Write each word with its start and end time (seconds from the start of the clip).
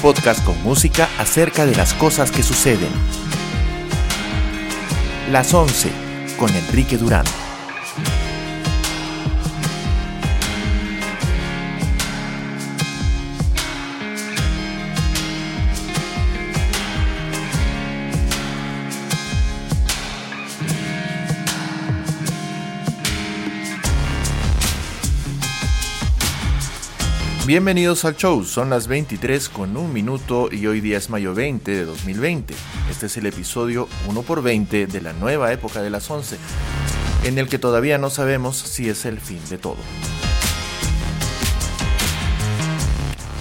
podcast 0.00 0.42
con 0.44 0.60
música 0.62 1.08
acerca 1.18 1.66
de 1.66 1.74
las 1.74 1.94
cosas 1.94 2.30
que 2.30 2.42
suceden. 2.42 2.90
Las 5.30 5.52
11 5.54 5.90
con 6.38 6.50
Enrique 6.54 6.96
Durán. 6.96 7.24
Bienvenidos 27.50 28.04
al 28.04 28.14
show, 28.14 28.44
son 28.44 28.70
las 28.70 28.86
23 28.86 29.48
con 29.48 29.76
un 29.76 29.92
minuto 29.92 30.50
y 30.52 30.68
hoy 30.68 30.80
día 30.80 30.98
es 30.98 31.10
mayo 31.10 31.34
20 31.34 31.68
de 31.68 31.84
2020. 31.84 32.54
Este 32.88 33.06
es 33.06 33.16
el 33.16 33.26
episodio 33.26 33.88
1 34.06 34.22
por 34.22 34.40
20 34.40 34.86
de 34.86 35.00
la 35.00 35.12
nueva 35.14 35.52
época 35.52 35.82
de 35.82 35.90
las 35.90 36.08
11, 36.08 36.38
en 37.24 37.38
el 37.38 37.48
que 37.48 37.58
todavía 37.58 37.98
no 37.98 38.08
sabemos 38.08 38.56
si 38.56 38.88
es 38.88 39.04
el 39.04 39.18
fin 39.18 39.40
de 39.50 39.58
todo. 39.58 39.78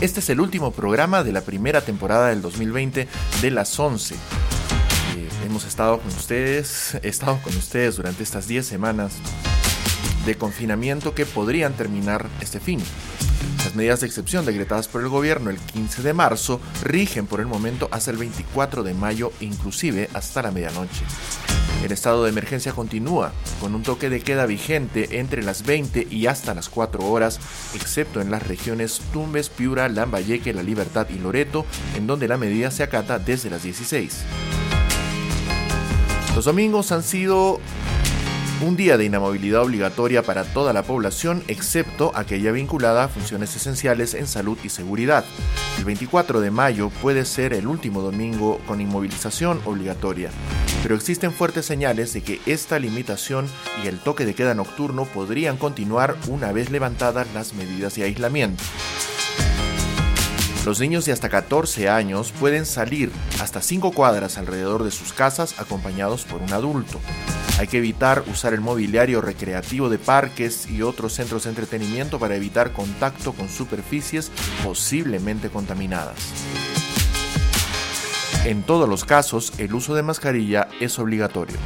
Este 0.01 0.21
es 0.21 0.29
el 0.31 0.39
último 0.39 0.71
programa 0.71 1.23
de 1.23 1.31
la 1.31 1.41
primera 1.41 1.81
temporada 1.81 2.29
del 2.29 2.41
2020 2.41 3.07
de 3.43 3.51
las 3.51 3.79
11. 3.79 4.15
Eh, 4.15 4.17
hemos 5.45 5.65
estado 5.65 5.99
con 5.99 6.07
ustedes, 6.07 6.95
he 7.03 7.09
estado 7.09 7.39
con 7.43 7.55
ustedes 7.55 7.97
durante 7.97 8.23
estas 8.23 8.47
10 8.47 8.65
semanas 8.65 9.13
de 10.25 10.33
confinamiento 10.33 11.13
que 11.13 11.27
podrían 11.27 11.73
terminar 11.73 12.27
este 12.41 12.59
fin. 12.59 12.79
Las 13.69 13.75
medidas 13.75 13.99
de 13.99 14.07
excepción 14.07 14.47
decretadas 14.47 14.87
por 14.87 15.03
el 15.03 15.09
gobierno 15.09 15.51
el 15.51 15.57
15 15.59 16.01
de 16.01 16.13
marzo 16.13 16.59
rigen 16.81 17.27
por 17.27 17.39
el 17.39 17.45
momento 17.45 17.87
hasta 17.91 18.09
el 18.09 18.17
24 18.17 18.81
de 18.81 18.95
mayo, 18.95 19.31
inclusive 19.41 20.09
hasta 20.15 20.41
la 20.41 20.49
medianoche. 20.49 21.03
El 21.83 21.91
estado 21.91 22.23
de 22.23 22.31
emergencia 22.31 22.71
continúa, 22.71 23.31
con 23.61 23.75
un 23.75 23.83
toque 23.83 24.09
de 24.09 24.21
queda 24.21 24.47
vigente 24.47 25.19
entre 25.19 25.43
las 25.43 25.67
20 25.67 26.07
y 26.09 26.25
hasta 26.25 26.55
las 26.55 26.67
4 26.67 27.05
horas, 27.05 27.39
excepto 27.75 28.21
en 28.21 28.31
las 28.31 28.41
regiones 28.41 29.01
Tumbes, 29.13 29.49
Piura, 29.49 29.87
Lambayeque, 29.87 30.51
La 30.51 30.63
Libertad 30.63 31.07
y 31.11 31.19
Loreto, 31.19 31.63
en 31.95 32.07
donde 32.07 32.27
la 32.27 32.37
medida 32.37 32.71
se 32.71 32.81
acata 32.81 33.19
desde 33.19 33.51
las 33.51 33.61
16. 33.61 34.23
Los 36.35 36.45
domingos 36.45 36.91
han 36.91 37.03
sido 37.03 37.59
un 38.61 38.75
día 38.75 38.97
de 38.97 39.05
inamovilidad 39.05 39.61
obligatoria 39.61 40.21
para 40.21 40.43
toda 40.43 40.73
la 40.73 40.83
población 40.83 41.43
excepto 41.47 42.11
aquella 42.13 42.51
vinculada 42.51 43.05
a 43.05 43.07
funciones 43.07 43.55
esenciales 43.55 44.13
en 44.13 44.27
salud 44.27 44.57
y 44.63 44.69
seguridad. 44.69 45.23
El 45.77 45.85
24 45.85 46.41
de 46.41 46.51
mayo 46.51 46.89
puede 47.01 47.23
ser 47.23 47.53
el 47.53 47.67
último 47.67 48.01
domingo 48.01 48.59
con 48.67 48.81
inmovilización 48.81 49.61
obligatoria, 49.65 50.29
pero 50.83 50.95
existen 50.95 51.31
fuertes 51.31 51.65
señales 51.65 52.11
de 52.13 52.21
que 52.21 52.41
esta 52.45 52.79
limitación 52.79 53.47
y 53.83 53.87
el 53.87 53.99
toque 53.99 54.25
de 54.25 54.35
queda 54.35 54.53
nocturno 54.53 55.05
podrían 55.05 55.55
continuar 55.55 56.17
una 56.27 56.51
vez 56.51 56.69
levantadas 56.69 57.27
las 57.33 57.53
medidas 57.53 57.95
de 57.95 58.03
aislamiento. 58.03 58.63
Los 60.65 60.81
niños 60.81 61.05
de 61.05 61.13
hasta 61.13 61.29
14 61.29 61.89
años 61.89 62.33
pueden 62.37 62.65
salir 62.65 63.11
hasta 63.41 63.61
5 63.61 63.91
cuadras 63.93 64.37
alrededor 64.37 64.83
de 64.83 64.91
sus 64.91 65.13
casas 65.13 65.59
acompañados 65.59 66.25
por 66.25 66.41
un 66.41 66.51
adulto. 66.51 66.99
Hay 67.59 67.67
que 67.67 67.77
evitar 67.77 68.23
usar 68.27 68.53
el 68.53 68.61
mobiliario 68.61 69.21
recreativo 69.21 69.89
de 69.89 69.97
parques 69.97 70.69
y 70.69 70.81
otros 70.81 71.13
centros 71.13 71.43
de 71.43 71.51
entretenimiento 71.51 72.19
para 72.19 72.35
evitar 72.35 72.73
contacto 72.73 73.31
con 73.31 73.47
superficies 73.47 74.31
posiblemente 74.63 75.49
contaminadas. 75.49 76.17
En 78.45 78.63
todos 78.63 78.87
los 78.87 79.05
casos, 79.05 79.53
el 79.57 79.73
uso 79.73 79.95
de 79.95 80.03
mascarilla 80.03 80.67
es 80.79 80.99
obligatorio. 80.99 81.57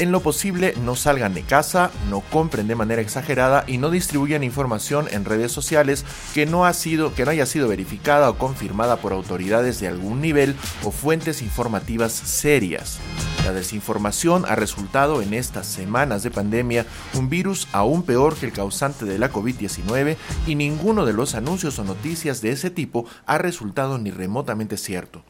En 0.00 0.12
lo 0.12 0.20
posible, 0.20 0.72
no 0.82 0.96
salgan 0.96 1.34
de 1.34 1.42
casa, 1.42 1.90
no 2.08 2.20
compren 2.22 2.66
de 2.66 2.74
manera 2.74 3.02
exagerada 3.02 3.64
y 3.66 3.76
no 3.76 3.90
distribuyan 3.90 4.42
información 4.42 5.08
en 5.10 5.26
redes 5.26 5.52
sociales 5.52 6.06
que 6.32 6.46
no, 6.46 6.64
ha 6.64 6.72
sido, 6.72 7.14
que 7.14 7.26
no 7.26 7.32
haya 7.32 7.44
sido 7.44 7.68
verificada 7.68 8.30
o 8.30 8.38
confirmada 8.38 8.96
por 8.96 9.12
autoridades 9.12 9.78
de 9.78 9.88
algún 9.88 10.22
nivel 10.22 10.56
o 10.84 10.90
fuentes 10.90 11.42
informativas 11.42 12.12
serias. 12.12 12.98
La 13.44 13.52
desinformación 13.52 14.46
ha 14.48 14.54
resultado 14.54 15.20
en 15.20 15.34
estas 15.34 15.66
semanas 15.66 16.22
de 16.22 16.30
pandemia 16.30 16.86
un 17.12 17.28
virus 17.28 17.68
aún 17.72 18.02
peor 18.02 18.36
que 18.36 18.46
el 18.46 18.52
causante 18.52 19.04
de 19.04 19.18
la 19.18 19.30
COVID-19 19.30 20.16
y 20.46 20.54
ninguno 20.54 21.04
de 21.04 21.12
los 21.12 21.34
anuncios 21.34 21.78
o 21.78 21.84
noticias 21.84 22.40
de 22.40 22.52
ese 22.52 22.70
tipo 22.70 23.04
ha 23.26 23.36
resultado 23.36 23.98
ni 23.98 24.10
remotamente 24.10 24.78
cierto. 24.78 25.22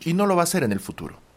Y 0.00 0.14
no 0.14 0.26
lo 0.26 0.34
va 0.34 0.42
a 0.42 0.46
ser 0.46 0.64
en 0.64 0.72
el 0.72 0.80
futuro. 0.80 1.29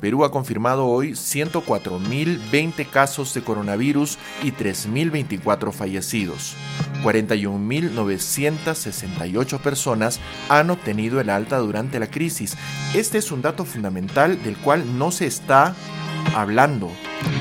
Perú 0.00 0.24
ha 0.24 0.30
confirmado 0.30 0.86
hoy 0.86 1.10
104.020 1.12 2.88
casos 2.88 3.34
de 3.34 3.42
coronavirus 3.42 4.16
y 4.42 4.52
3.024 4.52 5.72
fallecidos. 5.72 6.54
41.968 7.02 9.60
personas 9.60 10.20
han 10.48 10.70
obtenido 10.70 11.20
el 11.20 11.28
alta 11.30 11.58
durante 11.58 11.98
la 11.98 12.06
crisis. 12.08 12.56
Este 12.94 13.18
es 13.18 13.32
un 13.32 13.42
dato 13.42 13.64
fundamental 13.64 14.40
del 14.42 14.56
cual 14.56 14.98
no 14.98 15.10
se 15.10 15.26
está 15.26 15.74
hablando 16.34 16.90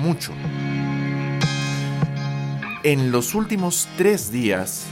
mucho. 0.02 0.34
En 2.84 3.12
los 3.12 3.36
últimos 3.36 3.88
tres 3.98 4.32
días, 4.32 4.88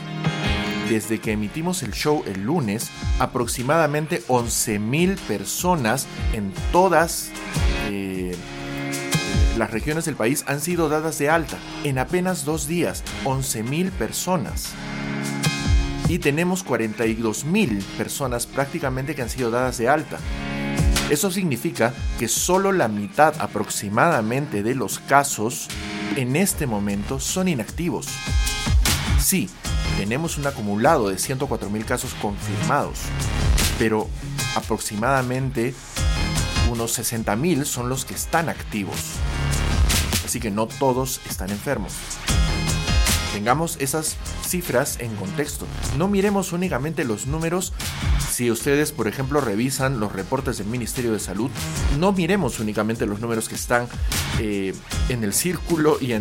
desde 0.90 1.20
que 1.20 1.32
emitimos 1.32 1.84
el 1.84 1.92
show 1.92 2.24
el 2.26 2.44
lunes, 2.44 2.90
aproximadamente 3.20 4.24
11.000 4.28 5.18
personas 5.18 6.08
en 6.34 6.54
todas 6.72 7.30
eh, 7.90 8.36
las 9.58 9.72
regiones 9.72 10.06
del 10.06 10.16
país 10.16 10.44
han 10.48 10.60
sido 10.60 10.90
dadas 10.90 11.18
de 11.18 11.30
alta. 11.30 11.58
En 11.84 11.98
apenas 11.98 12.46
dos 12.46 12.68
días, 12.68 13.04
11.000 13.24 13.92
personas. 13.92 14.74
Y 16.08 16.20
tenemos 16.20 16.66
42.000 16.66 17.82
personas 17.98 18.46
prácticamente 18.46 19.16
que 19.16 19.22
han 19.22 19.30
sido 19.30 19.50
dadas 19.52 19.78
de 19.78 19.90
alta. 19.90 20.20
Eso 21.10 21.32
significa 21.32 21.94
que 22.20 22.28
solo 22.28 22.72
la 22.72 22.88
mitad 22.88 23.34
aproximadamente 23.40 24.64
de 24.64 24.76
los 24.76 25.00
casos 25.00 25.68
en 26.16 26.36
este 26.36 26.68
momento 26.68 27.20
son 27.20 27.48
inactivos. 27.48 28.08
Sí, 29.20 29.50
tenemos 29.98 30.38
un 30.38 30.48
acumulado 30.48 31.10
de 31.10 31.16
104.000 31.16 31.86
casos 31.86 32.14
confirmados, 32.22 33.00
pero 33.80 34.10
aproximadamente 34.56 35.74
unos 36.70 36.98
60.000 37.00 37.66
son 37.66 37.90
los 37.90 38.06
que 38.06 38.14
están 38.14 38.50
activos. 38.50 39.14
Así 40.26 40.40
que 40.40 40.52
no 40.52 40.68
todos 40.68 41.22
están 41.30 41.50
enfermos. 41.50 41.94
Tengamos 43.36 43.76
esas 43.82 44.16
cifras 44.48 44.98
en 45.02 45.14
contexto. 45.18 45.68
No 45.98 46.08
miremos 46.08 46.54
únicamente 46.54 47.04
los 47.04 47.28
números. 47.28 47.74
Si 48.32 48.50
ustedes, 48.50 48.94
por 48.94 49.10
ejemplo, 49.10 49.42
revisan 49.42 50.00
los 50.00 50.14
reportes 50.14 50.58
del 50.58 50.68
Ministerio 50.68 51.12
de 51.12 51.20
Salud, 51.20 51.52
no 52.00 52.14
miremos 52.14 52.62
únicamente 52.62 53.06
los 53.06 53.20
números 53.20 53.50
que 53.50 53.56
están 53.56 53.90
eh, 54.40 54.74
en 55.10 55.26
el 55.26 55.34
círculo 55.34 55.98
y, 56.00 56.16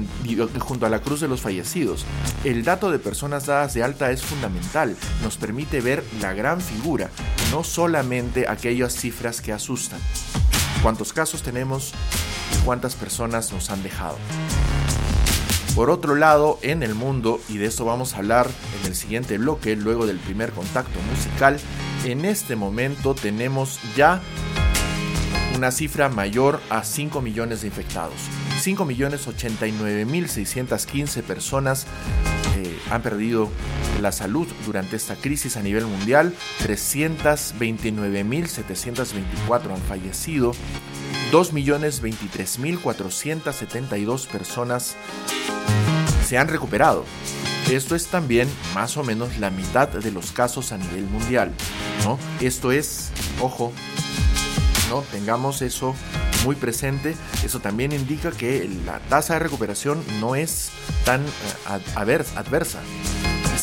junto 0.58 0.86
a 0.86 0.88
la 0.88 1.02
cruz 1.02 1.20
de 1.20 1.28
los 1.28 1.40
fallecidos. 1.40 2.04
El 2.42 2.64
dato 2.64 2.90
de 2.90 2.98
personas 2.98 3.46
dadas 3.46 3.74
de 3.74 3.84
alta 3.84 4.10
es 4.10 4.20
fundamental. 4.20 4.96
Nos 5.22 5.36
permite 5.36 5.80
ver 5.80 6.02
la 6.20 6.32
gran 6.32 6.60
figura, 6.60 7.10
no 7.52 7.62
solamente 7.62 8.48
aquellas 8.48 8.92
cifras 8.92 9.40
que 9.40 9.52
asustan. 9.52 10.00
¿Cuántos 10.82 11.12
casos 11.12 11.42
tenemos 11.42 11.92
y 12.52 12.64
cuántas 12.64 12.96
personas 12.96 13.52
nos 13.52 13.70
han 13.70 13.84
dejado? 13.84 14.16
Por 15.74 15.90
otro 15.90 16.14
lado, 16.14 16.58
en 16.62 16.84
el 16.84 16.94
mundo, 16.94 17.40
y 17.48 17.58
de 17.58 17.66
esto 17.66 17.84
vamos 17.84 18.14
a 18.14 18.18
hablar 18.18 18.48
en 18.80 18.86
el 18.86 18.94
siguiente 18.94 19.38
bloque, 19.38 19.74
luego 19.74 20.06
del 20.06 20.18
primer 20.18 20.52
contacto 20.52 21.00
musical, 21.10 21.58
en 22.04 22.24
este 22.24 22.54
momento 22.54 23.14
tenemos 23.14 23.80
ya 23.96 24.22
una 25.56 25.70
cifra 25.70 26.08
mayor 26.08 26.60
a 26.70 26.82
5 26.84 27.20
millones 27.20 27.60
de 27.62 27.68
infectados. 27.68 28.14
5 28.60 28.84
millones 28.84 29.26
89 29.26 30.04
mil 30.04 30.28
615 30.28 31.22
personas 31.22 31.86
eh, 32.56 32.78
han 32.90 33.00
perdido 33.02 33.48
la 34.00 34.12
salud 34.12 34.46
durante 34.66 34.96
esta 34.96 35.16
crisis 35.16 35.56
a 35.56 35.62
nivel 35.62 35.86
mundial. 35.86 36.34
329 36.62 38.24
mil 38.24 38.48
724 38.48 39.74
han 39.74 39.80
fallecido. 39.82 40.52
2.023.472 41.32 44.26
personas 44.26 44.96
se 46.26 46.36
han 46.38 46.48
recuperado. 46.48 47.04
Esto 47.70 47.94
es 47.96 48.08
también 48.08 48.48
más 48.74 48.96
o 48.96 49.04
menos 49.04 49.38
la 49.38 49.50
mitad 49.50 49.88
de 49.88 50.10
los 50.10 50.32
casos 50.32 50.72
a 50.72 50.78
nivel 50.78 51.04
mundial. 51.04 51.52
¿no? 52.04 52.18
Esto 52.40 52.72
es, 52.72 53.10
ojo, 53.40 53.72
¿no? 54.88 55.02
tengamos 55.12 55.62
eso 55.62 55.94
muy 56.44 56.56
presente. 56.56 57.16
Eso 57.44 57.60
también 57.60 57.92
indica 57.92 58.30
que 58.30 58.68
la 58.84 58.98
tasa 59.00 59.34
de 59.34 59.40
recuperación 59.40 60.02
no 60.20 60.34
es 60.34 60.70
tan 61.04 61.22
eh, 61.22 61.26
adversa 61.94 62.80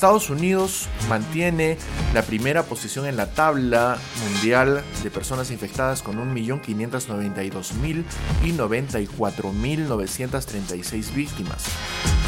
Estados 0.01 0.31
Unidos 0.31 0.89
mantiene 1.09 1.77
la 2.15 2.23
primera 2.23 2.63
posición 2.63 3.05
en 3.05 3.17
la 3.17 3.27
tabla 3.27 3.99
mundial 4.23 4.83
de 5.03 5.11
personas 5.11 5.51
infectadas 5.51 6.01
con 6.01 6.17
1.592.000 6.33 8.03
y 8.43 8.51
94.936 8.53 11.13
víctimas. 11.13 11.65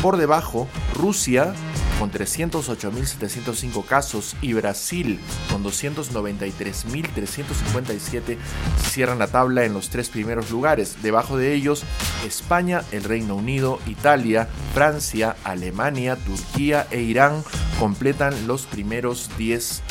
Por 0.03 0.17
debajo, 0.17 0.67
Rusia 0.93 1.55
con 2.03 2.11
308.705 2.11 3.85
casos 3.85 4.35
y 4.41 4.51
Brasil 4.51 5.21
con 5.49 5.63
293.357 5.63 8.37
cierran 8.81 9.19
la 9.19 9.27
tabla 9.27 9.63
en 9.63 9.73
los 9.73 9.87
tres 9.87 10.09
primeros 10.09 10.51
lugares. 10.51 10.97
Debajo 11.01 11.37
de 11.37 11.53
ellos, 11.53 11.85
España, 12.27 12.81
el 12.91 13.05
Reino 13.05 13.37
Unido, 13.37 13.79
Italia, 13.87 14.49
Francia, 14.73 15.37
Alemania, 15.45 16.17
Turquía 16.17 16.87
e 16.91 16.99
Irán 16.99 17.41
completan 17.79 18.47
los 18.47 18.65
primeros 18.65 19.29
10 19.37 19.81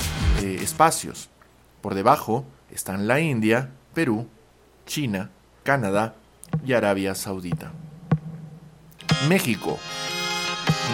eh, 0.43 0.59
espacios. 0.61 1.31
Por 1.81 1.95
debajo 1.95 2.45
están 2.71 3.07
la 3.07 3.21
India, 3.21 3.71
Perú, 3.95 4.29
China, 4.85 5.31
Canadá 5.63 6.15
y 6.63 6.75
Arabia 6.75 7.15
Saudita. 7.15 7.73
México. 9.31 9.79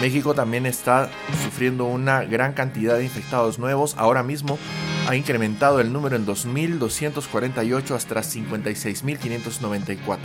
México 0.01 0.33
también 0.33 0.65
está 0.65 1.09
sufriendo 1.43 1.83
una 1.85 2.23
gran 2.23 2.53
cantidad 2.53 2.97
de 2.97 3.03
infectados 3.03 3.59
nuevos. 3.59 3.95
Ahora 3.97 4.23
mismo 4.23 4.57
ha 5.07 5.15
incrementado 5.15 5.81
el 5.81 5.91
número 5.91 6.15
en 6.15 6.25
2.248 6.25 7.91
hasta 7.95 8.21
56.594. 8.21 10.17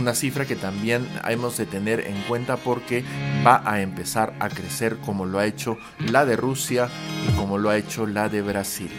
Una 0.00 0.14
cifra 0.14 0.46
que 0.46 0.56
también 0.56 1.06
hemos 1.28 1.58
de 1.58 1.66
tener 1.66 2.06
en 2.06 2.20
cuenta 2.22 2.56
porque 2.56 3.04
va 3.46 3.62
a 3.70 3.82
empezar 3.82 4.34
a 4.40 4.48
crecer 4.48 4.96
como 4.98 5.26
lo 5.26 5.40
ha 5.40 5.46
hecho 5.46 5.76
la 5.98 6.24
de 6.24 6.36
Rusia 6.36 6.88
y 7.28 7.32
como 7.32 7.58
lo 7.58 7.68
ha 7.68 7.76
hecho 7.76 8.06
la 8.06 8.30
de 8.30 8.40
Brasil. 8.40 8.90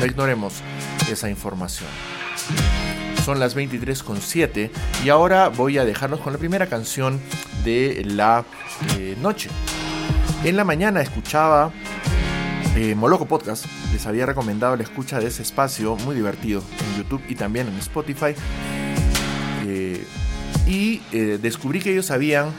No 0.00 0.06
ignoremos 0.06 0.54
esa 1.08 1.30
información. 1.30 1.90
Son 3.24 3.40
las 3.40 3.56
23.7 3.56 4.70
y 5.02 5.08
ahora 5.08 5.48
voy 5.48 5.78
a 5.78 5.86
dejarnos 5.86 6.20
con 6.20 6.34
la 6.34 6.38
primera 6.38 6.66
canción 6.66 7.18
de 7.64 8.02
la 8.04 8.44
eh, 8.98 9.16
noche. 9.22 9.48
En 10.44 10.58
la 10.58 10.64
mañana 10.64 11.00
escuchaba 11.00 11.72
eh, 12.76 12.94
Moloco 12.94 13.24
Podcast, 13.24 13.64
les 13.94 14.06
había 14.06 14.26
recomendado 14.26 14.76
la 14.76 14.82
escucha 14.82 15.20
de 15.20 15.28
ese 15.28 15.40
espacio 15.40 15.96
muy 15.96 16.14
divertido 16.14 16.62
en 16.80 16.98
YouTube 16.98 17.22
y 17.26 17.34
también 17.34 17.66
en 17.68 17.78
Spotify. 17.78 18.34
Eh, 19.66 20.04
y 20.66 20.98
descubrí 21.38 21.80
que 21.80 21.92
ellos 21.92 22.10
habían 22.10 22.50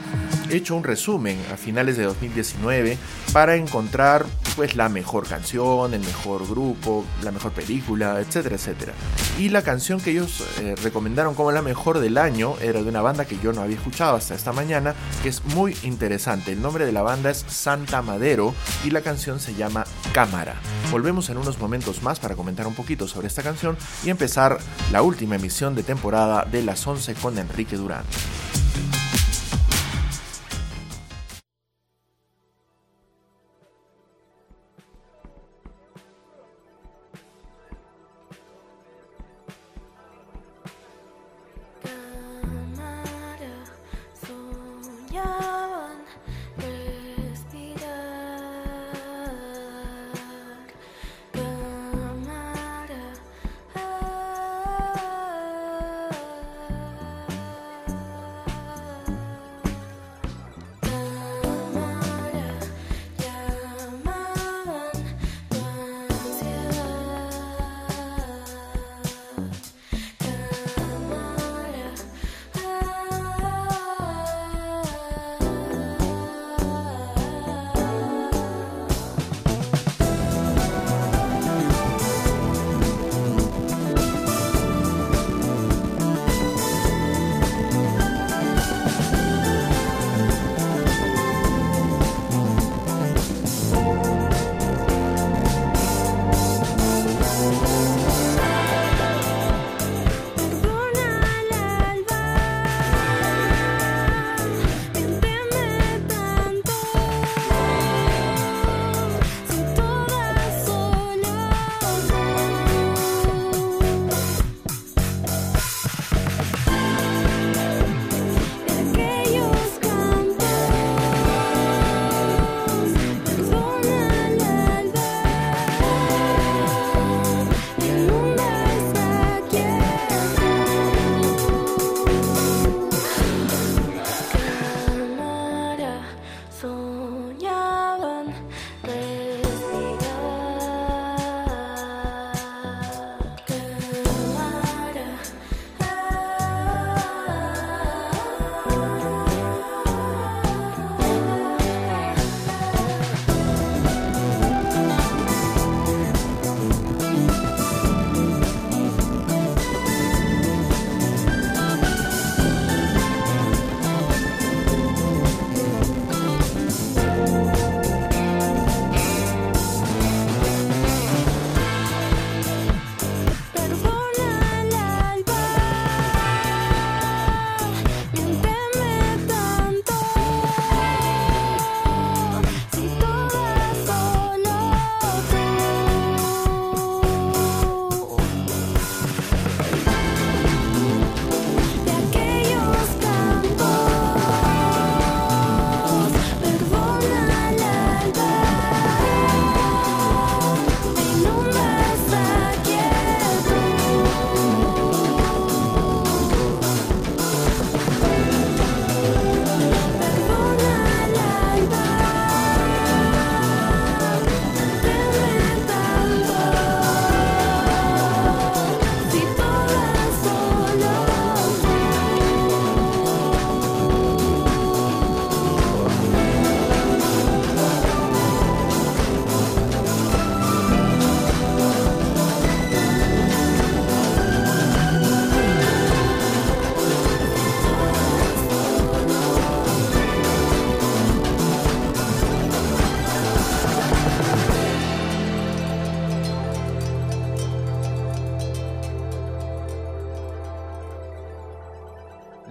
hecho 0.49 0.75
un 0.75 0.83
resumen 0.83 1.37
a 1.53 1.57
finales 1.57 1.95
de 1.95 2.03
2019 2.05 2.97
para 3.33 3.55
encontrar 3.55 4.25
pues 4.55 4.75
la 4.75 4.89
mejor 4.89 5.27
canción, 5.27 5.93
el 5.93 5.99
mejor 5.99 6.47
grupo, 6.47 7.05
la 7.23 7.31
mejor 7.31 7.51
película, 7.51 8.19
etcétera, 8.19 8.55
etcétera. 8.55 8.93
Y 9.37 9.49
la 9.49 9.61
canción 9.61 9.99
que 9.99 10.11
ellos 10.11 10.43
eh, 10.59 10.75
recomendaron 10.81 11.35
como 11.35 11.51
la 11.51 11.61
mejor 11.61 11.99
del 11.99 12.17
año 12.17 12.55
era 12.61 12.81
de 12.81 12.89
una 12.89 13.01
banda 13.01 13.25
que 13.25 13.37
yo 13.39 13.53
no 13.53 13.61
había 13.61 13.75
escuchado 13.75 14.15
hasta 14.15 14.35
esta 14.35 14.53
mañana, 14.53 14.95
que 15.23 15.29
es 15.29 15.43
muy 15.45 15.75
interesante. 15.83 16.53
El 16.53 16.61
nombre 16.61 16.85
de 16.85 16.91
la 16.91 17.01
banda 17.01 17.29
es 17.29 17.45
Santa 17.47 18.01
Madero 18.01 18.53
y 18.83 18.91
la 18.91 19.01
canción 19.01 19.39
se 19.39 19.55
llama 19.55 19.85
Cámara. 20.13 20.55
Volvemos 20.91 21.29
en 21.29 21.37
unos 21.37 21.59
momentos 21.59 22.01
más 22.01 22.19
para 22.19 22.35
comentar 22.35 22.67
un 22.67 22.75
poquito 22.75 23.07
sobre 23.07 23.27
esta 23.27 23.43
canción 23.43 23.77
y 24.03 24.09
empezar 24.09 24.57
la 24.91 25.01
última 25.01 25.35
emisión 25.35 25.75
de 25.75 25.83
temporada 25.83 26.45
de 26.45 26.63
las 26.63 26.85
11 26.85 27.13
con 27.15 27.37
Enrique 27.37 27.75
Durán. 27.75 28.03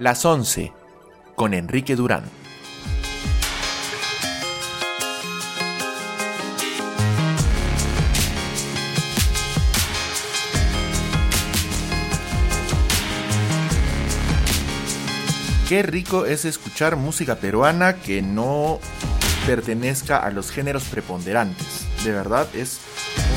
Las 0.05 0.23
11 0.23 0.71
con 1.33 1.55
Enrique 1.55 1.95
Durán. 1.95 2.25
Qué 15.67 15.81
rico 15.81 16.27
es 16.27 16.45
escuchar 16.45 16.97
música 16.97 17.37
peruana 17.37 17.95
que 17.95 18.21
no 18.21 18.79
pertenezca 19.47 20.19
a 20.19 20.29
los 20.29 20.51
géneros 20.51 20.83
preponderantes. 20.83 21.87
De 22.03 22.11
verdad 22.11 22.47
es 22.53 22.79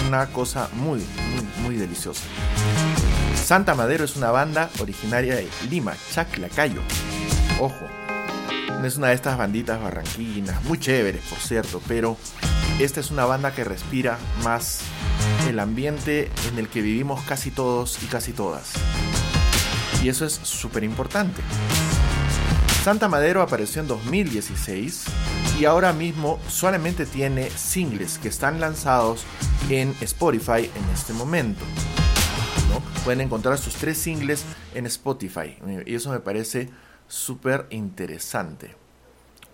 una 0.07 0.27
cosa 0.27 0.69
muy, 0.75 0.99
muy, 0.99 1.63
muy 1.63 1.77
deliciosa. 1.77 2.25
Santa 3.49 3.75
Madero 3.75 4.05
es 4.05 4.15
una 4.15 4.31
banda 4.31 4.69
originaria 4.79 5.35
de 5.35 5.49
Lima, 5.71 5.95
Chaclacayo. 6.13 6.83
Ojo, 7.59 7.89
es 8.85 8.99
una 8.99 9.07
de 9.07 9.15
estas 9.15 9.39
banditas 9.39 9.81
barranquinas, 9.81 10.63
muy 10.65 10.79
chéveres 10.79 11.23
por 11.23 11.39
cierto, 11.39 11.81
pero 11.89 12.19
esta 12.79 13.01
es 13.01 13.11
una 13.11 13.25
banda 13.25 13.55
que 13.55 13.65
respira 13.65 14.19
más 14.45 14.81
el 15.49 15.61
ambiente 15.61 16.31
en 16.47 16.59
el 16.59 16.69
que 16.69 16.83
vivimos 16.83 17.23
casi 17.23 17.51
todos 17.51 18.03
y 18.03 18.07
casi 18.09 18.35
todas. 18.35 18.75
Y 20.03 20.11
eso 20.11 20.27
es 20.27 20.35
súper 20.35 20.85
importante. 20.85 21.41
Santa 22.85 23.09
Madero 23.09 23.41
apareció 23.41 23.81
en 23.81 23.89
2016 23.89 25.05
y 25.59 25.65
ahora 25.65 25.95
mismo 25.95 26.39
solamente 26.51 27.07
tiene 27.07 27.49
singles 27.49 28.19
que 28.19 28.29
están 28.29 28.61
lanzados 28.61 29.25
en 29.71 29.97
Spotify 30.03 30.71
en 30.75 30.91
este 30.93 31.15
momento. 31.15 31.65
Pueden 33.05 33.21
encontrar 33.23 33.59
sus 33.59 33.75
tres 33.75 33.99
singles 33.99 34.45
en 34.75 34.87
Spotify. 34.87 35.57
Y 35.87 35.95
eso 35.95 36.11
me 36.11 36.21
parece 36.21 36.69
súper 37.07 37.67
interesante. 37.71 38.77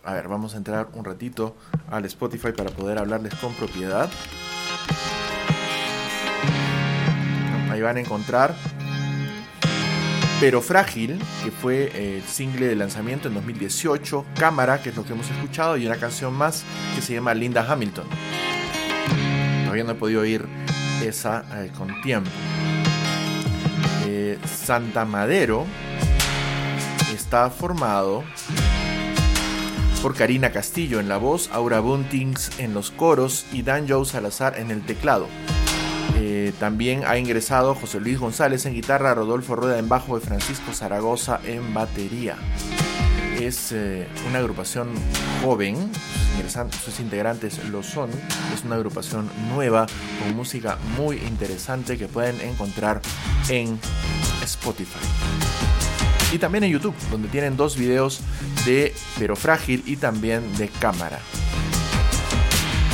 A 0.05 0.13
ver, 0.13 0.29
vamos 0.29 0.55
a 0.55 0.59
entrar 0.59 0.89
un 0.93 1.05
ratito 1.05 1.57
al 1.91 2.05
Spotify 2.05 2.53
para 2.53 2.71
poder 2.71 2.99
hablarles 2.99 3.35
con 3.37 3.55
propiedad. 3.55 4.11
Ahí 7.71 7.81
van 7.81 7.97
a 7.97 8.01
encontrar 8.01 8.55
Pero 10.41 10.61
Frágil, 10.61 11.19
que 11.43 11.51
fue 11.51 12.17
el 12.17 12.23
single 12.23 12.67
de 12.67 12.77
lanzamiento 12.77 13.29
en 13.29 13.35
2018, 13.35 14.27
Cámara, 14.39 14.83
que 14.83 14.91
es 14.91 14.97
lo 14.97 15.05
que 15.05 15.13
hemos 15.13 15.31
escuchado, 15.31 15.77
y 15.77 15.87
una 15.87 15.97
canción 15.97 16.35
más 16.35 16.65
que 16.95 17.01
se 17.01 17.15
llama 17.15 17.33
Linda 17.33 17.65
Hamilton. 17.67 18.07
Todavía 19.63 19.85
no 19.85 19.93
he 19.93 19.95
podido 19.95 20.21
oír 20.21 20.45
esa 21.03 21.45
eh, 21.55 21.73
con 21.77 22.01
tiempo. 22.03 22.31
Santa 24.45 25.05
Madero 25.05 25.67
está 27.15 27.51
formado 27.51 28.25
por 30.03 30.15
Karina 30.15 30.51
Castillo 30.51 31.01
en 31.01 31.09
la 31.09 31.17
voz, 31.17 31.49
Aura 31.53 31.81
Buntings 31.81 32.59
en 32.59 32.75
los 32.75 32.91
coros 32.91 33.47
y 33.53 33.63
Dan 33.63 33.89
Joe 33.89 34.05
Salazar 34.05 34.59
en 34.59 34.71
el 34.71 34.85
teclado. 34.85 35.29
Eh, 36.17 36.53
también 36.61 37.05
ha 37.07 37.19
ingresado 37.19 37.75
José 37.75 38.01
Luis 38.01 38.19
González 38.19 38.67
en 38.67 38.75
guitarra, 38.75 39.15
Rodolfo 39.15 39.57
Rueda 39.57 39.79
en 39.79 39.89
bajo 39.89 40.19
y 40.19 40.21
Francisco 40.21 40.73
Zaragoza 40.73 41.41
en 41.45 41.73
batería. 41.73 42.37
Es 43.41 43.73
eh, 43.73 44.07
una 44.29 44.39
agrupación 44.39 44.89
joven, 45.43 45.91
sus 46.85 47.01
integrantes 47.01 47.63
lo 47.71 47.83
son, 47.83 48.11
es 48.55 48.65
una 48.65 48.77
agrupación 48.77 49.31
nueva 49.49 49.87
con 50.23 50.37
música 50.37 50.79
muy 50.97 51.17
interesante 51.17 51.97
que 51.97 52.07
pueden 52.07 52.41
encontrar 52.41 53.01
en 53.49 53.79
Spotify. 54.43 54.99
Y 56.33 56.39
también 56.39 56.65
en 56.65 56.71
YouTube, 56.71 56.95
donde 57.11 57.29
tienen 57.29 57.57
dos 57.57 57.77
videos 57.77 58.21
de 58.67 58.95
Pero 59.19 59.37
Frágil 59.37 59.83
y 59.87 59.97
también 59.97 60.57
de 60.57 60.69
Cámara. 60.69 61.19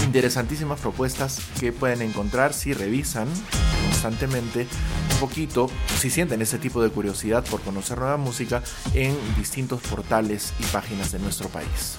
Interesantísimas 0.05 0.81
propuestas 0.81 1.41
que 1.59 1.73
pueden 1.73 2.03
encontrar 2.03 2.53
si 2.53 2.73
revisan 2.73 3.29
constantemente 4.01 4.67
un 5.13 5.21
poquito, 5.21 5.71
si 5.99 6.09
sienten 6.09 6.41
ese 6.41 6.59
tipo 6.59 6.83
de 6.83 6.89
curiosidad 6.89 7.45
por 7.45 7.61
conocer 7.61 7.99
nueva 7.99 8.17
música 8.17 8.63
en 8.95 9.15
distintos 9.37 9.83
portales 9.83 10.55
y 10.59 10.63
páginas 10.65 11.13
de 11.13 11.19
nuestro 11.19 11.49
país. 11.49 11.97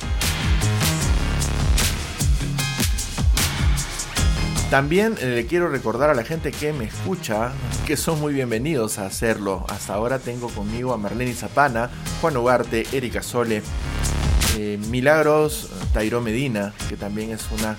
También 4.71 5.15
eh, 5.19 5.35
le 5.35 5.45
quiero 5.45 5.69
recordar 5.69 6.09
a 6.09 6.15
la 6.15 6.23
gente 6.23 6.51
que 6.51 6.73
me 6.73 6.85
escucha 6.85 7.51
que 7.85 7.97
son 7.97 8.19
muy 8.19 8.33
bienvenidos 8.33 8.97
a 8.97 9.05
hacerlo. 9.05 9.65
Hasta 9.69 9.93
ahora 9.93 10.17
tengo 10.17 10.47
conmigo 10.47 10.93
a 10.93 10.97
Marlene 10.97 11.33
Zapana, 11.33 11.91
Juan 12.21 12.37
Ugarte, 12.37 12.87
Erika 12.93 13.21
Sole, 13.21 13.61
eh, 14.57 14.79
Milagros 14.89 15.69
Tairo 15.93 16.21
Medina, 16.21 16.73
que 16.89 16.97
también 16.97 17.31
es 17.31 17.45
una 17.51 17.77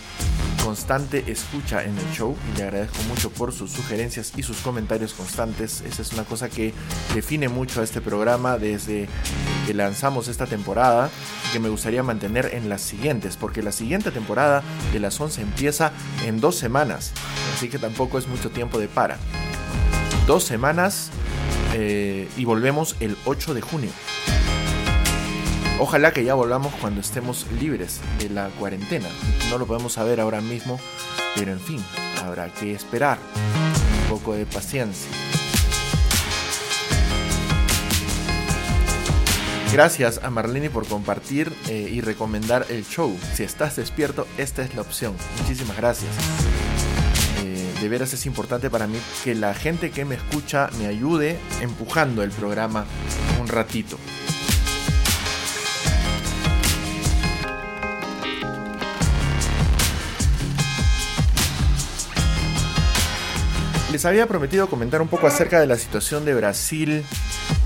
constante 0.63 1.25
escucha 1.31 1.83
en 1.83 1.97
el 1.99 2.11
show 2.13 2.37
y 2.53 2.59
le 2.59 2.65
agradezco 2.65 3.03
mucho 3.09 3.31
por 3.31 3.53
sus 3.53 3.71
sugerencias 3.71 4.33
y 4.37 4.43
sus 4.43 4.59
comentarios 4.59 5.13
constantes. 5.13 5.83
Esa 5.83 6.03
es 6.03 6.13
una 6.13 6.25
cosa 6.25 6.49
que 6.49 6.73
define 7.15 7.49
mucho 7.49 7.81
a 7.81 7.85
este 7.85 8.01
programa 8.01 8.59
desde 8.59 9.09
que 9.67 9.75
lanzamos 9.75 10.29
esta 10.29 10.47
temporada 10.47 11.11
que 11.53 11.61
me 11.61 11.69
gustaría 11.69 12.03
mantener 12.03 12.51
en 12.55 12.69
las 12.69 12.81
siguientes, 12.81 13.37
porque 13.37 13.63
la 13.63 13.73
siguiente 13.73 14.11
temporada 14.11 14.63
de 14.93 15.01
las 15.01 15.21
11 15.21 15.43
empieza 15.43 15.93
en 16.25 16.41
dos 16.41 16.57
semanas, 16.57 17.13
así 17.55 17.69
que 17.69 17.79
tampoco 17.79 18.19
es 18.19 18.27
mucho 18.29 18.51
tiempo 18.51 18.79
de 18.79 18.89
para. 18.89 19.19
Dos 20.27 20.45
semanas 20.45 21.11
eh, 21.75 22.29
y 22.37 22.45
volvemos 22.45 22.97
el 23.01 23.17
8 23.25 23.55
de 23.55 23.61
junio. 23.61 23.91
Ojalá 25.85 26.13
que 26.13 26.23
ya 26.23 26.35
volvamos 26.35 26.73
cuando 26.81 27.01
estemos 27.01 27.45
libres 27.61 28.01
de 28.21 28.31
la 28.31 28.51
cuarentena. 28.51 29.09
No 29.51 29.59
lo 29.59 29.67
podemos 29.67 29.95
saber 29.95 30.21
ahora 30.21 30.41
mismo, 30.41 30.79
pero 31.35 31.51
en 31.51 31.59
fin, 31.59 31.85
habrá 32.25 32.55
que 32.55 32.73
esperar. 32.73 33.19
Un 34.05 34.09
poco 34.09 34.33
de 34.33 34.47
paciencia. 34.47 35.11
Gracias 39.73 40.21
a 40.23 40.31
Marlene 40.31 40.71
por 40.71 40.87
compartir 40.87 41.53
eh, 41.69 41.91
y 41.91 42.01
recomendar 42.01 42.65
el 42.69 42.87
show. 42.87 43.19
Si 43.35 43.43
estás 43.43 43.75
despierto, 43.75 44.29
esta 44.39 44.63
es 44.63 44.77
la 44.77 44.83
opción. 44.83 45.17
Muchísimas 45.41 45.77
gracias. 45.77 46.13
Eh, 47.43 47.75
de 47.81 47.89
veras 47.89 48.13
es 48.13 48.25
importante 48.27 48.71
para 48.71 48.87
mí 48.87 48.99
que 49.25 49.35
la 49.35 49.53
gente 49.53 49.91
que 49.91 50.05
me 50.05 50.15
escucha 50.15 50.71
me 50.79 50.87
ayude 50.87 51.41
empujando 51.61 52.23
el 52.23 52.31
programa 52.31 52.87
un 53.41 53.49
ratito. 53.49 53.99
Les 63.93 64.07
había 64.07 64.27
prometido 64.27 64.71
comentar 64.71 65.03
un 65.03 65.09
poco 65.09 65.27
acerca 65.27 65.61
de 65.61 65.67
la 65.67 65.77
situación 65.77 66.25
de 66.25 66.35
Brasil 66.35 67.05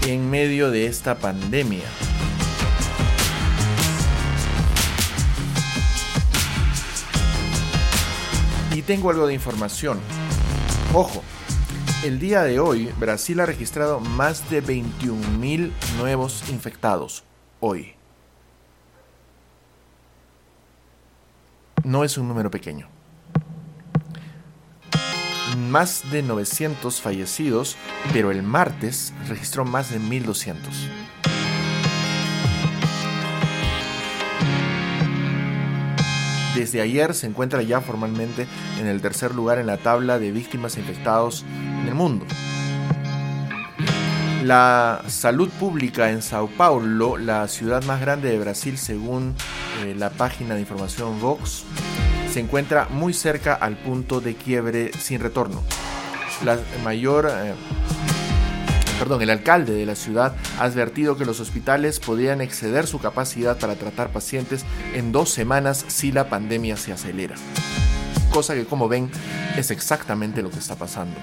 en 0.09 0.29
medio 0.29 0.73
de 0.73 0.87
esta 0.87 1.15
pandemia. 1.15 1.85
Y 8.75 8.83
tengo 8.83 9.11
algo 9.11 9.29
de 9.29 9.35
información. 9.35 10.01
Ojo, 10.93 11.23
el 12.05 12.19
día 12.19 12.43
de 12.43 12.59
hoy 12.59 12.93
Brasil 12.99 13.39
ha 13.39 13.47
registrado 13.47 14.01
más 14.01 14.51
de 14.51 14.65
21.000 14.65 15.71
nuevos 15.97 16.43
infectados. 16.51 17.23
Hoy. 17.61 17.95
No 21.85 22.03
es 22.03 22.19
un 22.19 22.27
número 22.27 22.51
pequeño 22.51 22.96
más 25.57 26.11
de 26.11 26.23
900 26.23 27.01
fallecidos, 27.01 27.77
pero 28.13 28.31
el 28.31 28.43
martes 28.43 29.13
registró 29.29 29.65
más 29.65 29.91
de 29.91 29.99
1200. 29.99 30.89
Desde 36.57 36.81
ayer 36.81 37.13
se 37.13 37.27
encuentra 37.27 37.63
ya 37.63 37.83
formalmente 37.83 38.47
en 38.81 38.87
el 38.87 39.03
tercer 39.03 39.35
lugar 39.35 39.59
en 39.59 39.67
la 39.67 39.77
tabla 39.77 40.19
de 40.19 40.33
víctimas 40.33 40.79
infectados 40.79 41.45
en 41.83 41.89
el 41.89 41.95
mundo. 41.95 42.25
La 44.43 45.03
salud 45.09 45.51
pública 45.51 46.11
en 46.11 46.23
Sao 46.23 46.49
Paulo, 46.49 47.19
la 47.19 47.47
ciudad 47.49 47.85
más 47.85 48.01
grande 48.01 48.31
de 48.31 48.39
Brasil 48.39 48.79
según 48.79 49.35
eh, 49.85 49.95
la 49.99 50.09
página 50.11 50.55
de 50.55 50.61
información 50.61 51.21
Vox, 51.21 51.65
se 52.37 52.41
encuentra 52.41 52.87
muy 52.91 53.15
cerca 53.15 53.55
al 53.55 53.79
punto 53.79 54.21
de 54.21 54.35
quiebre 54.35 54.91
sin 55.01 55.21
retorno. 55.21 55.63
La 56.45 56.59
mayor, 56.85 57.31
eh, 57.33 57.55
perdón, 58.99 59.23
el 59.23 59.31
alcalde 59.31 59.73
de 59.73 59.87
la 59.87 59.95
ciudad 59.95 60.37
ha 60.59 60.65
advertido 60.65 61.17
que 61.17 61.25
los 61.25 61.41
hospitales 61.41 61.99
podrían 61.99 62.43
exceder 62.43 62.87
su 62.87 62.99
capacidad 62.99 63.59
para 63.59 63.77
tratar 63.77 64.11
pacientes 64.11 64.67
en 64.93 65.13
dos 65.13 65.31
semanas 65.31 65.87
si 65.89 66.13
la 66.13 66.29
pandemia 66.29 66.77
se 66.77 66.93
acelera. 66.93 67.37
Cosa 68.31 68.53
que 68.53 68.67
como 68.67 68.87
ven 68.87 69.11
es 69.57 69.71
exactamente 69.71 70.43
lo 70.43 70.51
que 70.51 70.59
está 70.59 70.77
pasando. 70.77 71.17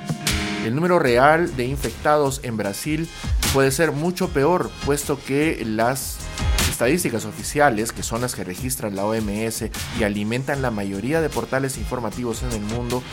El 0.66 0.74
número 0.74 0.98
real 0.98 1.56
de 1.56 1.66
infectados 1.66 2.40
en 2.42 2.58
Brasil 2.58 3.08
puede 3.54 3.70
ser 3.70 3.92
mucho 3.92 4.30
peor, 4.30 4.72
puesto 4.84 5.24
que 5.24 5.64
las 5.64 6.18
estadísticas 6.74 7.26
oficiales, 7.26 7.92
que 7.92 8.02
son 8.02 8.22
las 8.22 8.34
que 8.34 8.44
registra 8.44 8.90
la 8.90 9.06
OMS 9.06 9.66
y 10.00 10.04
alimentan 10.04 10.64
la 10.64 10.72
mayoría 10.72 11.22
de 11.22 11.30
portales 11.30 11.78
informativos 11.78 12.42
en 12.42 12.52
el 12.52 12.62
mundo, 12.62 13.04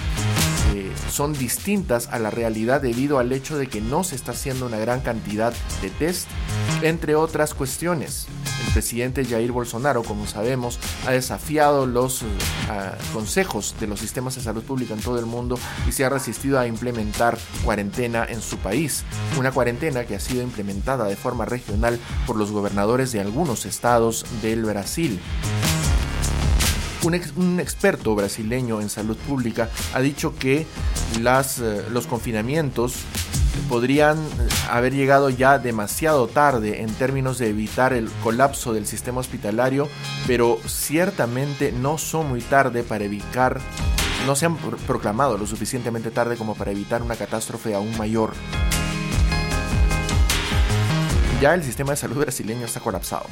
eh, 0.74 0.90
son 1.10 1.34
distintas 1.34 2.08
a 2.08 2.18
la 2.18 2.30
realidad 2.30 2.80
debido 2.80 3.18
al 3.18 3.32
hecho 3.32 3.58
de 3.58 3.66
que 3.66 3.82
no 3.82 4.02
se 4.02 4.16
está 4.16 4.32
haciendo 4.32 4.64
una 4.64 4.78
gran 4.78 5.02
cantidad 5.02 5.52
de 5.82 5.90
test, 5.90 6.26
entre 6.80 7.16
otras 7.16 7.52
cuestiones. 7.52 8.28
El 8.66 8.72
presidente 8.72 9.24
Jair 9.24 9.52
Bolsonaro, 9.52 10.02
como 10.02 10.26
sabemos, 10.26 10.78
ha 11.06 11.12
desafiado 11.12 11.86
los 11.86 12.22
eh, 12.22 12.26
consejos 13.12 13.74
de 13.80 13.86
los 13.86 14.00
sistemas 14.00 14.34
de 14.36 14.42
salud 14.42 14.62
pública 14.62 14.94
en 14.94 15.00
todo 15.00 15.18
el 15.18 15.26
mundo 15.26 15.58
y 15.88 15.92
se 15.92 16.04
ha 16.04 16.08
resistido 16.08 16.58
a 16.58 16.66
implementar 16.66 17.38
cuarentena 17.64 18.24
en 18.28 18.40
su 18.40 18.58
país. 18.58 19.04
Una 19.38 19.52
cuarentena 19.52 20.04
que 20.04 20.14
ha 20.14 20.20
sido 20.20 20.42
implementada 20.42 21.06
de 21.06 21.16
forma 21.16 21.44
regional 21.44 21.98
por 22.26 22.36
los 22.36 22.52
gobernadores 22.52 23.12
de 23.12 23.20
algunos 23.20 23.66
estados 23.66 24.24
del 24.42 24.64
Brasil. 24.64 25.20
Un, 27.02 27.58
experto 27.60 28.14
brasileño 28.14 28.82
en 28.82 28.90
salud 28.90 29.16
pública 29.16 29.70
ha 29.94 30.00
dicho 30.00 30.34
que 30.38 30.66
eh, 31.18 31.84
los 31.90 32.06
confinamientos 32.06 32.94
podrían 33.68 34.18
haber 34.68 34.94
llegado 34.94 35.30
ya 35.30 35.58
demasiado 35.58 36.26
tarde 36.28 36.82
en 36.82 36.92
términos 36.94 37.38
de 37.38 37.48
evitar 37.48 37.92
el 37.92 38.10
colapso 38.22 38.72
del 38.72 38.86
sistema 38.86 39.20
hospitalario, 39.20 39.88
pero 40.26 40.58
ciertamente 40.66 41.72
no 41.72 41.98
son 41.98 42.28
muy 42.28 42.40
tarde 42.40 42.82
para 42.82 43.04
evitar, 43.04 43.60
no 44.26 44.36
se 44.36 44.46
han 44.46 44.56
proclamado 44.56 45.38
lo 45.38 45.46
suficientemente 45.46 46.10
tarde 46.10 46.36
como 46.36 46.54
para 46.54 46.70
evitar 46.70 47.02
una 47.02 47.16
catástrofe 47.16 47.74
aún 47.74 47.96
mayor. 47.96 48.32
Ya 51.40 51.54
el 51.54 51.64
sistema 51.64 51.92
de 51.92 51.96
salud 51.96 52.18
brasileño 52.18 52.66
está 52.66 52.80
colapsado. 52.80 53.26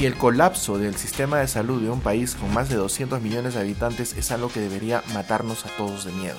Y 0.00 0.06
el 0.06 0.16
colapso 0.16 0.78
del 0.78 0.96
sistema 0.96 1.38
de 1.38 1.46
salud 1.46 1.82
de 1.82 1.90
un 1.90 2.00
país 2.00 2.34
con 2.34 2.52
más 2.52 2.68
de 2.68 2.76
200 2.76 3.20
millones 3.20 3.54
de 3.54 3.60
habitantes 3.60 4.16
es 4.16 4.32
algo 4.32 4.48
que 4.48 4.60
debería 4.60 5.02
matarnos 5.12 5.64
a 5.66 5.68
todos 5.76 6.04
de 6.04 6.12
miedo. 6.12 6.38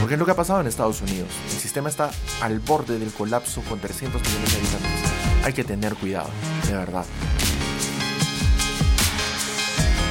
Porque 0.00 0.14
es 0.14 0.18
lo 0.18 0.24
que 0.24 0.32
ha 0.32 0.36
pasado 0.36 0.60
en 0.60 0.66
Estados 0.66 1.00
Unidos. 1.02 1.28
El 1.52 1.58
sistema 1.58 1.88
está 1.88 2.10
al 2.40 2.60
borde 2.60 2.98
del 2.98 3.12
colapso 3.12 3.62
con 3.68 3.80
300 3.80 4.22
millones 4.22 4.50
de 4.50 4.56
habitantes. 4.58 5.44
Hay 5.44 5.52
que 5.52 5.64
tener 5.64 5.94
cuidado, 5.94 6.30
de 6.66 6.74
verdad. 6.74 7.04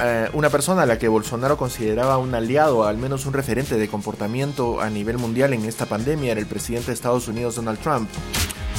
Eh, 0.03 0.29
una 0.33 0.49
persona 0.51 0.83
a 0.83 0.85
la 0.85 0.99
que 0.99 1.07
Bolsonaro 1.07 1.57
consideraba 1.57 2.19
un 2.19 2.35
aliado, 2.35 2.85
al 2.85 2.97
menos 2.97 3.25
un 3.25 3.33
referente 3.33 3.77
de 3.77 3.87
comportamiento 3.87 4.79
a 4.79 4.91
nivel 4.91 5.17
mundial 5.17 5.53
en 5.53 5.65
esta 5.65 5.87
pandemia, 5.87 6.33
era 6.33 6.39
el 6.39 6.45
presidente 6.45 6.87
de 6.87 6.93
Estados 6.93 7.27
Unidos, 7.27 7.55
Donald 7.55 7.79
Trump. 7.79 8.07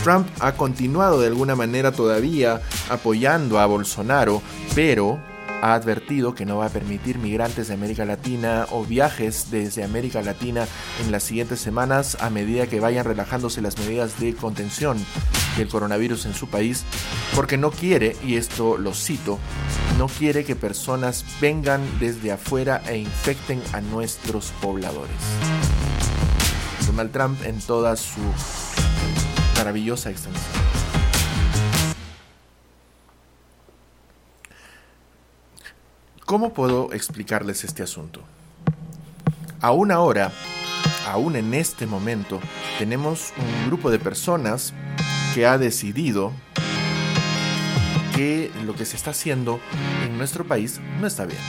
Trump 0.05 0.29
ha 0.39 0.53
continuado 0.53 1.21
de 1.21 1.27
alguna 1.27 1.57
manera 1.57 1.91
todavía 1.91 2.61
apoyando 2.89 3.59
a 3.59 3.67
Bolsonaro, 3.67 4.43
pero 4.77 5.19
ha 5.63 5.75
advertido 5.75 6.35
que 6.35 6.47
no 6.47 6.59
va 6.59 6.67
a 6.67 6.71
permitir 6.71 7.19
migrantes 7.19 7.69
de 7.69 7.75
América 7.75 8.05
Latina 8.05 8.67
o 8.71 8.85
viajes 8.85 9.51
desde 9.51 9.85
América 9.85 10.23
Latina 10.23 10.67
en 11.05 11.11
las 11.11 11.23
siguientes 11.23 11.61
semanas 11.61 12.17
a 12.21 12.31
medida 12.31 12.67
que 12.67 12.81
vayan 12.81 13.05
relajándose 13.05 13.61
las 13.63 13.79
medidas 13.79 14.19
de 14.21 14.35
contención 14.35 14.99
del 15.57 15.69
coronavirus 15.69 16.27
en 16.27 16.35
su 16.35 16.49
país, 16.49 16.85
porque 17.35 17.57
no 17.57 17.71
quiere, 17.71 18.17
y 18.25 18.37
esto 18.37 18.79
lo 18.79 18.95
cito, 18.95 19.39
no 19.99 20.07
quiere 20.07 20.45
que 20.45 20.57
personas 20.57 21.25
vengan 21.41 21.83
desde 21.99 22.33
afuera 22.33 22.83
e 22.87 22.99
infecten 22.99 23.61
a 23.73 23.81
nuestros 23.81 24.53
pobladores. 24.63 25.17
Donald 26.87 27.13
Trump 27.13 27.43
en 27.45 27.59
toda 27.61 27.97
su 27.97 28.21
maravillosa 29.57 30.11
extensión. 30.11 30.78
¿Cómo 36.29 36.53
puedo 36.53 36.93
explicarles 36.93 37.65
este 37.65 37.83
asunto? 37.83 38.21
Aún 39.63 39.91
ahora, 39.91 40.31
aún 41.07 41.37
en 41.37 41.55
este 41.55 41.87
momento, 41.87 42.39
tenemos 42.79 43.33
un 43.39 43.69
grupo 43.69 43.91
de 43.91 43.99
personas 43.99 44.75
que 45.35 45.47
ha 45.47 45.57
decidido 45.57 46.33
que 48.15 48.51
lo 48.67 48.75
que 48.75 48.85
se 48.85 48.97
está 48.97 49.13
haciendo 49.13 49.59
en 50.05 50.19
nuestro 50.19 50.47
país 50.47 50.83
no 51.01 51.07
está 51.07 51.25
bien. 51.25 51.41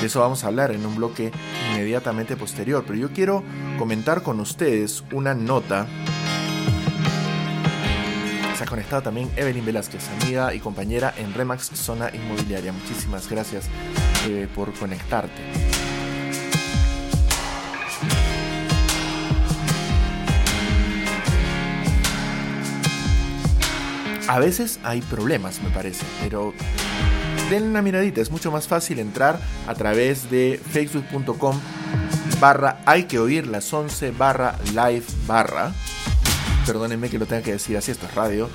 De 0.00 0.06
eso 0.06 0.20
vamos 0.20 0.42
a 0.42 0.46
hablar 0.46 0.70
en 0.70 0.86
un 0.86 0.96
bloque 0.96 1.32
inmediatamente 1.72 2.38
posterior, 2.38 2.84
pero 2.86 2.98
yo 2.98 3.10
quiero 3.10 3.44
comentar 3.78 4.22
con 4.22 4.40
ustedes 4.40 5.04
una 5.12 5.34
nota 5.34 5.86
se 8.56 8.64
ha 8.64 8.66
conectado 8.66 9.02
también 9.02 9.30
Evelyn 9.36 9.64
Velázquez, 9.64 10.08
amiga 10.22 10.54
y 10.54 10.60
compañera 10.60 11.12
en 11.18 11.34
Remax 11.34 11.70
Zona 11.74 12.10
Inmobiliaria. 12.14 12.72
Muchísimas 12.72 13.28
gracias 13.28 13.66
eh, 14.26 14.48
por 14.54 14.72
conectarte. 14.72 15.42
A 24.28 24.38
veces 24.38 24.80
hay 24.82 25.02
problemas, 25.02 25.62
me 25.62 25.70
parece, 25.70 26.04
pero 26.22 26.52
denle 27.50 27.68
una 27.68 27.82
miradita, 27.82 28.20
es 28.20 28.30
mucho 28.30 28.50
más 28.50 28.66
fácil 28.66 28.98
entrar 28.98 29.38
a 29.66 29.74
través 29.74 30.30
de 30.30 30.60
facebook.com 30.72 31.60
barra 32.40 32.80
hay 32.86 33.04
que 33.04 33.18
oír 33.18 33.46
las 33.46 33.72
11 33.72 34.10
barra 34.10 34.58
live 34.74 35.04
barra 35.26 35.72
perdónenme 36.66 37.08
que 37.08 37.18
lo 37.18 37.26
tenga 37.26 37.42
que 37.42 37.52
decir 37.52 37.76
así, 37.76 37.92
esto 37.92 38.06
es 38.06 38.14
radio. 38.14 38.50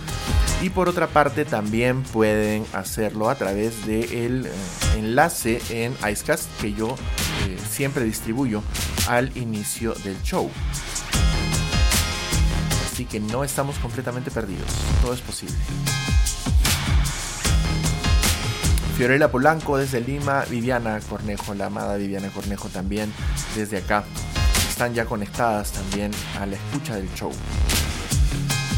Y 0.62 0.70
por 0.70 0.90
otra 0.90 1.08
parte 1.08 1.46
también 1.46 2.04
pueden 2.04 2.66
hacerlo 2.74 3.30
a 3.30 3.36
través 3.36 3.86
del 3.88 4.46
eh, 4.46 4.52
enlace 4.98 5.62
en 5.70 5.94
Icecast 6.08 6.48
que 6.60 6.74
yo 6.74 6.96
eh, 7.48 7.58
siempre 7.70 8.04
distribuyo 8.04 8.62
al 9.08 9.36
inicio 9.38 9.94
del 10.04 10.22
show. 10.22 10.52
Así 12.92 13.06
que 13.06 13.20
no 13.20 13.44
estamos 13.44 13.78
completamente 13.80 14.30
perdidos, 14.30 14.68
todo 15.02 15.14
es 15.14 15.22
posible. 15.22 15.56
Fiorella 18.98 19.32
Polanco 19.32 19.78
desde 19.78 20.02
Lima, 20.02 20.44
Viviana 20.48 21.00
Cornejo, 21.10 21.56
la 21.56 21.68
amada 21.68 21.96
Viviana 21.96 22.28
Cornejo 22.30 22.68
también 22.70 23.12
desde 23.56 23.78
acá. 23.78 24.04
Están 24.70 24.94
ya 24.94 25.06
conectadas 25.06 25.72
también 25.72 26.12
a 26.40 26.46
la 26.46 26.56
escucha 26.56 26.96
del 26.96 27.12
show 27.16 27.32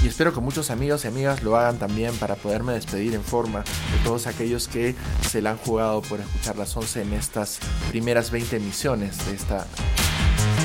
y 0.03 0.07
espero 0.07 0.33
que 0.33 0.41
muchos 0.41 0.69
amigos 0.69 1.05
y 1.05 1.07
amigas 1.07 1.43
lo 1.43 1.55
hagan 1.55 1.79
también 1.79 2.13
para 2.17 2.35
poderme 2.35 2.73
despedir 2.73 3.13
en 3.15 3.23
forma 3.23 3.59
de 3.59 4.03
todos 4.03 4.27
aquellos 4.27 4.67
que 4.67 4.95
se 5.29 5.41
la 5.41 5.51
han 5.51 5.57
jugado 5.57 6.01
por 6.01 6.19
escuchar 6.19 6.57
las 6.57 6.75
11 6.75 7.03
en 7.03 7.13
estas 7.13 7.59
primeras 7.89 8.29
20 8.29 8.57
emisiones 8.57 9.25
de 9.25 9.35
esta 9.35 9.65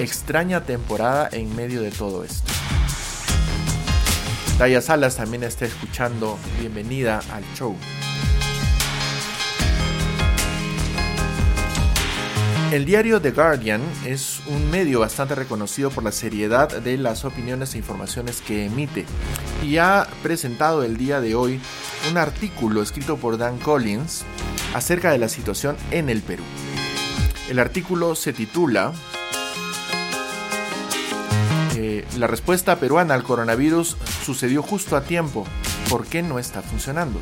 extraña 0.01 0.64
temporada 0.64 1.29
en 1.31 1.55
medio 1.55 1.83
de 1.83 1.92
todo 1.92 2.24
esto. 2.24 2.51
Daya 4.59 4.83
Salas 4.83 5.16
también 5.16 5.44
está 5.44 5.66
escuchando. 5.66 6.37
Bienvenida 6.59 7.20
al 7.33 7.44
show. 7.55 7.77
El 12.71 12.85
diario 12.85 13.19
The 13.23 13.31
Guardian 13.31 13.81
es 14.05 14.43
un 14.47 14.71
medio 14.71 15.01
bastante 15.01 15.35
reconocido 15.35 15.89
por 15.89 16.05
la 16.05 16.13
seriedad 16.13 16.69
de 16.69 16.99
las 16.99 17.25
opiniones 17.25 17.75
e 17.75 17.79
informaciones 17.79 18.43
que 18.43 18.67
emite 18.67 19.07
y 19.63 19.79
ha 19.79 20.07
presentado 20.23 20.83
el 20.83 20.99
día 20.99 21.23
de 21.23 21.35
hoy 21.35 21.63
un 22.11 22.19
artículo 22.19 22.83
escrito 22.83 23.17
por 23.17 23.39
Dan 23.39 23.57
Collins 23.57 24.23
acerca 24.75 25.11
de 25.13 25.19
la 25.19 25.31
situación 25.31 25.79
en 25.91 26.11
el 26.11 26.21
Perú. 26.21 26.43
El 27.49 27.59
artículo 27.59 28.15
se 28.15 28.35
titula 28.35 28.93
eh, 31.75 32.05
La 32.19 32.27
respuesta 32.27 32.77
peruana 32.77 33.15
al 33.15 33.23
coronavirus 33.23 33.97
sucedió 34.23 34.63
justo 34.63 34.95
a 34.95 35.05
tiempo. 35.05 35.47
¿Por 35.89 36.07
qué 36.07 36.21
no 36.23 36.39
está 36.39 36.61
funcionando? 36.61 37.19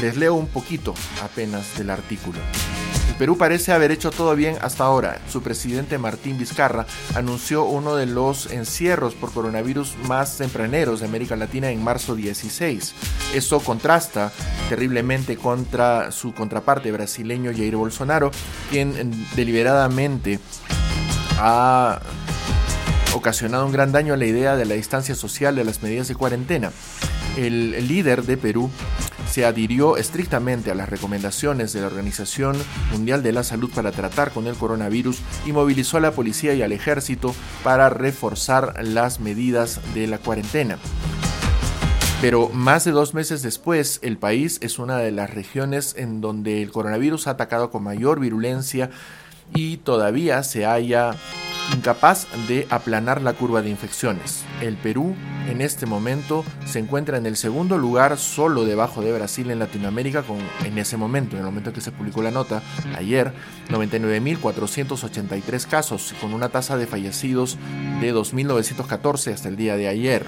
Les 0.00 0.16
leo 0.16 0.34
un 0.34 0.46
poquito 0.46 0.94
apenas 1.20 1.76
del 1.76 1.90
artículo. 1.90 2.38
Perú 3.18 3.38
parece 3.38 3.72
haber 3.72 3.92
hecho 3.92 4.10
todo 4.10 4.36
bien 4.36 4.56
hasta 4.60 4.84
ahora. 4.84 5.20
Su 5.30 5.42
presidente 5.42 5.96
Martín 5.96 6.36
Vizcarra 6.36 6.86
anunció 7.14 7.64
uno 7.64 7.96
de 7.96 8.06
los 8.06 8.50
encierros 8.52 9.14
por 9.14 9.32
coronavirus 9.32 9.96
más 10.06 10.36
tempraneros 10.36 11.00
de 11.00 11.06
América 11.06 11.34
Latina 11.34 11.70
en 11.70 11.82
marzo 11.82 12.14
16. 12.14 12.94
Esto 13.34 13.60
contrasta 13.60 14.32
terriblemente 14.68 15.36
contra 15.36 16.12
su 16.12 16.34
contraparte 16.34 16.92
brasileño 16.92 17.52
Jair 17.52 17.76
Bolsonaro, 17.76 18.30
quien 18.70 19.14
deliberadamente 19.34 20.38
ha 21.38 22.00
ocasionado 23.14 23.64
un 23.64 23.72
gran 23.72 23.92
daño 23.92 24.12
a 24.12 24.16
la 24.18 24.26
idea 24.26 24.56
de 24.56 24.66
la 24.66 24.74
distancia 24.74 25.14
social 25.14 25.56
de 25.56 25.64
las 25.64 25.82
medidas 25.82 26.08
de 26.08 26.14
cuarentena. 26.14 26.70
El 27.36 27.86
líder 27.86 28.22
de 28.22 28.36
Perú 28.38 28.70
se 29.28 29.44
adhirió 29.44 29.98
estrictamente 29.98 30.70
a 30.70 30.74
las 30.74 30.88
recomendaciones 30.88 31.72
de 31.72 31.80
la 31.80 31.88
Organización 31.88 32.56
Mundial 32.90 33.22
de 33.22 33.32
la 33.32 33.44
Salud 33.44 33.70
para 33.74 33.92
tratar 33.92 34.30
con 34.30 34.46
el 34.46 34.54
coronavirus 34.54 35.18
y 35.44 35.52
movilizó 35.52 35.98
a 35.98 36.00
la 36.00 36.12
policía 36.12 36.54
y 36.54 36.62
al 36.62 36.72
ejército 36.72 37.34
para 37.62 37.90
reforzar 37.90 38.82
las 38.82 39.20
medidas 39.20 39.80
de 39.94 40.06
la 40.06 40.18
cuarentena. 40.18 40.78
Pero 42.22 42.48
más 42.48 42.84
de 42.84 42.92
dos 42.92 43.12
meses 43.12 43.42
después, 43.42 43.98
el 44.02 44.16
país 44.16 44.58
es 44.62 44.78
una 44.78 44.96
de 44.96 45.10
las 45.10 45.34
regiones 45.34 45.94
en 45.98 46.22
donde 46.22 46.62
el 46.62 46.72
coronavirus 46.72 47.26
ha 47.26 47.32
atacado 47.32 47.70
con 47.70 47.82
mayor 47.82 48.20
virulencia 48.20 48.90
y 49.54 49.76
todavía 49.76 50.42
se 50.42 50.64
haya 50.64 51.14
incapaz 51.74 52.26
de 52.48 52.66
aplanar 52.70 53.22
la 53.22 53.32
curva 53.32 53.62
de 53.62 53.70
infecciones. 53.70 54.44
El 54.60 54.76
Perú 54.76 55.16
en 55.48 55.60
este 55.60 55.86
momento 55.86 56.44
se 56.64 56.78
encuentra 56.78 57.18
en 57.18 57.26
el 57.26 57.36
segundo 57.36 57.78
lugar 57.78 58.18
solo 58.18 58.64
debajo 58.64 59.02
de 59.02 59.12
Brasil 59.12 59.50
en 59.50 59.58
Latinoamérica 59.58 60.22
con 60.22 60.38
en 60.64 60.78
ese 60.78 60.96
momento, 60.96 61.36
en 61.36 61.40
el 61.40 61.46
momento 61.46 61.70
en 61.70 61.74
que 61.74 61.80
se 61.80 61.92
publicó 61.92 62.22
la 62.22 62.30
nota 62.30 62.62
ayer, 62.96 63.32
99.483 63.70 65.66
casos 65.66 66.14
con 66.20 66.34
una 66.34 66.48
tasa 66.48 66.76
de 66.76 66.86
fallecidos 66.86 67.58
de 68.00 68.14
2.914 68.14 69.32
hasta 69.32 69.48
el 69.48 69.56
día 69.56 69.76
de 69.76 69.88
ayer. 69.88 70.24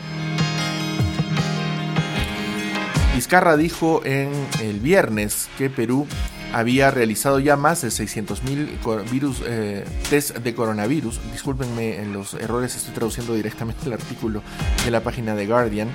Vizcarra 3.15 3.57
dijo 3.57 4.03
en 4.05 4.31
el 4.63 4.79
viernes 4.79 5.49
que 5.59 5.71
Perú 5.71 6.07
había 6.53 6.91
realizado 6.91 7.39
ya 7.39 7.57
más 7.57 7.83
de 7.83 7.89
600.000 7.89 9.11
virus 9.11 9.43
eh, 9.47 9.85
test 10.11 10.39
de 10.39 10.55
coronavirus. 10.55 11.21
Discúlpenme 11.33 12.01
en 12.01 12.13
los 12.13 12.35
errores, 12.35 12.77
estoy 12.77 12.95
traduciendo 12.95 13.35
directamente 13.35 13.87
el 13.87 13.93
artículo 13.93 14.43
de 14.85 14.91
la 14.91 15.03
página 15.03 15.35
de 15.35 15.47
Guardian. 15.47 15.89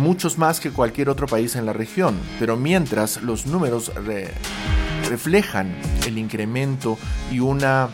Muchos 0.00 0.38
más 0.38 0.60
que 0.60 0.70
cualquier 0.70 1.08
otro 1.08 1.26
país 1.26 1.54
en 1.56 1.66
la 1.66 1.72
región, 1.72 2.18
pero 2.38 2.56
mientras 2.56 3.22
los 3.22 3.46
números 3.46 3.92
reflejan 5.08 5.74
el 6.06 6.16
incremento 6.18 6.96
y 7.30 7.40
una 7.40 7.88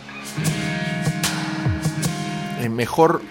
eh, 2.60 2.68
mejor 2.68 3.22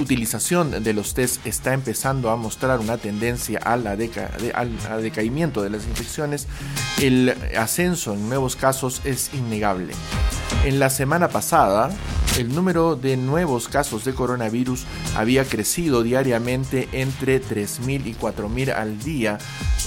utilización 0.00 0.82
de 0.82 0.92
los 0.92 1.14
test 1.14 1.46
está 1.46 1.72
empezando 1.72 2.30
a 2.30 2.36
mostrar 2.36 2.80
una 2.80 2.98
tendencia 2.98 3.58
a 3.58 3.76
la 3.76 3.92
al, 3.92 5.02
decaimiento 5.02 5.62
de 5.62 5.70
las 5.70 5.84
infecciones, 5.84 6.46
el 7.00 7.34
ascenso 7.56 8.14
en 8.14 8.28
nuevos 8.28 8.56
casos 8.56 9.00
es 9.04 9.32
innegable. 9.34 9.94
En 10.64 10.78
la 10.78 10.90
semana 10.90 11.28
pasada, 11.28 11.90
el 12.38 12.54
número 12.54 12.96
de 12.96 13.16
nuevos 13.16 13.68
casos 13.68 14.04
de 14.04 14.14
coronavirus 14.14 14.84
había 15.16 15.44
crecido 15.44 16.02
diariamente 16.02 16.88
entre 16.92 17.40
3.000 17.40 18.06
y 18.06 18.14
4.000 18.14 18.74
al 18.74 18.98
día, 18.98 19.38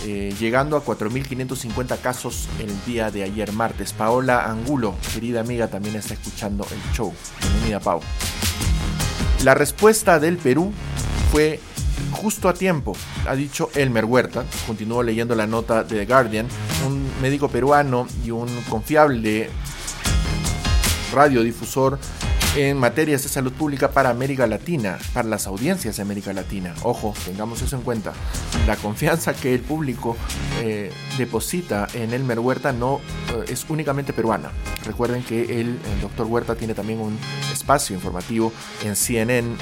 eh, 0.05 0.33
llegando 0.39 0.77
a 0.77 0.85
4.550 0.85 1.99
casos 1.99 2.47
el 2.59 2.73
día 2.85 3.11
de 3.11 3.23
ayer 3.23 3.51
martes. 3.51 3.93
Paola 3.93 4.45
Angulo, 4.45 4.95
querida 5.13 5.41
amiga, 5.41 5.67
también 5.67 5.95
está 5.95 6.13
escuchando 6.13 6.65
el 6.71 6.95
show. 6.95 7.13
Bienvenida, 7.41 7.79
Pau. 7.79 8.01
La 9.43 9.53
respuesta 9.53 10.19
del 10.19 10.37
Perú 10.37 10.73
fue 11.31 11.59
justo 12.11 12.49
a 12.49 12.53
tiempo, 12.53 12.95
ha 13.27 13.35
dicho 13.35 13.69
Elmer 13.75 14.05
Huerta, 14.05 14.45
continuó 14.65 15.03
leyendo 15.03 15.35
la 15.35 15.45
nota 15.45 15.83
de 15.83 15.99
The 15.99 16.05
Guardian, 16.05 16.47
un 16.85 17.09
médico 17.21 17.47
peruano 17.47 18.07
y 18.25 18.31
un 18.31 18.47
confiable 18.69 19.49
radiodifusor 21.13 21.99
en 22.57 22.75
materias 22.79 23.21
de 23.21 23.29
salud 23.29 23.53
pública 23.53 23.91
para 23.91 24.09
América 24.09 24.47
Latina, 24.47 24.97
para 25.13 25.27
las 25.27 25.45
audiencias 25.45 25.97
de 25.97 26.01
América 26.01 26.33
Latina. 26.33 26.73
Ojo, 26.81 27.13
tengamos 27.23 27.61
eso 27.61 27.75
en 27.75 27.83
cuenta. 27.83 28.13
La 28.65 28.75
confianza 28.75 29.35
que 29.35 29.53
el 29.53 29.61
público 29.61 30.17
eh, 30.63 30.91
deposita 31.19 31.87
en 31.93 32.13
Elmer 32.13 32.39
Huerta 32.39 32.73
no 32.73 32.99
eh, 33.29 33.45
es 33.49 33.67
únicamente 33.69 34.11
peruana. 34.11 34.49
Recuerden 34.85 35.21
que 35.21 35.43
el, 35.43 35.67
el 35.67 36.01
doctor 36.01 36.25
Huerta 36.25 36.55
tiene 36.55 36.73
también 36.73 36.99
un 36.99 37.19
espacio 37.53 37.95
informativo 37.95 38.51
en 38.83 38.95
CNN 38.95 39.55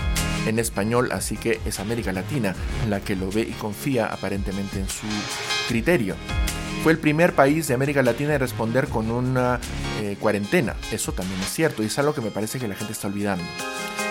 en 0.48 0.60
español, 0.60 1.10
así 1.12 1.36
que 1.36 1.60
es 1.66 1.82
América 1.82 2.14
Latina 2.14 2.56
la 2.88 3.02
que 3.02 3.18
lo 3.18 3.30
ve 3.30 3.42
y 3.42 3.54
confía 3.54 4.06
aparentemente 4.06 4.80
en 4.80 4.88
su 4.88 5.08
criterio. 5.68 6.16
Fue 6.86 6.92
el 6.92 7.00
primer 7.00 7.34
país 7.34 7.68
de 7.68 7.74
América 7.74 8.04
Latina 8.04 8.36
en 8.36 8.40
responder 8.40 8.88
con 8.90 9.10
una 9.10 9.60
eh, 10.02 10.18
cuarentena. 10.20 10.76
Eso 10.92 11.14
también 11.14 11.42
es 11.42 11.52
cierto 11.52 11.82
y 11.82 11.88
es 11.88 11.98
algo 11.98 12.14
que 12.14 12.22
me 12.22 12.30
parece 12.30 12.60
que 12.60 12.68
la 12.68 12.76
gente 12.76 12.94
está 12.94 13.08
olvidando. 13.08 13.44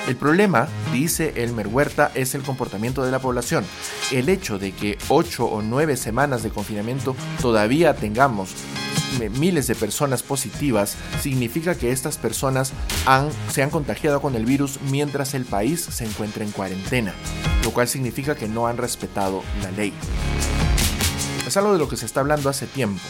El 0.09 0.17
problema, 0.17 0.67
dice 0.93 1.35
Elmer 1.37 1.69
Huerta, 1.69 2.11
es 2.17 2.35
el 2.35 2.43
comportamiento 2.43 3.05
de 3.05 3.13
la 3.13 3.21
población. 3.21 3.65
El 4.11 4.29
hecho 4.29 4.59
de 4.59 4.73
que 4.73 4.99
8 5.07 5.45
o 5.45 5.63
9 5.63 5.97
semanas 5.97 6.43
de 6.43 6.51
confinamiento 6.51 7.15
todavía 7.41 7.95
tengamos 7.95 8.51
miles 9.39 9.69
de 9.69 9.77
personas 9.77 10.25
positivas 10.25 10.97
significa 11.23 11.77
que 11.77 11.93
estas 11.93 12.19
personas 12.19 12.73
han, 13.07 13.29
se 13.53 13.63
han 13.63 13.71
contagiado 13.71 14.21
con 14.21 14.35
el 14.35 14.47
virus 14.47 14.81
mientras 14.91 15.35
el 15.35 15.45
país 15.45 15.81
se 15.81 16.07
encuentra 16.07 16.43
en 16.43 16.51
cuarentena, 16.51 17.15
lo 17.63 17.71
cual 17.71 17.87
significa 17.87 18.35
que 18.35 18.49
no 18.49 18.67
han 18.67 18.79
respetado 18.79 19.45
la 19.63 19.71
ley. 19.71 19.93
Es 21.55 21.59
algo 21.59 21.75
de 21.75 21.79
lo 21.79 21.89
que 21.89 21.97
se 21.97 22.05
está 22.05 22.19
hablando 22.19 22.51
hace 22.51 22.67
tiempo. 22.67 23.01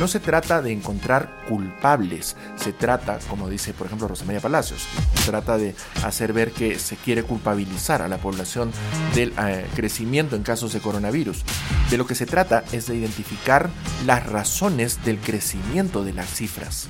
No 0.00 0.08
se 0.08 0.18
trata 0.18 0.60
de 0.60 0.72
encontrar 0.72 1.44
culpables, 1.48 2.34
se 2.56 2.72
trata, 2.72 3.20
como 3.30 3.48
dice 3.48 3.74
por 3.74 3.86
ejemplo 3.86 4.08
Rosamaya 4.08 4.40
Palacios, 4.40 4.88
se 5.14 5.30
trata 5.30 5.56
de 5.56 5.76
hacer 6.02 6.32
ver 6.32 6.50
que 6.50 6.80
se 6.80 6.96
quiere 6.96 7.22
culpabilizar 7.22 8.02
a 8.02 8.08
la 8.08 8.18
población 8.18 8.72
del 9.14 9.32
eh, 9.38 9.64
crecimiento 9.76 10.34
en 10.34 10.42
casos 10.42 10.72
de 10.72 10.80
coronavirus. 10.80 11.44
De 11.90 11.96
lo 11.96 12.04
que 12.04 12.16
se 12.16 12.26
trata 12.26 12.64
es 12.72 12.88
de 12.88 12.96
identificar 12.96 13.70
las 14.04 14.26
razones 14.26 15.04
del 15.04 15.18
crecimiento 15.18 16.02
de 16.02 16.12
las 16.12 16.28
cifras. 16.28 16.88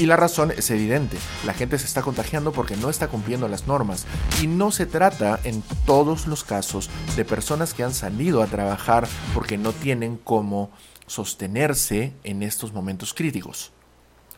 Y 0.00 0.06
la 0.06 0.16
razón 0.16 0.50
es 0.50 0.70
evidente, 0.70 1.18
la 1.44 1.52
gente 1.52 1.78
se 1.78 1.84
está 1.84 2.00
contagiando 2.00 2.52
porque 2.52 2.74
no 2.74 2.88
está 2.88 3.08
cumpliendo 3.08 3.48
las 3.48 3.66
normas. 3.66 4.06
Y 4.40 4.46
no 4.46 4.70
se 4.70 4.86
trata 4.86 5.38
en 5.44 5.62
todos 5.84 6.26
los 6.26 6.42
casos 6.42 6.88
de 7.16 7.26
personas 7.26 7.74
que 7.74 7.84
han 7.84 7.92
salido 7.92 8.42
a 8.42 8.46
trabajar 8.46 9.06
porque 9.34 9.58
no 9.58 9.72
tienen 9.72 10.16
cómo 10.16 10.70
sostenerse 11.06 12.14
en 12.24 12.42
estos 12.42 12.72
momentos 12.72 13.12
críticos. 13.12 13.72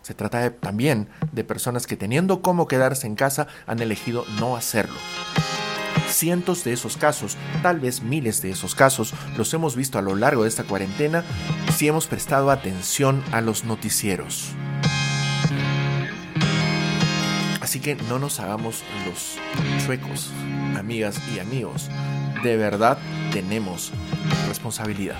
Se 0.03 0.14
trata 0.14 0.51
también 0.51 1.09
de 1.31 1.44
personas 1.44 1.87
que 1.87 1.96
teniendo 1.96 2.42
cómo 2.42 2.66
quedarse 2.66 3.07
en 3.07 3.14
casa 3.14 3.46
han 3.64 3.81
elegido 3.81 4.25
no 4.40 4.57
hacerlo. 4.57 4.98
Cientos 6.09 6.64
de 6.64 6.72
esos 6.72 6.96
casos, 6.96 7.37
tal 7.62 7.79
vez 7.79 8.03
miles 8.03 8.42
de 8.42 8.51
esos 8.51 8.75
casos, 8.75 9.14
los 9.37 9.55
hemos 9.55 9.77
visto 9.77 9.96
a 9.96 10.03
lo 10.03 10.16
largo 10.16 10.42
de 10.42 10.48
esta 10.48 10.64
cuarentena 10.64 11.22
si 11.72 11.87
hemos 11.87 12.09
prestado 12.09 12.51
atención 12.51 13.22
a 13.31 13.40
los 13.40 13.62
noticieros. 13.62 14.57
Así 17.73 17.81
que 17.81 17.95
no 17.95 18.19
nos 18.19 18.39
hagamos 18.39 18.83
los 19.07 19.39
chuecos, 19.83 20.31
amigas 20.77 21.19
y 21.35 21.39
amigos. 21.39 21.89
De 22.43 22.59
verdad 22.59 22.99
tenemos 23.33 23.93
responsabilidad. 24.47 25.17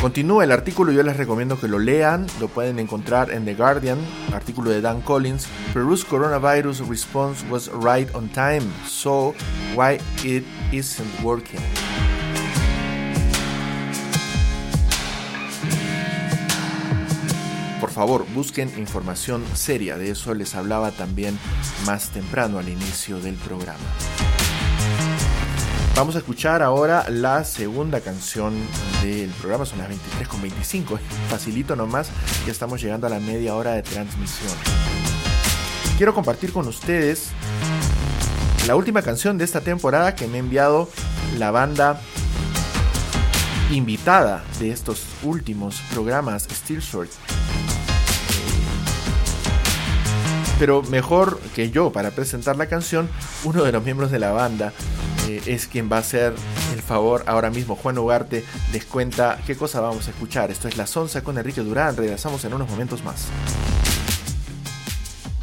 Continúa 0.00 0.44
el 0.44 0.52
artículo, 0.52 0.92
yo 0.92 1.02
les 1.02 1.18
recomiendo 1.18 1.60
que 1.60 1.68
lo 1.68 1.78
lean, 1.78 2.26
lo 2.40 2.48
pueden 2.48 2.78
encontrar 2.78 3.30
en 3.30 3.44
The 3.44 3.54
Guardian, 3.54 3.98
artículo 4.32 4.70
de 4.70 4.80
Dan 4.80 5.02
Collins. 5.02 5.46
Peru's 5.74 6.06
coronavirus 6.06 6.88
response 6.88 7.44
was 7.50 7.70
right 7.82 8.08
on 8.14 8.30
time, 8.30 8.62
so 8.86 9.34
why 9.76 9.98
it 10.24 10.46
isn't 10.72 11.22
working? 11.22 11.60
Favor, 17.94 18.26
busquen 18.34 18.70
información 18.76 19.42
seria. 19.54 19.96
De 19.96 20.10
eso 20.10 20.34
les 20.34 20.54
hablaba 20.54 20.90
también 20.90 21.38
más 21.86 22.10
temprano 22.10 22.58
al 22.58 22.68
inicio 22.68 23.20
del 23.20 23.36
programa. 23.36 23.78
Vamos 25.96 26.16
a 26.16 26.18
escuchar 26.18 26.60
ahora 26.60 27.08
la 27.08 27.44
segunda 27.44 28.00
canción 28.00 28.52
del 29.00 29.30
programa, 29.30 29.64
son 29.64 29.78
las 29.78 29.88
23.25, 29.88 30.98
facilito 31.30 31.76
nomás, 31.76 32.10
ya 32.44 32.50
estamos 32.50 32.82
llegando 32.82 33.06
a 33.06 33.10
la 33.10 33.20
media 33.20 33.54
hora 33.54 33.74
de 33.74 33.82
transmisión. 33.82 34.52
Quiero 35.96 36.12
compartir 36.12 36.52
con 36.52 36.66
ustedes 36.66 37.28
la 38.66 38.74
última 38.74 39.02
canción 39.02 39.38
de 39.38 39.44
esta 39.44 39.60
temporada 39.60 40.16
que 40.16 40.26
me 40.26 40.38
ha 40.38 40.40
enviado 40.40 40.90
la 41.38 41.52
banda 41.52 42.00
invitada 43.70 44.42
de 44.58 44.72
estos 44.72 45.04
últimos 45.22 45.80
programas, 45.92 46.48
Steel 46.50 46.80
Short. 46.80 47.10
pero 50.58 50.82
mejor 50.82 51.40
que 51.54 51.70
yo 51.70 51.90
para 51.92 52.10
presentar 52.10 52.56
la 52.56 52.66
canción, 52.66 53.08
uno 53.44 53.64
de 53.64 53.72
los 53.72 53.84
miembros 53.84 54.10
de 54.10 54.18
la 54.18 54.32
banda 54.32 54.72
eh, 55.28 55.40
es 55.46 55.66
quien 55.66 55.90
va 55.90 55.96
a 55.96 56.00
hacer 56.00 56.34
el 56.72 56.82
favor 56.82 57.24
ahora 57.26 57.50
mismo. 57.50 57.76
Juan 57.76 57.98
Ugarte 57.98 58.44
les 58.72 58.84
cuenta 58.84 59.38
qué 59.46 59.56
cosa 59.56 59.80
vamos 59.80 60.06
a 60.06 60.10
escuchar. 60.10 60.50
Esto 60.50 60.68
es 60.68 60.76
La 60.76 60.86
Sonza 60.86 61.22
con 61.22 61.38
Enrique 61.38 61.62
Durán. 61.62 61.96
Regresamos 61.96 62.44
en 62.44 62.54
unos 62.54 62.68
momentos 62.68 63.02
más. 63.04 63.26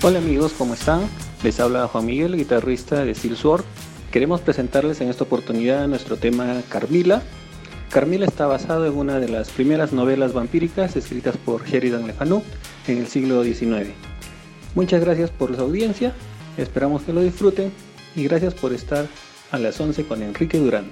Hola 0.03 0.19
amigos, 0.19 0.53
¿cómo 0.57 0.73
están? 0.73 1.01
Les 1.43 1.59
habla 1.59 1.87
Juan 1.87 2.05
Miguel, 2.05 2.35
guitarrista 2.35 3.03
de 3.03 3.13
Steel 3.13 3.37
Sword. 3.37 3.63
Queremos 4.11 4.41
presentarles 4.41 4.99
en 5.01 5.09
esta 5.09 5.23
oportunidad 5.23 5.87
nuestro 5.87 6.17
tema 6.17 6.61
Carmila. 6.69 7.21
Carmila 7.91 8.25
está 8.25 8.45
basado 8.45 8.85
en 8.85 8.97
una 8.97 9.19
de 9.19 9.29
las 9.29 9.49
primeras 9.49 9.93
novelas 9.93 10.33
vampíricas 10.33 10.95
escritas 10.95 11.37
por 11.37 11.67
Sheridan 11.67 12.07
Le 12.07 12.13
Fanu 12.13 12.41
en 12.87 12.97
el 12.97 13.07
siglo 13.07 13.43
XIX. 13.43 14.10
Muchas 14.73 15.01
gracias 15.01 15.29
por 15.29 15.55
su 15.55 15.61
audiencia, 15.61 16.13
esperamos 16.57 17.03
que 17.03 17.13
lo 17.13 17.21
disfruten 17.21 17.71
y 18.15 18.23
gracias 18.23 18.53
por 18.53 18.73
estar 18.73 19.05
a 19.51 19.59
las 19.59 19.79
11 19.79 20.05
con 20.05 20.21
Enrique 20.21 20.57
Durán. 20.57 20.85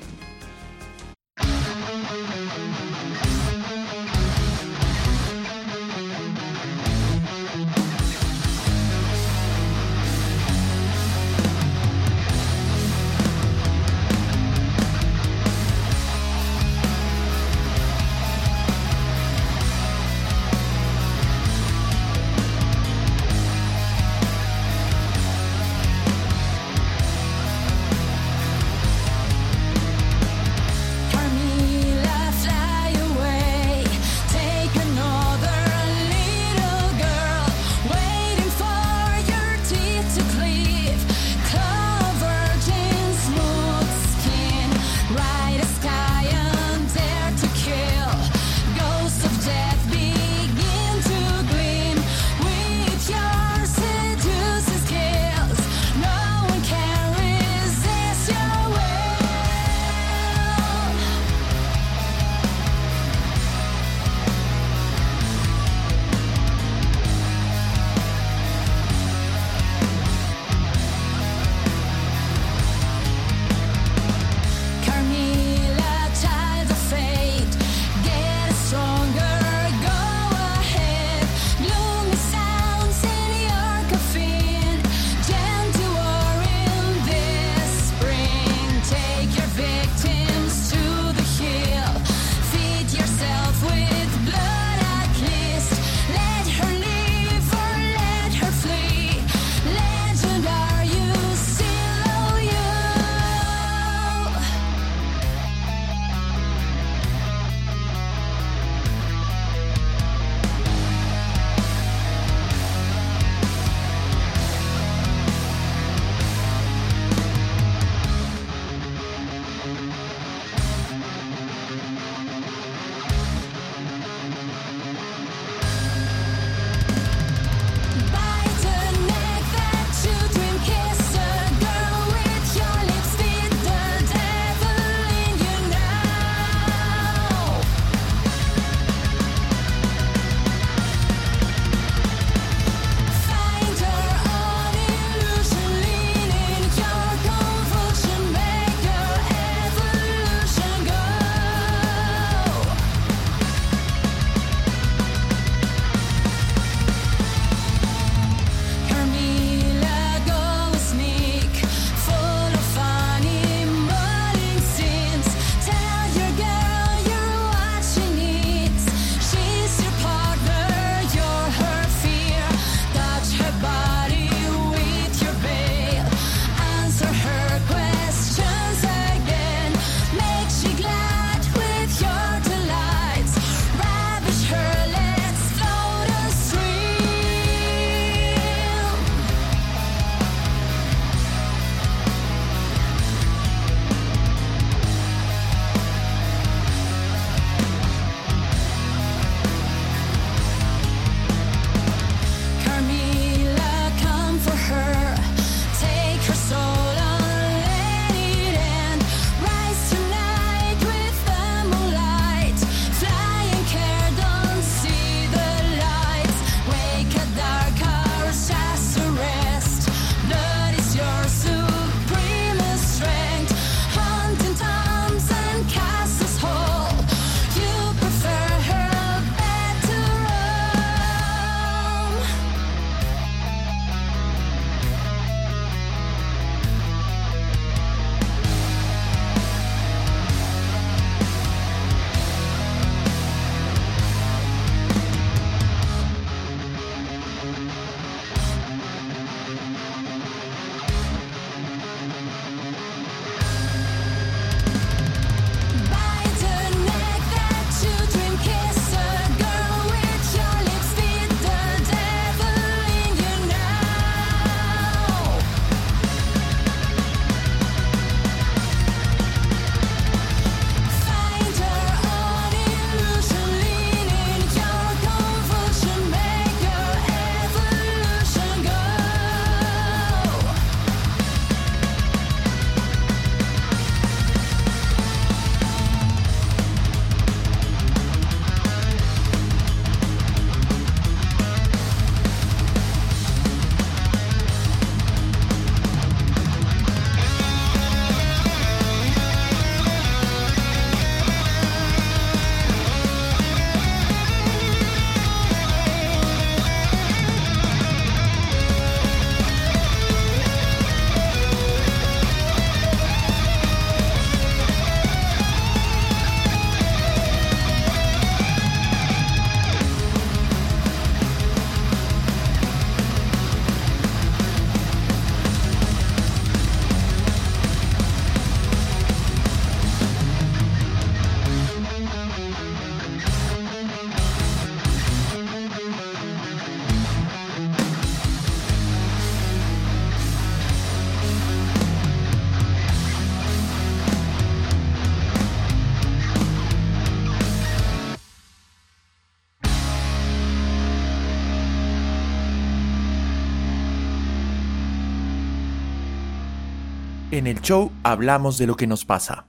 Show 357.61 357.91
hablamos 358.03 358.57
de 358.57 358.67
lo 358.67 358.75
que 358.75 358.87
nos 358.87 359.05
pasa. 359.05 359.47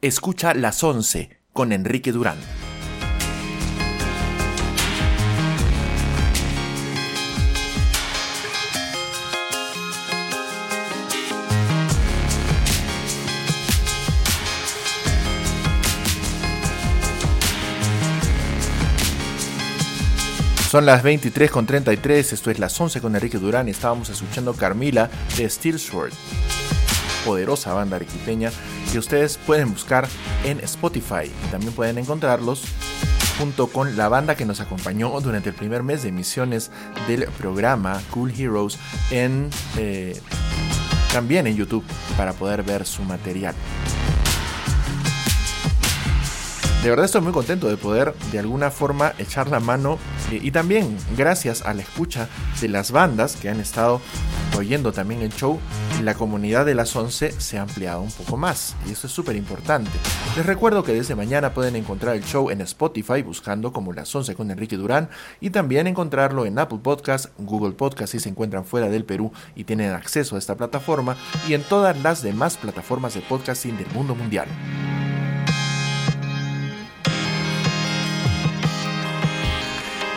Escucha 0.00 0.54
las 0.54 0.82
11 0.82 1.30
con 1.52 1.72
Enrique 1.72 2.12
Durán. 2.12 2.38
Son 20.70 20.84
las 20.84 21.02
23 21.02 21.50
con 21.50 21.64
33, 21.64 22.34
esto 22.34 22.50
es 22.50 22.58
las 22.58 22.78
11 22.78 23.00
con 23.00 23.14
Enrique 23.14 23.38
Durán 23.38 23.68
y 23.68 23.70
estábamos 23.70 24.10
escuchando 24.10 24.52
Carmila 24.52 25.08
de 25.38 25.48
Steel 25.48 25.78
Sword, 25.78 26.12
poderosa 27.28 27.74
banda 27.74 27.96
arequipeña 27.96 28.50
que 28.90 28.98
ustedes 28.98 29.36
pueden 29.36 29.70
buscar 29.70 30.08
en 30.44 30.60
Spotify 30.60 31.26
y 31.26 31.50
también 31.50 31.74
pueden 31.74 31.98
encontrarlos 31.98 32.62
junto 33.36 33.66
con 33.66 33.98
la 33.98 34.08
banda 34.08 34.34
que 34.34 34.46
nos 34.46 34.60
acompañó 34.60 35.20
durante 35.20 35.50
el 35.50 35.54
primer 35.54 35.82
mes 35.82 36.02
de 36.02 36.08
emisiones 36.08 36.70
del 37.06 37.26
programa 37.26 38.00
Cool 38.12 38.32
Heroes 38.32 38.78
en 39.10 39.50
eh, 39.76 40.18
también 41.12 41.46
en 41.46 41.54
YouTube 41.54 41.84
para 42.16 42.32
poder 42.32 42.62
ver 42.62 42.86
su 42.86 43.02
material. 43.02 43.54
De 46.82 46.88
verdad 46.88 47.04
estoy 47.04 47.20
muy 47.20 47.32
contento 47.32 47.68
de 47.68 47.76
poder 47.76 48.14
de 48.32 48.38
alguna 48.38 48.70
forma 48.70 49.12
echar 49.18 49.48
la 49.48 49.60
mano 49.60 49.98
y 50.36 50.50
también 50.50 50.96
gracias 51.16 51.62
a 51.62 51.74
la 51.74 51.82
escucha 51.82 52.28
de 52.60 52.68
las 52.68 52.90
bandas 52.90 53.36
que 53.36 53.48
han 53.48 53.60
estado 53.60 54.00
oyendo 54.56 54.92
también 54.92 55.22
el 55.22 55.32
show, 55.32 55.58
la 56.02 56.14
comunidad 56.14 56.66
de 56.66 56.74
las 56.74 56.94
11 56.94 57.32
se 57.40 57.58
ha 57.58 57.62
ampliado 57.62 58.00
un 58.00 58.10
poco 58.10 58.36
más 58.36 58.74
y 58.86 58.92
eso 58.92 59.06
es 59.06 59.12
súper 59.12 59.36
importante. 59.36 59.90
Les 60.36 60.44
recuerdo 60.44 60.82
que 60.82 60.92
desde 60.92 61.14
mañana 61.14 61.54
pueden 61.54 61.76
encontrar 61.76 62.16
el 62.16 62.24
show 62.24 62.50
en 62.50 62.60
Spotify 62.62 63.22
buscando 63.22 63.72
como 63.72 63.92
las 63.92 64.14
11 64.14 64.34
con 64.34 64.50
Enrique 64.50 64.76
Durán 64.76 65.08
y 65.40 65.50
también 65.50 65.86
encontrarlo 65.86 66.44
en 66.44 66.58
Apple 66.58 66.80
Podcast, 66.82 67.26
Google 67.38 67.72
Podcast 67.72 68.12
si 68.12 68.20
se 68.20 68.28
encuentran 68.28 68.64
fuera 68.64 68.88
del 68.88 69.04
Perú 69.04 69.32
y 69.54 69.64
tienen 69.64 69.92
acceso 69.92 70.36
a 70.36 70.38
esta 70.38 70.56
plataforma 70.56 71.16
y 71.48 71.54
en 71.54 71.62
todas 71.62 71.96
las 72.02 72.22
demás 72.22 72.56
plataformas 72.56 73.14
de 73.14 73.20
podcasting 73.20 73.76
del 73.76 73.88
mundo 73.88 74.14
mundial. 74.14 74.48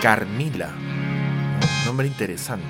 Carmila. 0.01 0.73
Nombre 1.85 2.07
interesante. 2.07 2.65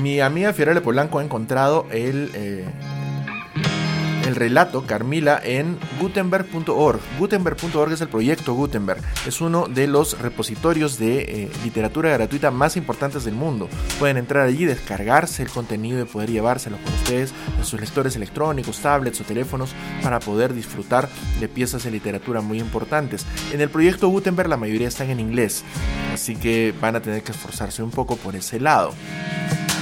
Mi 0.00 0.20
amiga 0.20 0.52
Fiorella 0.52 0.80
Polanco 0.80 1.18
ha 1.18 1.24
encontrado 1.24 1.88
el, 1.90 2.30
eh, 2.34 2.64
el 4.26 4.36
relato 4.36 4.86
Carmila 4.86 5.40
en 5.42 5.78
gutenberg.org. 6.00 7.00
Gutenberg.org 7.18 7.92
es 7.92 8.00
el 8.00 8.08
proyecto 8.08 8.54
Gutenberg. 8.54 9.02
Es 9.26 9.40
uno 9.40 9.66
de 9.68 9.86
los 9.86 10.18
repositorios 10.20 10.98
de 10.98 11.18
eh, 11.22 11.50
literatura 11.62 12.10
gratuita 12.10 12.50
más 12.50 12.76
importantes 12.76 13.24
del 13.24 13.34
mundo. 13.34 13.68
Pueden 13.98 14.16
entrar 14.16 14.46
allí, 14.46 14.64
descargarse 14.64 15.42
el 15.42 15.50
contenido 15.50 16.00
y 16.00 16.04
poder 16.04 16.30
llevárselo 16.30 16.78
con 16.78 16.92
ustedes 16.94 17.32
en 17.58 17.64
sus 17.64 17.80
lectores 17.80 18.16
electrónicos, 18.16 18.80
tablets 18.80 19.20
o 19.20 19.24
teléfonos 19.24 19.74
para 20.02 20.20
poder 20.20 20.54
disfrutar 20.54 21.08
de 21.40 21.48
piezas 21.48 21.84
de 21.84 21.90
literatura 21.90 22.40
muy 22.40 22.60
importantes. 22.60 23.26
En 23.52 23.60
el 23.60 23.68
proyecto 23.68 24.08
Gutenberg 24.08 24.48
la 24.48 24.56
mayoría 24.56 24.88
están 24.88 25.10
en 25.10 25.20
inglés, 25.20 25.64
así 26.12 26.36
que 26.36 26.74
van 26.80 26.96
a 26.96 27.02
tener 27.02 27.22
que 27.22 27.32
esforzarse 27.32 27.82
un 27.82 27.90
poco 27.90 28.16
por 28.16 28.36
ese 28.36 28.60
lado 28.60 28.94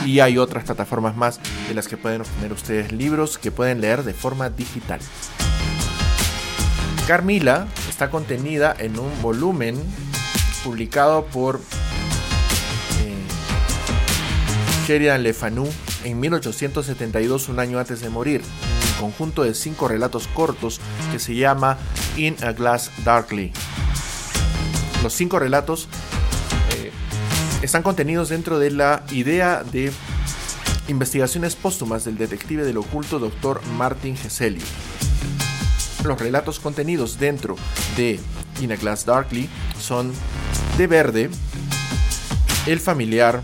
y 0.04 0.20
hay 0.20 0.38
otras 0.38 0.64
plataformas 0.64 1.16
más 1.16 1.40
de 1.68 1.74
las 1.74 1.88
que 1.88 1.96
pueden 1.96 2.22
obtener 2.22 2.52
ustedes 2.52 2.92
libros 2.92 3.38
que 3.38 3.50
pueden 3.50 3.80
leer 3.80 4.02
de 4.02 4.14
forma 4.14 4.50
digital. 4.50 5.00
Carmila 7.06 7.66
está 7.88 8.10
contenida 8.10 8.74
en 8.78 8.98
un 8.98 9.10
volumen 9.22 9.76
publicado 10.62 11.26
por 11.26 11.60
eh, 13.00 13.16
Sheridan 14.86 15.22
Le 15.22 15.34
Fanu 15.34 15.68
en 16.04 16.20
1872, 16.20 17.48
un 17.48 17.58
año 17.60 17.78
antes 17.78 18.00
de 18.00 18.08
morir, 18.08 18.42
un 18.94 19.10
conjunto 19.10 19.42
de 19.42 19.54
cinco 19.54 19.88
relatos 19.88 20.28
cortos 20.28 20.80
que 21.10 21.18
se 21.18 21.34
llama 21.34 21.78
In 22.16 22.36
a 22.42 22.52
Glass 22.52 22.90
Darkly. 23.04 23.52
Los 25.02 25.12
cinco 25.12 25.38
relatos 25.38 25.88
están 27.62 27.82
contenidos 27.82 28.28
dentro 28.28 28.58
de 28.58 28.70
la 28.72 29.04
idea 29.12 29.62
de 29.62 29.92
investigaciones 30.88 31.54
póstumas 31.54 32.04
del 32.04 32.18
detective 32.18 32.64
del 32.64 32.76
oculto 32.76 33.20
Dr. 33.20 33.62
Martin 33.78 34.16
Gesselli. 34.16 34.62
Los 36.04 36.20
relatos 36.20 36.58
contenidos 36.58 37.18
dentro 37.18 37.56
de 37.96 38.18
In 38.60 38.72
a 38.72 38.76
Glass 38.76 39.06
Darkly 39.06 39.48
son 39.78 40.12
De 40.76 40.88
Verde, 40.88 41.30
El 42.66 42.80
Familiar, 42.80 43.40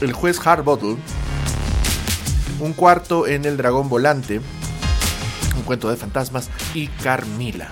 El 0.00 0.14
Juez 0.14 0.40
Harbottle, 0.44 0.96
Un 2.58 2.72
Cuarto 2.72 3.26
en 3.26 3.44
el 3.44 3.58
Dragón 3.58 3.90
Volante, 3.90 4.40
Un 5.56 5.62
Cuento 5.64 5.90
de 5.90 5.96
Fantasmas 5.96 6.48
y 6.72 6.86
Carmila. 6.86 7.68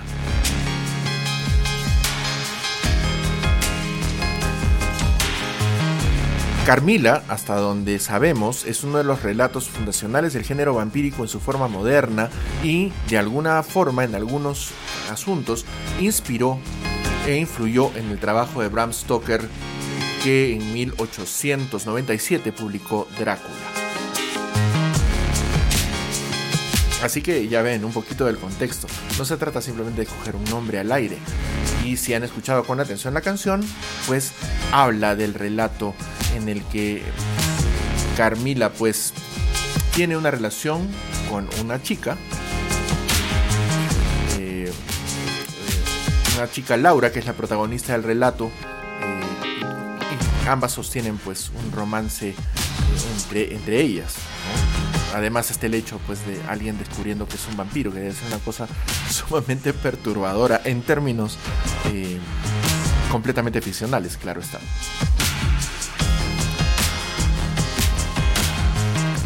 Carmila, 6.65 7.23
hasta 7.27 7.55
donde 7.57 7.99
sabemos, 7.99 8.63
es 8.65 8.85
uno 8.85 8.97
de 8.97 9.03
los 9.03 9.21
relatos 9.21 9.67
fundacionales 9.67 10.31
del 10.31 10.45
género 10.45 10.73
vampírico 10.73 11.21
en 11.21 11.27
su 11.27 11.41
forma 11.41 11.67
moderna 11.67 12.29
y, 12.63 12.93
de 13.09 13.17
alguna 13.17 13.61
forma, 13.63 14.05
en 14.05 14.15
algunos 14.15 14.71
asuntos, 15.11 15.65
inspiró 15.99 16.59
e 17.27 17.35
influyó 17.35 17.91
en 17.97 18.11
el 18.11 18.17
trabajo 18.17 18.61
de 18.61 18.69
Bram 18.69 18.93
Stoker, 18.93 19.41
que 20.23 20.53
en 20.53 20.71
1897 20.71 22.53
publicó 22.53 23.09
Drácula. 23.19 23.82
Así 27.03 27.21
que 27.21 27.49
ya 27.49 27.61
ven 27.61 27.83
un 27.83 27.91
poquito 27.91 28.25
del 28.25 28.37
contexto. 28.37 28.87
No 29.17 29.25
se 29.25 29.35
trata 29.35 29.61
simplemente 29.61 30.01
de 30.01 30.07
coger 30.07 30.37
un 30.37 30.45
nombre 30.45 30.79
al 30.79 30.89
aire. 30.91 31.17
Y 31.83 31.97
si 31.97 32.13
han 32.13 32.23
escuchado 32.23 32.63
con 32.63 32.79
atención 32.79 33.13
la 33.13 33.19
canción, 33.19 33.61
pues 34.07 34.31
habla 34.71 35.13
del 35.17 35.33
relato 35.33 35.93
en 36.33 36.47
el 36.47 36.63
que 36.63 37.03
Carmila 38.15 38.71
pues 38.71 39.13
tiene 39.93 40.15
una 40.15 40.31
relación 40.31 40.87
con 41.29 41.49
una 41.61 41.83
chica, 41.83 42.15
eh, 44.37 44.71
una 46.37 46.49
chica 46.49 46.77
Laura 46.77 47.11
que 47.11 47.19
es 47.19 47.25
la 47.25 47.33
protagonista 47.33 47.91
del 47.91 48.03
relato, 48.03 48.49
eh, 49.01 50.47
ambas 50.47 50.71
sostienen 50.71 51.17
pues 51.17 51.51
un 51.63 51.71
romance 51.73 52.33
entre, 53.17 53.53
entre 53.53 53.81
ellas. 53.81 54.15
Además 55.13 55.51
este 55.51 55.67
el 55.67 55.75
hecho 55.75 55.99
pues 56.07 56.25
de 56.25 56.41
alguien 56.47 56.77
descubriendo 56.77 57.27
que 57.27 57.35
es 57.35 57.47
un 57.47 57.55
vampiro, 57.55 57.93
que 57.93 58.11
ser 58.11 58.27
una 58.27 58.39
cosa 58.39 58.67
sumamente 59.09 59.73
perturbadora 59.73 60.61
en 60.65 60.81
términos 60.81 61.37
completamente 63.11 63.61
ficcionales, 63.61 64.17
claro 64.17 64.41
está. 64.41 64.59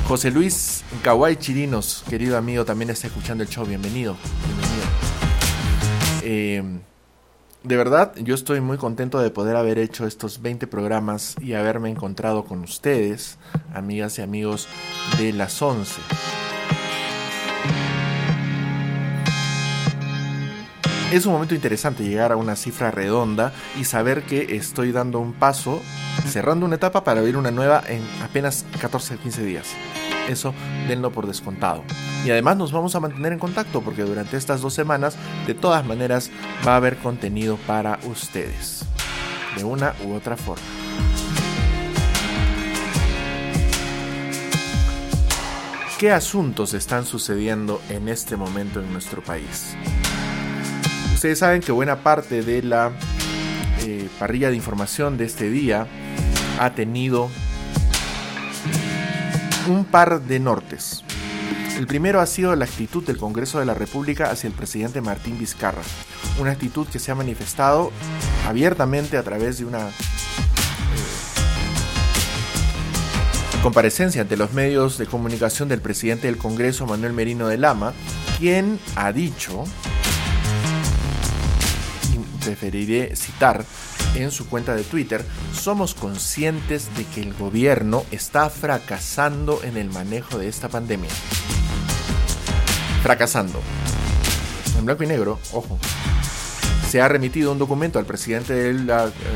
José 0.08 0.32
Luis 0.32 0.84
Kawai 1.04 1.38
Chirinos, 1.38 2.04
querido 2.10 2.38
amigo, 2.38 2.64
también 2.64 2.90
está 2.90 3.08
escuchando 3.08 3.44
el 3.44 3.50
show. 3.50 3.66
Bienvenido. 3.66 4.16
Eh, 6.22 6.64
de 7.68 7.76
verdad, 7.76 8.14
yo 8.16 8.34
estoy 8.34 8.62
muy 8.62 8.78
contento 8.78 9.20
de 9.20 9.30
poder 9.30 9.58
haber 9.58 9.78
hecho 9.78 10.08
estos 10.08 10.42
20 10.42 10.68
programas 10.68 11.36
y 11.42 11.54
haberme 11.54 11.90
encontrado 11.90 12.46
con 12.46 12.64
ustedes, 12.64 13.38
amigas 13.74 14.20
y 14.20 14.22
amigos 14.22 14.70
de 15.18 15.34
las 15.34 15.62
11. 15.62 16.02
Es 21.12 21.26
un 21.26 21.34
momento 21.34 21.56
interesante 21.56 22.04
llegar 22.04 22.32
a 22.32 22.36
una 22.36 22.56
cifra 22.56 22.92
redonda 22.92 23.54
y 23.80 23.86
saber 23.86 24.24
que 24.24 24.58
estoy 24.58 24.92
dando 24.92 25.20
un 25.20 25.34
paso, 25.34 25.82
cerrando 26.28 26.66
una 26.66 26.76
etapa 26.76 27.04
para 27.04 27.22
abrir 27.22 27.38
una 27.38 27.52
nueva 27.52 27.82
en 27.88 28.02
apenas 28.22 28.66
14 28.82 29.16
o 29.16 29.20
15 29.20 29.46
días 29.46 29.68
eso 30.28 30.54
denlo 30.88 31.12
por 31.12 31.28
descontado. 31.28 31.84
Y 32.26 32.32
además 32.32 32.58
nos 32.58 32.72
vamos 32.72 32.96
a 32.96 33.00
mantener 33.00 33.34
en 33.34 33.40
contacto 33.40 33.82
porque 33.82 34.04
durante 34.04 34.38
estas 34.38 34.62
dos 34.62 34.74
semanas 34.74 35.18
de 35.46 35.54
todas 35.54 35.86
maneras 35.86 36.30
va 36.66 36.74
a 36.74 36.78
haber 36.78 36.98
contenido 36.98 37.58
para 37.68 38.00
ustedes. 38.04 38.86
De 39.56 39.64
una 39.64 39.96
u 40.06 40.14
otra 40.14 40.38
forma. 40.38 40.64
¿Qué 45.98 46.12
asuntos 46.12 46.76
están 46.76 47.06
sucediendo 47.06 47.82
en 47.90 48.08
este 48.08 48.36
momento 48.36 48.80
en 48.80 48.92
nuestro 48.92 49.24
país? 49.24 49.76
Ustedes 51.18 51.40
saben 51.40 51.62
que 51.62 51.72
buena 51.72 52.04
parte 52.04 52.44
de 52.44 52.62
la 52.62 52.92
eh, 53.80 54.08
parrilla 54.20 54.52
de 54.52 54.56
información 54.56 55.18
de 55.18 55.26
este 55.26 55.50
día 55.50 55.88
ha 56.60 56.76
tenido 56.76 57.32
un 59.68 59.84
par 59.84 60.22
de 60.22 60.40
nortes. 60.40 61.04
El 61.76 61.88
primero 61.88 62.22
ha 62.22 62.28
sido 62.28 62.56
la 62.56 62.66
actitud 62.66 63.04
del 63.04 63.18
Congreso 63.18 63.58
de 63.58 63.66
la 63.66 63.74
República 63.74 64.30
hacia 64.30 64.48
el 64.48 64.54
presidente 64.54 65.02
Martín 65.02 65.40
Vizcarra, 65.40 65.82
una 66.40 66.52
actitud 66.52 66.86
que 66.86 67.00
se 67.00 67.10
ha 67.10 67.16
manifestado 67.16 67.92
abiertamente 68.48 69.18
a 69.18 69.24
través 69.24 69.58
de 69.58 69.66
una 69.66 69.90
comparecencia 73.64 74.22
ante 74.22 74.38
los 74.38 74.54
medios 74.54 75.00
de 75.00 75.08
comunicación 75.08 75.68
del 75.68 75.82
presidente 75.82 76.28
del 76.28 76.38
Congreso, 76.38 76.86
Manuel 76.86 77.14
Merino 77.14 77.48
de 77.48 77.58
Lama, 77.58 77.94
quien 78.38 78.80
ha 78.96 79.12
dicho, 79.12 79.64
preferiré 82.48 83.14
citar 83.18 83.66
en 84.16 84.32
su 84.32 84.48
cuenta 84.48 84.74
de 84.74 84.84
Twitter, 84.84 85.22
somos 85.54 85.94
conscientes 85.94 86.88
de 86.96 87.04
que 87.04 87.22
el 87.22 87.34
gobierno 87.34 88.06
está 88.10 88.50
fracasando 88.50 89.62
en 89.64 89.76
el 89.76 89.90
manejo 89.90 90.38
de 90.38 90.48
esta 90.48 90.70
pandemia. 90.70 91.10
Fracasando. 93.04 93.60
En 94.80 94.86
blanco 94.86 95.04
y 95.04 95.08
negro, 95.08 95.40
ojo 95.52 95.78
se 96.88 97.02
ha 97.02 97.10
remitido 97.10 97.52
un 97.52 97.60
documento 97.60 98.00
al 98.00 98.06
presidente 98.06 98.54
del 98.54 98.90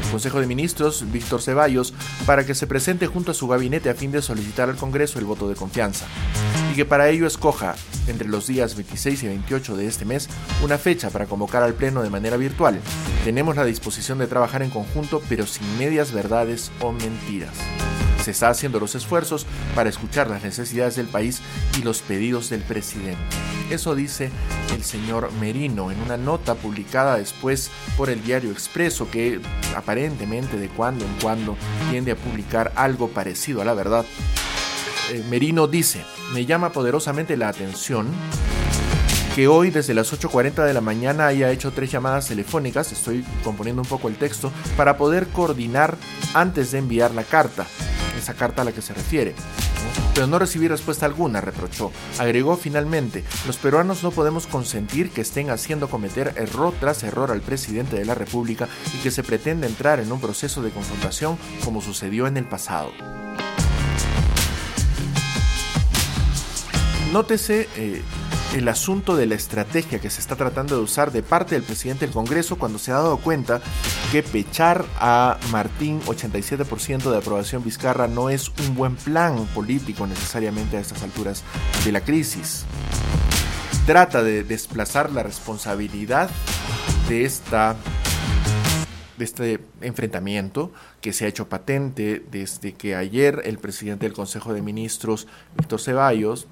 Consejo 0.10 0.40
de 0.40 0.48
Ministros, 0.48 1.12
Víctor 1.12 1.42
Ceballos, 1.42 1.94
para 2.26 2.46
que 2.46 2.56
se 2.56 2.66
presente 2.66 3.08
junto 3.08 3.32
a 3.32 3.34
su 3.34 3.46
gabinete 3.46 3.90
a 3.90 3.94
fin 3.94 4.10
de 4.10 4.22
solicitar 4.22 4.70
al 4.70 4.78
Congreso 4.78 5.20
el 5.20 5.26
voto 5.26 5.50
de 5.50 5.56
confianza 5.56 6.06
y 6.72 6.74
que 6.74 6.86
para 6.86 7.10
ello 7.10 7.28
escoja, 7.28 7.76
entre 8.08 8.30
los 8.30 8.48
días 8.48 8.76
26 8.76 9.24
y 9.24 9.28
28 9.28 9.76
de 9.76 9.88
este 9.88 10.06
mes, 10.06 10.30
una 10.64 10.78
fecha 10.78 11.10
para 11.10 11.26
convocar 11.26 11.64
al 11.64 11.74
Pleno 11.74 12.02
de 12.02 12.10
manera 12.10 12.38
virtual. 12.38 12.80
Tenemos 13.26 13.58
la 13.58 13.66
disposición 13.66 14.20
de 14.20 14.28
trabajar 14.28 14.64
en 14.64 14.70
conjunto, 14.70 15.22
pero 15.28 15.46
sin 15.46 15.78
medias 15.78 16.14
verdades 16.14 16.72
o 16.80 16.94
mentiras. 16.94 17.54
Se 18.24 18.32
está 18.32 18.50
haciendo 18.50 18.80
los 18.80 18.96
esfuerzos 18.96 19.46
para 19.76 19.90
escuchar 19.90 20.30
las 20.30 20.44
necesidades 20.44 20.96
del 20.96 21.08
país 21.08 21.42
y 21.78 21.82
los 21.82 22.02
pedidos 22.02 22.50
del 22.50 22.62
presidente. 22.62 23.20
Eso 23.70 23.96
dice 23.96 24.30
el 24.74 24.84
señor 24.84 25.32
Merino 25.34 25.92
en 25.92 26.00
una 26.02 26.18
nota 26.18 26.56
publicada 26.56 27.18
después 27.18 27.72
por 27.98 28.10
el 28.10 28.24
diario 28.24 28.52
Expreso 28.52 29.10
que 29.10 29.42
aparentemente 29.76 30.58
de 30.58 30.70
cuando 30.70 31.04
en 31.04 31.14
cuando 31.22 31.58
tiende 31.90 32.12
a 32.12 32.16
publicar 32.16 32.72
algo 32.76 33.10
parecido 33.10 33.62
a 33.62 33.66
la 33.66 33.74
verdad. 33.74 34.06
Eh, 35.12 35.26
Merino 35.30 35.68
dice, 35.68 36.06
me 36.34 36.46
llama 36.46 36.72
poderosamente 36.72 37.36
la 37.36 37.50
atención 37.50 38.08
que 39.36 39.50
hoy 39.50 39.70
desde 39.70 39.94
las 39.94 40.14
8.40 40.14 40.66
de 40.66 40.74
la 40.74 40.80
mañana 40.80 41.28
haya 41.28 41.52
hecho 41.52 41.72
tres 41.72 41.92
llamadas 41.92 42.30
telefónicas, 42.30 42.94
estoy 42.94 43.26
componiendo 43.44 43.82
un 43.82 43.88
poco 43.90 44.08
el 44.08 44.16
texto, 44.16 44.54
para 44.78 44.96
poder 44.96 45.28
coordinar 45.28 45.98
antes 46.34 46.72
de 46.72 46.78
enviar 46.78 47.12
la 47.14 47.26
carta 47.26 47.66
esa 48.18 48.36
carta 48.36 48.62
a 48.62 48.66
la 48.66 48.72
que 48.72 48.82
se 48.82 48.94
refiere. 48.94 49.36
Pero 50.14 50.28
no 50.28 50.40
recibí 50.40 50.70
respuesta 50.70 51.06
alguna, 51.06 51.42
reprochó. 51.42 51.92
Agregó 52.18 52.56
finalmente, 52.56 53.26
los 53.48 53.58
peruanos 53.58 54.04
no 54.04 54.12
podemos 54.12 54.48
consentir 54.48 55.10
que 55.10 55.22
estén 55.22 55.50
haciendo 55.50 55.90
cometer 55.90 56.34
error 56.38 56.74
tras 56.80 57.04
error 57.04 57.32
al 57.32 57.42
presidente 57.42 57.98
de 57.98 58.06
la 58.06 58.16
República 58.16 58.70
y 58.94 59.02
que 59.02 59.12
se 59.12 59.24
pretenda 59.24 59.68
entrar 59.68 60.00
en 60.00 60.12
un 60.12 60.22
proceso 60.22 60.62
de 60.62 60.72
confrontación 60.72 61.38
como 61.66 61.82
sucedió 61.82 62.28
en 62.28 62.38
el 62.38 62.46
pasado. 62.46 62.92
Nótese 67.12 67.68
eh, 67.76 68.02
el 68.56 68.70
asunto 68.70 69.18
de 69.18 69.26
la 69.26 69.36
estrategia 69.36 70.00
que 70.00 70.10
se 70.10 70.22
está 70.22 70.38
tratando 70.38 70.78
de 70.78 70.82
usar 70.82 71.12
de 71.12 71.22
parte 71.22 71.56
del 71.56 71.64
presidente 71.64 72.06
del 72.06 72.14
Congreso 72.14 72.58
cuando 72.58 72.80
se 72.80 72.92
ha 72.92 72.96
dado 72.96 73.18
cuenta 73.18 73.62
que 74.14 74.24
pechar 74.24 74.86
a 74.98 75.38
Martín 75.52 76.00
87% 76.04 77.12
de 77.12 77.18
aprobación 77.18 77.66
Vizcarra 77.66 78.08
no 78.08 78.30
es 78.30 78.48
un 78.66 78.76
buen 78.76 78.96
plan 78.96 79.46
político 79.48 80.08
necesariamente 80.08 80.78
a 80.78 80.80
estas 80.80 81.04
alturas 81.04 81.44
de 81.84 81.92
la 81.92 82.00
crisis. 82.00 82.64
Trata 83.86 84.24
de 84.24 84.46
desplazar 84.46 85.12
la 85.12 85.24
responsabilidad 85.24 86.30
de 87.10 87.26
esta 87.26 87.76
de 89.18 89.26
este 89.26 89.60
enfrentamiento 89.82 90.72
que 91.02 91.14
se 91.14 91.26
ha 91.26 91.28
hecho 91.28 91.48
patente 91.48 92.24
desde 92.32 92.74
que 92.74 92.96
ayer 92.96 93.42
el 93.44 93.60
presidente 93.60 94.06
del 94.06 94.14
Consejo 94.14 94.54
de 94.54 94.62
Ministros, 94.62 95.28
Víctor 95.58 95.80
Ceballos, 95.80 96.48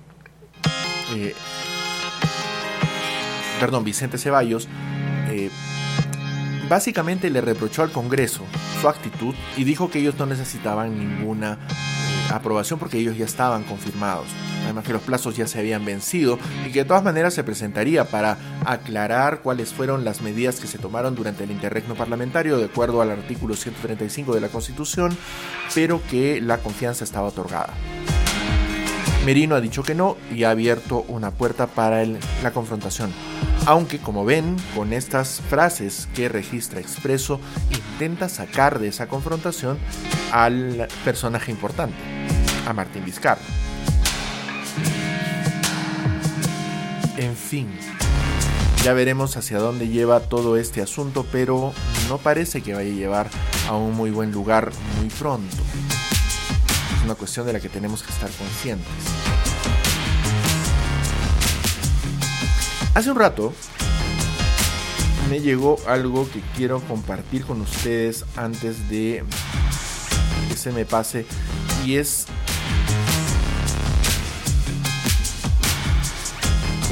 eh, 1.15 1.33
perdón, 3.59 3.83
Vicente 3.83 4.17
Ceballos, 4.17 4.67
eh, 5.29 5.49
básicamente 6.69 7.29
le 7.29 7.41
reprochó 7.41 7.83
al 7.83 7.91
Congreso 7.91 8.43
su 8.79 8.87
actitud 8.87 9.35
y 9.57 9.63
dijo 9.63 9.89
que 9.89 9.99
ellos 9.99 10.15
no 10.17 10.25
necesitaban 10.25 10.97
ninguna 10.97 11.53
eh, 11.53 12.33
aprobación 12.33 12.79
porque 12.79 12.97
ellos 12.97 13.17
ya 13.17 13.25
estaban 13.25 13.63
confirmados. 13.63 14.27
Además 14.63 14.85
que 14.85 14.93
los 14.93 15.01
plazos 15.01 15.35
ya 15.35 15.47
se 15.47 15.59
habían 15.59 15.83
vencido 15.83 16.37
y 16.65 16.71
que 16.71 16.79
de 16.79 16.85
todas 16.85 17.03
maneras 17.03 17.33
se 17.33 17.43
presentaría 17.43 18.05
para 18.05 18.37
aclarar 18.65 19.41
cuáles 19.41 19.73
fueron 19.73 20.05
las 20.05 20.21
medidas 20.21 20.59
que 20.59 20.67
se 20.67 20.77
tomaron 20.77 21.15
durante 21.15 21.43
el 21.43 21.51
interregno 21.51 21.95
parlamentario 21.95 22.57
de 22.57 22.65
acuerdo 22.65 23.01
al 23.01 23.09
artículo 23.09 23.55
135 23.55 24.35
de 24.35 24.41
la 24.41 24.49
Constitución, 24.49 25.17
pero 25.73 26.01
que 26.09 26.39
la 26.39 26.59
confianza 26.59 27.03
estaba 27.03 27.29
otorgada. 27.29 27.73
Merino 29.29 29.53
ha 29.53 29.61
dicho 29.61 29.83
que 29.83 29.93
no 29.93 30.17
y 30.33 30.43
ha 30.43 30.49
abierto 30.49 31.05
una 31.07 31.29
puerta 31.29 31.67
para 31.67 32.03
la 32.03 32.51
confrontación. 32.51 33.13
Aunque, 33.67 33.99
como 33.99 34.25
ven, 34.25 34.55
con 34.73 34.91
estas 34.91 35.39
frases 35.51 36.09
que 36.15 36.29
registra 36.29 36.79
Expreso, 36.79 37.39
intenta 37.69 38.27
sacar 38.27 38.79
de 38.79 38.87
esa 38.87 39.07
confrontación 39.07 39.77
al 40.31 40.87
personaje 41.05 41.51
importante, 41.51 41.93
a 42.65 42.73
Martín 42.73 43.05
Vizcarra. 43.05 43.43
En 47.17 47.35
fin, 47.35 47.67
ya 48.83 48.93
veremos 48.93 49.37
hacia 49.37 49.59
dónde 49.59 49.89
lleva 49.89 50.21
todo 50.21 50.57
este 50.57 50.81
asunto, 50.81 51.23
pero 51.31 51.71
no 52.07 52.17
parece 52.17 52.63
que 52.63 52.73
vaya 52.73 52.89
a 52.89 52.95
llevar 52.95 53.29
a 53.67 53.75
un 53.75 53.95
muy 53.95 54.09
buen 54.09 54.31
lugar 54.31 54.71
muy 54.99 55.09
pronto 55.09 55.55
una 57.09 57.17
cuestión 57.17 57.47
de 57.47 57.53
la 57.53 57.59
que 57.59 57.69
tenemos 57.69 58.03
que 58.03 58.11
estar 58.11 58.29
conscientes. 58.29 58.87
Hace 62.93 63.09
un 63.09 63.17
rato 63.17 63.51
me 65.27 65.39
llegó 65.39 65.79
algo 65.87 66.29
que 66.29 66.39
quiero 66.55 66.79
compartir 66.81 67.45
con 67.45 67.61
ustedes 67.61 68.25
antes 68.35 68.91
de 68.91 69.23
que 70.49 70.55
se 70.55 70.71
me 70.71 70.85
pase 70.85 71.25
y 71.83 71.95
es 71.95 72.27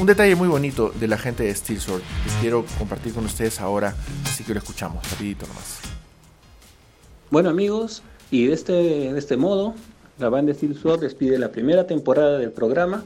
un 0.00 0.06
detalle 0.06 0.34
muy 0.34 0.48
bonito 0.48 0.92
de 0.98 1.06
la 1.06 1.16
gente 1.16 1.44
de 1.44 1.54
Steel 1.54 1.80
Sword 1.80 2.00
que 2.02 2.40
quiero 2.40 2.66
compartir 2.76 3.14
con 3.14 3.24
ustedes 3.24 3.60
ahora, 3.60 3.94
así 4.24 4.42
que 4.42 4.52
lo 4.52 4.58
escuchamos 4.58 5.08
rapidito 5.12 5.46
nomás. 5.46 5.78
Bueno 7.30 7.50
amigos, 7.50 8.02
y 8.32 8.46
de 8.46 8.54
este, 8.54 8.72
de 8.72 9.18
este 9.18 9.36
modo 9.36 9.76
la 10.18 10.28
banda 10.28 10.52
Steel 10.52 10.76
Sword 10.76 11.00
despide 11.00 11.38
la 11.38 11.50
primera 11.50 11.86
temporada 11.86 12.38
del 12.38 12.50
programa. 12.50 13.04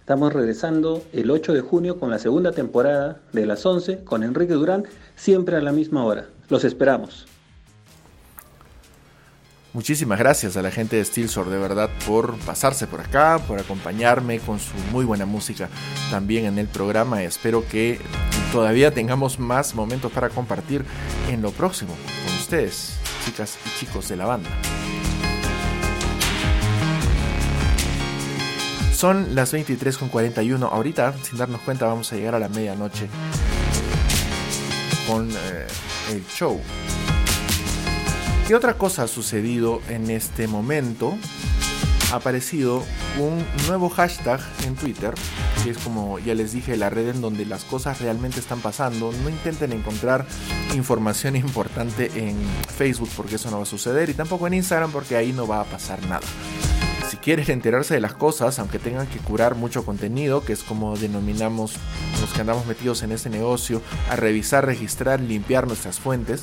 Estamos 0.00 0.32
regresando 0.32 1.02
el 1.12 1.30
8 1.30 1.52
de 1.52 1.60
junio 1.60 1.98
con 1.98 2.10
la 2.10 2.18
segunda 2.18 2.52
temporada 2.52 3.20
de 3.32 3.46
las 3.46 3.64
11 3.64 4.04
con 4.04 4.22
Enrique 4.22 4.54
Durán, 4.54 4.84
siempre 5.16 5.56
a 5.56 5.60
la 5.60 5.72
misma 5.72 6.04
hora. 6.04 6.26
Los 6.48 6.64
esperamos. 6.64 7.26
Muchísimas 9.72 10.18
gracias 10.18 10.56
a 10.58 10.62
la 10.62 10.70
gente 10.70 10.96
de 10.96 11.04
Steel 11.04 11.30
Sword, 11.30 11.50
de 11.50 11.58
verdad, 11.58 11.88
por 12.06 12.36
pasarse 12.40 12.86
por 12.86 13.00
acá, 13.00 13.40
por 13.48 13.58
acompañarme 13.58 14.38
con 14.38 14.58
su 14.58 14.76
muy 14.90 15.06
buena 15.06 15.24
música 15.24 15.70
también 16.10 16.44
en 16.44 16.58
el 16.58 16.66
programa. 16.66 17.22
Espero 17.22 17.64
que 17.66 17.98
todavía 18.52 18.92
tengamos 18.92 19.38
más 19.38 19.74
momentos 19.74 20.12
para 20.12 20.28
compartir 20.28 20.84
en 21.30 21.40
lo 21.40 21.52
próximo 21.52 21.94
con 22.26 22.34
ustedes, 22.34 22.98
chicas 23.24 23.56
y 23.64 23.78
chicos 23.78 24.10
de 24.10 24.16
la 24.16 24.26
banda. 24.26 24.50
Son 29.02 29.34
las 29.34 29.52
23.41. 29.52 30.62
Ahorita, 30.70 31.12
sin 31.24 31.36
darnos 31.36 31.60
cuenta, 31.62 31.86
vamos 31.86 32.12
a 32.12 32.14
llegar 32.14 32.36
a 32.36 32.38
la 32.38 32.48
medianoche 32.48 33.08
con 35.08 35.28
eh, 35.28 35.66
el 36.12 36.24
show. 36.28 36.60
¿Qué 38.46 38.54
otra 38.54 38.74
cosa 38.74 39.02
ha 39.02 39.08
sucedido 39.08 39.82
en 39.88 40.08
este 40.08 40.46
momento? 40.46 41.18
Ha 42.12 42.16
aparecido 42.18 42.84
un 43.18 43.44
nuevo 43.66 43.88
hashtag 43.88 44.40
en 44.68 44.76
Twitter, 44.76 45.14
que 45.64 45.70
es 45.70 45.78
como 45.78 46.20
ya 46.20 46.36
les 46.36 46.52
dije, 46.52 46.76
la 46.76 46.88
red 46.88 47.08
en 47.08 47.20
donde 47.20 47.44
las 47.44 47.64
cosas 47.64 48.00
realmente 48.00 48.38
están 48.38 48.60
pasando. 48.60 49.10
No 49.24 49.28
intenten 49.28 49.72
encontrar 49.72 50.26
información 50.76 51.34
importante 51.48 52.08
en 52.14 52.36
Facebook 52.68 53.10
porque 53.16 53.34
eso 53.34 53.50
no 53.50 53.56
va 53.56 53.64
a 53.64 53.66
suceder 53.66 54.10
y 54.10 54.14
tampoco 54.14 54.46
en 54.46 54.54
Instagram 54.54 54.92
porque 54.92 55.16
ahí 55.16 55.32
no 55.32 55.48
va 55.48 55.62
a 55.62 55.64
pasar 55.64 56.00
nada 56.06 56.28
quieren 57.22 57.48
enterarse 57.50 57.94
de 57.94 58.00
las 58.00 58.14
cosas, 58.14 58.58
aunque 58.58 58.78
tengan 58.78 59.06
que 59.06 59.18
curar 59.18 59.54
mucho 59.54 59.84
contenido, 59.84 60.44
que 60.44 60.52
es 60.52 60.62
como 60.64 60.96
denominamos 60.96 61.76
los 62.20 62.32
que 62.32 62.40
andamos 62.40 62.66
metidos 62.66 63.02
en 63.02 63.12
este 63.12 63.30
negocio, 63.30 63.80
a 64.10 64.16
revisar, 64.16 64.66
registrar, 64.66 65.20
limpiar 65.20 65.66
nuestras 65.66 66.00
fuentes, 66.00 66.42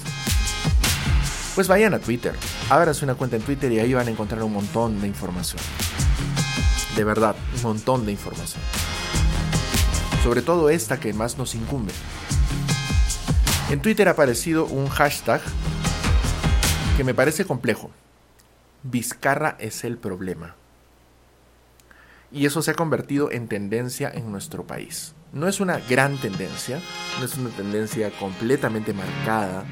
pues 1.53 1.67
vayan 1.67 1.93
a 1.93 1.99
Twitter, 1.99 2.33
ábranse 2.69 3.03
una 3.03 3.15
cuenta 3.15 3.35
en 3.35 3.41
Twitter 3.41 3.71
y 3.71 3.79
ahí 3.79 3.93
van 3.93 4.07
a 4.07 4.11
encontrar 4.11 4.41
un 4.41 4.53
montón 4.53 5.01
de 5.01 5.07
información. 5.07 5.61
De 6.95 7.03
verdad, 7.03 7.35
un 7.57 7.61
montón 7.61 8.05
de 8.05 8.13
información. 8.13 8.61
Sobre 10.23 10.41
todo 10.41 10.69
esta 10.69 10.99
que 10.99 11.13
más 11.13 11.37
nos 11.37 11.55
incumbe. 11.55 11.91
En 13.69 13.81
Twitter 13.81 14.07
ha 14.07 14.11
aparecido 14.11 14.65
un 14.65 14.87
hashtag 14.87 15.41
que 16.97 17.03
me 17.03 17.13
parece 17.13 17.45
complejo. 17.45 17.91
Vizcarra 18.83 19.57
es 19.59 19.83
el 19.83 19.97
problema. 19.97 20.55
Y 22.31 22.45
eso 22.45 22.61
se 22.61 22.71
ha 22.71 22.75
convertido 22.75 23.31
en 23.31 23.47
tendencia 23.47 24.11
en 24.13 24.31
nuestro 24.31 24.67
país. 24.67 25.15
No 25.33 25.47
es 25.47 25.59
una 25.59 25.79
gran 25.79 26.17
tendencia, 26.17 26.79
no 27.19 27.25
es 27.25 27.35
una 27.37 27.49
tendencia 27.49 28.11
completamente 28.19 28.93
marcada, 28.93 29.65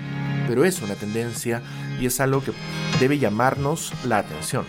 pero 0.47 0.65
es 0.65 0.81
una 0.81 0.95
tendencia 0.95 1.61
y 1.99 2.05
es 2.05 2.19
algo 2.19 2.43
que 2.43 2.53
debe 2.99 3.19
llamarnos 3.19 3.93
la 4.05 4.19
atención. 4.19 4.65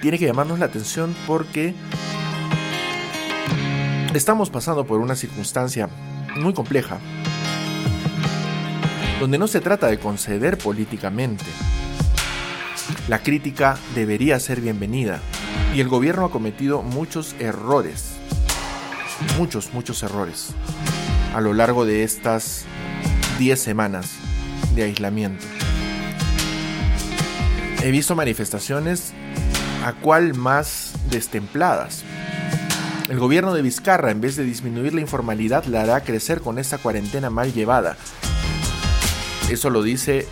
Tiene 0.00 0.18
que 0.18 0.26
llamarnos 0.26 0.58
la 0.58 0.66
atención 0.66 1.14
porque 1.26 1.74
estamos 4.14 4.50
pasando 4.50 4.86
por 4.86 5.00
una 5.00 5.14
circunstancia 5.14 5.88
muy 6.36 6.54
compleja, 6.54 6.98
donde 9.20 9.38
no 9.38 9.46
se 9.46 9.60
trata 9.60 9.88
de 9.88 9.98
conceder 9.98 10.58
políticamente. 10.58 11.44
La 13.08 13.22
crítica 13.22 13.78
debería 13.94 14.38
ser 14.40 14.60
bienvenida 14.60 15.20
y 15.74 15.80
el 15.80 15.88
gobierno 15.88 16.24
ha 16.24 16.30
cometido 16.30 16.82
muchos 16.82 17.34
errores, 17.38 18.12
muchos, 19.38 19.72
muchos 19.72 20.02
errores 20.02 20.50
a 21.34 21.40
lo 21.40 21.52
largo 21.52 21.84
de 21.84 22.02
estas 22.02 22.64
10 23.38 23.60
semanas 23.60 24.12
de 24.74 24.84
aislamiento. 24.84 25.44
He 27.82 27.90
visto 27.90 28.14
manifestaciones 28.14 29.12
a 29.84 29.92
cual 29.92 30.34
más 30.34 30.92
destempladas. 31.10 32.04
El 33.08 33.18
gobierno 33.18 33.54
de 33.54 33.62
Vizcarra, 33.62 34.10
en 34.10 34.20
vez 34.20 34.36
de 34.36 34.44
disminuir 34.44 34.94
la 34.94 35.00
informalidad, 35.00 35.64
la 35.66 35.82
hará 35.82 36.00
crecer 36.02 36.40
con 36.40 36.58
esta 36.58 36.78
cuarentena 36.78 37.30
mal 37.30 37.52
llevada. 37.52 37.96
Eso 39.48 39.70
lo 39.70 39.82
dice 39.82 40.26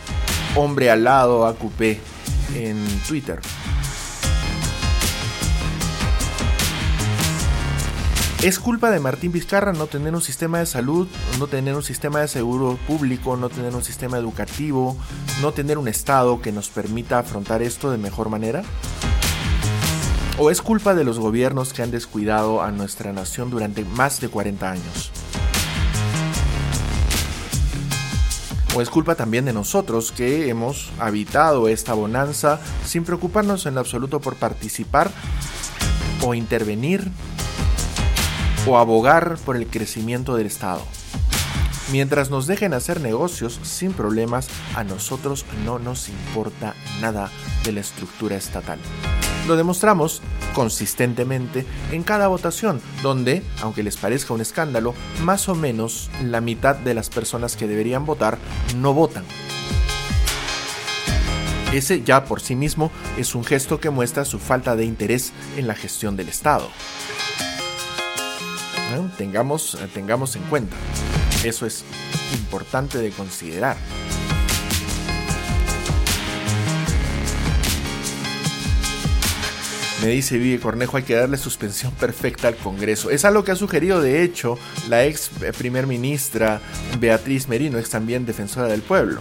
Hombre 0.56 0.90
al 0.90 1.04
lado 1.04 1.46
AQP 1.46 2.13
en 2.54 2.84
Twitter. 3.06 3.40
¿Es 8.44 8.58
culpa 8.58 8.90
de 8.90 9.00
Martín 9.00 9.32
Vizcarra 9.32 9.72
no 9.72 9.86
tener 9.86 10.14
un 10.14 10.20
sistema 10.20 10.58
de 10.58 10.66
salud, 10.66 11.08
no 11.38 11.46
tener 11.46 11.74
un 11.74 11.82
sistema 11.82 12.20
de 12.20 12.28
seguro 12.28 12.78
público, 12.86 13.38
no 13.38 13.48
tener 13.48 13.74
un 13.74 13.82
sistema 13.82 14.18
educativo, 14.18 14.98
no 15.40 15.52
tener 15.52 15.78
un 15.78 15.88
Estado 15.88 16.42
que 16.42 16.52
nos 16.52 16.68
permita 16.68 17.18
afrontar 17.18 17.62
esto 17.62 17.90
de 17.90 17.96
mejor 17.96 18.28
manera? 18.28 18.62
¿O 20.36 20.50
es 20.50 20.60
culpa 20.60 20.94
de 20.94 21.04
los 21.04 21.18
gobiernos 21.18 21.72
que 21.72 21.82
han 21.82 21.90
descuidado 21.90 22.60
a 22.60 22.70
nuestra 22.70 23.14
nación 23.14 23.48
durante 23.48 23.82
más 23.82 24.20
de 24.20 24.28
40 24.28 24.70
años? 24.70 25.10
¿O 28.74 28.82
es 28.82 28.90
culpa 28.90 29.14
también 29.14 29.44
de 29.44 29.52
nosotros 29.52 30.10
que 30.10 30.48
hemos 30.48 30.90
habitado 30.98 31.68
esta 31.68 31.94
bonanza 31.94 32.58
sin 32.84 33.04
preocuparnos 33.04 33.66
en 33.66 33.74
lo 33.74 33.80
absoluto 33.80 34.20
por 34.20 34.34
participar 34.34 35.12
o 36.22 36.34
intervenir 36.34 37.08
o 38.66 38.78
abogar 38.78 39.36
por 39.44 39.56
el 39.56 39.66
crecimiento 39.66 40.36
del 40.36 40.46
Estado. 40.46 40.82
Mientras 41.92 42.30
nos 42.30 42.46
dejen 42.46 42.72
hacer 42.72 43.00
negocios 43.00 43.60
sin 43.62 43.92
problemas, 43.92 44.48
a 44.74 44.84
nosotros 44.84 45.44
no 45.64 45.78
nos 45.78 46.08
importa 46.08 46.74
nada 47.00 47.30
de 47.62 47.72
la 47.72 47.80
estructura 47.80 48.36
estatal. 48.36 48.78
Lo 49.46 49.56
demostramos 49.56 50.22
consistentemente 50.54 51.66
en 51.92 52.02
cada 52.02 52.28
votación, 52.28 52.80
donde, 53.02 53.42
aunque 53.60 53.82
les 53.82 53.96
parezca 53.96 54.34
un 54.34 54.40
escándalo, 54.40 54.94
más 55.22 55.48
o 55.48 55.54
menos 55.54 56.10
la 56.22 56.40
mitad 56.40 56.76
de 56.76 56.94
las 56.94 57.10
personas 57.10 57.56
que 57.56 57.66
deberían 57.66 58.06
votar 58.06 58.38
no 58.76 58.94
votan. 58.94 59.24
Ese 61.72 62.02
ya 62.02 62.24
por 62.24 62.40
sí 62.40 62.54
mismo 62.54 62.90
es 63.18 63.34
un 63.34 63.44
gesto 63.44 63.80
que 63.80 63.90
muestra 63.90 64.24
su 64.24 64.38
falta 64.38 64.76
de 64.76 64.84
interés 64.84 65.32
en 65.56 65.66
la 65.66 65.74
gestión 65.74 66.16
del 66.16 66.28
Estado 66.28 66.70
tengamos, 69.16 69.74
eh, 69.74 69.88
tengamos 69.92 70.36
en 70.36 70.42
cuenta. 70.44 70.76
Eso 71.44 71.66
es 71.66 71.84
importante 72.34 72.98
de 72.98 73.10
considerar. 73.10 73.76
Me 80.02 80.08
dice 80.08 80.38
Vive 80.38 80.60
Cornejo, 80.60 80.96
hay 80.96 81.02
que 81.04 81.14
darle 81.14 81.36
suspensión 81.36 81.92
perfecta 81.92 82.48
al 82.48 82.56
Congreso. 82.56 83.10
Es 83.10 83.24
algo 83.24 83.44
que 83.44 83.52
ha 83.52 83.56
sugerido, 83.56 84.00
de 84.00 84.22
hecho, 84.22 84.58
la 84.88 85.04
ex 85.04 85.30
eh, 85.42 85.52
primer 85.56 85.86
ministra 85.86 86.60
Beatriz 86.98 87.48
Merino, 87.48 87.78
ex 87.78 87.90
también 87.90 88.26
defensora 88.26 88.68
del 88.68 88.82
pueblo. 88.82 89.20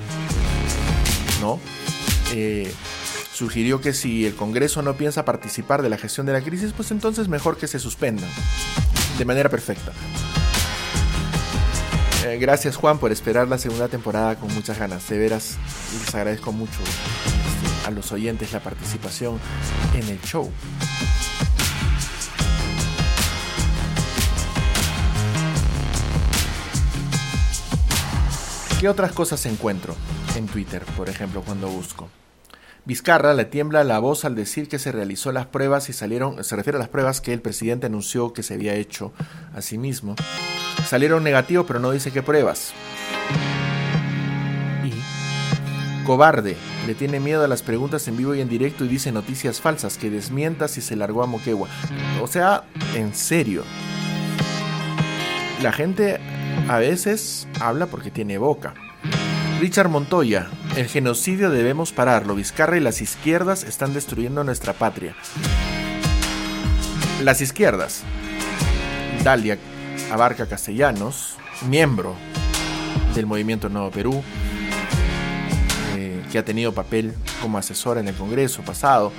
¿No? 1.42 1.60
Eh, 2.34 2.72
sugirió 3.34 3.82
que 3.82 3.94
si 3.94 4.26
el 4.26 4.36
Congreso 4.36 4.82
no 4.82 4.96
piensa 4.96 5.26
participar 5.26 5.82
de 5.82 5.90
la 5.90 5.98
gestión 5.98 6.26
de 6.26 6.34
la 6.34 6.42
crisis, 6.42 6.74
pues 6.76 6.92
entonces 6.92 7.28
mejor 7.28 7.58
que 7.58 7.68
se 7.68 7.80
suspendan 7.80 8.30
de 9.18 9.26
manera 9.26 9.50
perfecta. 9.50 9.92
Eh, 12.26 12.38
gracias 12.40 12.78
Juan 12.78 13.00
por 13.00 13.12
esperar 13.12 13.48
la 13.48 13.58
segunda 13.58 13.90
temporada 13.90 14.36
con 14.36 14.54
muchas 14.54 14.80
ganas. 14.80 15.08
De 15.10 15.18
veras, 15.18 15.58
les 16.00 16.16
agradezco 16.16 16.52
mucho 16.52 16.80
a 17.86 17.92
los 17.92 18.12
oyentes 18.12 18.54
la 18.54 18.60
participación 18.60 19.40
en 19.94 20.08
el 20.10 20.22
show. 20.22 20.52
¿Qué 28.80 28.90
otras 28.90 29.14
cosas 29.14 29.46
encuentro 29.46 29.96
en 30.36 30.46
Twitter, 30.46 30.84
por 30.98 31.08
ejemplo, 31.08 31.42
cuando 31.42 31.70
busco? 31.70 32.10
Vizcarra 32.86 33.34
le 33.34 33.46
tiembla 33.46 33.86
la 33.86 34.00
voz 34.00 34.26
al 34.26 34.36
decir 34.36 34.68
que 34.68 34.78
se 34.78 34.92
realizó 34.92 35.32
las 35.32 35.46
pruebas 35.46 35.88
y 35.88 35.94
salieron, 35.94 36.44
se 36.44 36.58
refiere 36.58 36.76
a 36.76 36.80
las 36.80 36.90
pruebas 36.90 37.22
que 37.22 37.32
el 37.32 37.40
presidente 37.40 37.86
anunció 37.86 38.34
que 38.34 38.44
se 38.44 38.56
había 38.56 38.74
hecho 38.74 39.14
a 39.56 39.62
sí 39.62 39.78
mismo. 39.78 40.18
Salieron 40.86 41.24
negativos, 41.24 41.66
pero 41.66 41.80
no 41.80 41.92
dice 41.92 42.12
qué 42.12 42.22
pruebas. 42.22 42.74
Cobarde, 46.04 46.58
le 46.86 46.96
tiene 46.96 47.20
miedo 47.20 47.44
a 47.44 47.48
las 47.48 47.64
preguntas 47.64 48.08
en 48.08 48.18
vivo 48.18 48.36
y 48.36 48.42
en 48.42 48.50
directo 48.50 48.86
y 48.86 48.88
dice 48.88 49.12
noticias 49.12 49.62
falsas 49.62 49.98
que 49.98 50.10
desmienta 50.10 50.68
si 50.68 50.82
se 50.82 50.96
largó 50.96 51.24
a 51.24 51.28
Moquegua. 51.28 51.70
O 52.22 52.28
sea, 52.28 52.64
en 52.96 53.14
serio. 53.14 53.64
La 55.62 55.72
gente 55.72 56.20
a 56.68 56.78
veces 56.78 57.48
habla 57.60 57.88
porque 57.88 58.12
tiene 58.12 58.38
boca. 58.38 58.74
Richard 59.60 59.90
Montoya, 59.90 60.50
el 60.76 60.88
genocidio 60.88 61.50
debemos 61.50 61.94
pararlo. 61.94 62.36
Vizcarra 62.36 62.78
y 62.78 62.82
las 62.82 63.02
izquierdas 63.02 63.64
están 63.64 63.94
destruyendo 63.94 64.44
nuestra 64.44 64.74
patria. 64.74 65.16
Las 67.24 67.40
izquierdas. 67.40 68.04
Dalia 69.24 69.58
Abarca 70.12 70.48
Castellanos, 70.48 71.38
miembro 71.70 72.16
del 73.16 73.26
Movimiento 73.26 73.70
Nuevo 73.70 73.90
Perú, 73.90 74.24
que 76.34 76.40
ha 76.40 76.44
tenido 76.44 76.74
papel 76.74 77.14
como 77.44 77.60
asesora 77.60 78.00
en 78.00 78.08
el 78.08 78.16
Congreso 78.16 78.64
pasado, 78.64 79.12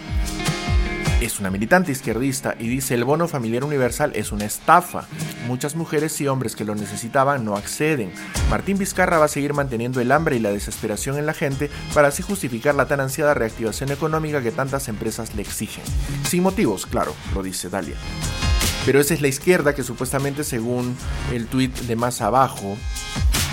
es 1.20 1.38
una 1.38 1.48
militante 1.48 1.92
izquierdista 1.92 2.56
y 2.58 2.66
dice 2.66 2.94
el 2.94 3.04
bono 3.04 3.28
familiar 3.28 3.62
universal 3.62 4.10
es 4.16 4.32
una 4.32 4.46
estafa. 4.46 5.06
Muchas 5.46 5.76
mujeres 5.76 6.20
y 6.20 6.26
hombres 6.26 6.56
que 6.56 6.64
lo 6.64 6.74
necesitaban 6.74 7.44
no 7.44 7.54
acceden. 7.54 8.12
Martín 8.50 8.78
Vizcarra 8.78 9.18
va 9.18 9.26
a 9.26 9.28
seguir 9.28 9.54
manteniendo 9.54 10.00
el 10.00 10.10
hambre 10.10 10.34
y 10.34 10.40
la 10.40 10.50
desesperación 10.50 11.16
en 11.16 11.26
la 11.26 11.34
gente 11.34 11.70
para 11.94 12.08
así 12.08 12.24
justificar 12.24 12.74
la 12.74 12.88
tan 12.88 12.98
ansiada 12.98 13.32
reactivación 13.32 13.92
económica 13.92 14.42
que 14.42 14.50
tantas 14.50 14.88
empresas 14.88 15.36
le 15.36 15.42
exigen. 15.42 15.84
Sin 16.28 16.42
motivos, 16.42 16.84
claro, 16.84 17.14
lo 17.32 17.44
dice 17.44 17.68
Dalia. 17.68 17.94
Pero 18.84 19.00
esa 19.00 19.14
es 19.14 19.22
la 19.22 19.28
izquierda 19.28 19.72
que 19.76 19.84
supuestamente, 19.84 20.42
según 20.42 20.96
el 21.32 21.46
tuit 21.46 21.78
de 21.78 21.94
más 21.94 22.20
abajo, 22.20 22.76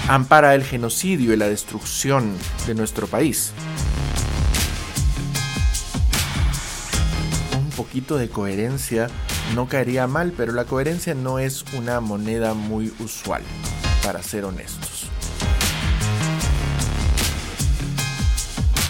ampara 0.08 0.56
el 0.56 0.64
genocidio 0.64 1.34
y 1.34 1.38
la 1.38 1.48
destrucción 1.48 2.36
de 2.68 2.76
nuestro 2.76 3.08
país. 3.08 3.54
poquito 7.92 8.18
de 8.18 8.30
coherencia 8.30 9.10
no 9.56 9.68
caería 9.68 10.08
mal, 10.08 10.34
pero 10.38 10.54
la 10.54 10.66
coherencia 10.66 11.14
no 11.14 11.40
es 11.40 11.66
una 11.74 12.00
moneda 12.00 12.54
muy 12.54 12.94
usual, 13.00 13.42
para 14.04 14.24
ser 14.24 14.46
honestos. 14.46 15.10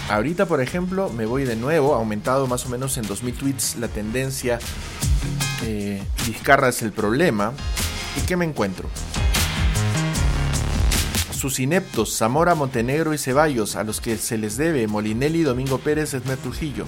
Ahorita, 0.08 0.46
por 0.46 0.60
ejemplo, 0.60 1.08
me 1.08 1.26
voy 1.26 1.44
de 1.44 1.56
nuevo, 1.56 1.94
aumentado 1.94 2.46
más 2.46 2.66
o 2.66 2.68
menos 2.68 2.96
en 2.98 3.06
2000 3.06 3.34
tweets 3.34 3.76
la 3.76 3.88
tendencia 3.88 4.60
eh, 5.64 6.02
es 6.68 6.82
el 6.82 6.92
problema. 6.92 7.52
¿Y 8.16 8.26
qué 8.26 8.36
me 8.36 8.44
encuentro? 8.44 8.88
Sus 11.42 11.58
ineptos, 11.58 12.16
Zamora, 12.16 12.54
Montenegro 12.54 13.12
y 13.14 13.18
Ceballos, 13.18 13.74
a 13.74 13.82
los 13.82 14.00
que 14.00 14.16
se 14.16 14.38
les 14.38 14.56
debe 14.56 14.86
Molinelli, 14.86 15.42
Domingo 15.42 15.78
Pérez, 15.78 16.14
Esmer 16.14 16.38
Trujillo. 16.38 16.84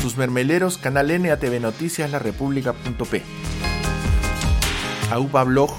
Sus 0.00 0.16
mermeleros, 0.16 0.78
Canal 0.78 1.10
N, 1.10 1.28
ATV 1.28 1.60
Noticias, 1.60 2.08
La 2.08 2.20
República.p. 2.20 3.22
AUPA 5.10 5.42
Blog, 5.42 5.70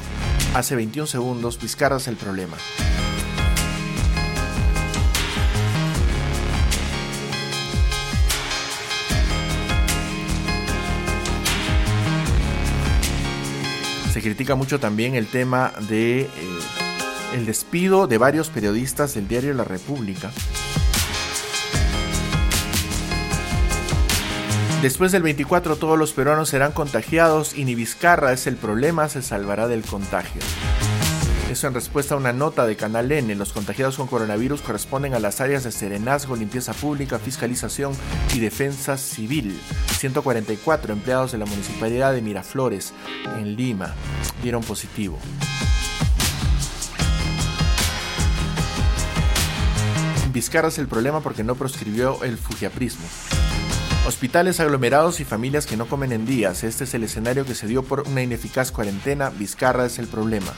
hace 0.53 0.75
21 0.75 1.07
segundos, 1.07 1.57
Vizcarra 1.57 1.95
es 1.95 2.09
el 2.09 2.17
problema. 2.17 2.57
Se 14.11 14.21
critica 14.21 14.55
mucho 14.55 14.81
también 14.81 15.15
el 15.15 15.27
tema 15.27 15.71
de 15.87 16.23
eh, 16.23 16.29
el 17.37 17.45
despido 17.45 18.07
de 18.07 18.17
varios 18.17 18.49
periodistas 18.49 19.13
del 19.13 19.27
diario 19.27 19.53
La 19.53 19.63
República. 19.63 20.31
Después 24.81 25.11
del 25.11 25.23
24 25.23 25.75
todos 25.75 25.97
los 25.97 26.13
peruanos 26.13 26.49
serán 26.49 26.71
contagiados 26.71 27.55
y 27.55 27.65
ni 27.65 27.75
Vizcarra 27.75 28.33
es 28.33 28.47
el 28.47 28.55
problema, 28.55 29.07
se 29.09 29.21
salvará 29.21 29.67
del 29.67 29.83
contagio. 29.83 30.41
Eso 31.51 31.67
en 31.67 31.73
respuesta 31.73 32.13
a 32.13 32.17
una 32.17 32.33
nota 32.33 32.67
de 32.67 32.75
Canal 32.75 33.11
N. 33.11 33.33
Los 33.35 33.53
contagiados 33.53 33.97
con 33.97 34.07
coronavirus 34.07 34.61
corresponden 34.61 35.13
a 35.13 35.19
las 35.19 35.39
áreas 35.39 35.63
de 35.63 35.71
serenazgo, 35.71 36.35
limpieza 36.35 36.73
pública, 36.73 37.19
fiscalización 37.19 37.93
y 38.35 38.39
defensa 38.39 38.97
civil. 38.97 39.57
144 39.97 40.91
empleados 40.91 41.31
de 41.31 41.37
la 41.37 41.45
municipalidad 41.45 42.13
de 42.13 42.21
Miraflores, 42.21 42.93
en 43.37 43.55
Lima, 43.55 43.95
dieron 44.43 44.61
positivo. 44.61 45.17
Vizcarra 50.37 50.67
es 50.67 50.77
el 50.77 50.87
problema 50.87 51.21
porque 51.21 51.43
no 51.43 51.55
proscribió 51.55 52.23
el 52.23 52.37
fujiaprismo. 52.37 53.07
Hospitales 54.05 54.59
aglomerados 54.59 55.19
y 55.19 55.25
familias 55.25 55.65
que 55.65 55.77
no 55.77 55.87
comen 55.87 56.11
en 56.11 56.27
días. 56.27 56.63
Este 56.63 56.83
es 56.83 56.93
el 56.93 57.03
escenario 57.05 57.43
que 57.43 57.55
se 57.55 57.65
dio 57.65 57.81
por 57.81 58.01
una 58.01 58.21
ineficaz 58.21 58.71
cuarentena. 58.71 59.31
Vizcarra 59.31 59.87
es 59.87 59.97
el 59.97 60.05
problema. 60.05 60.53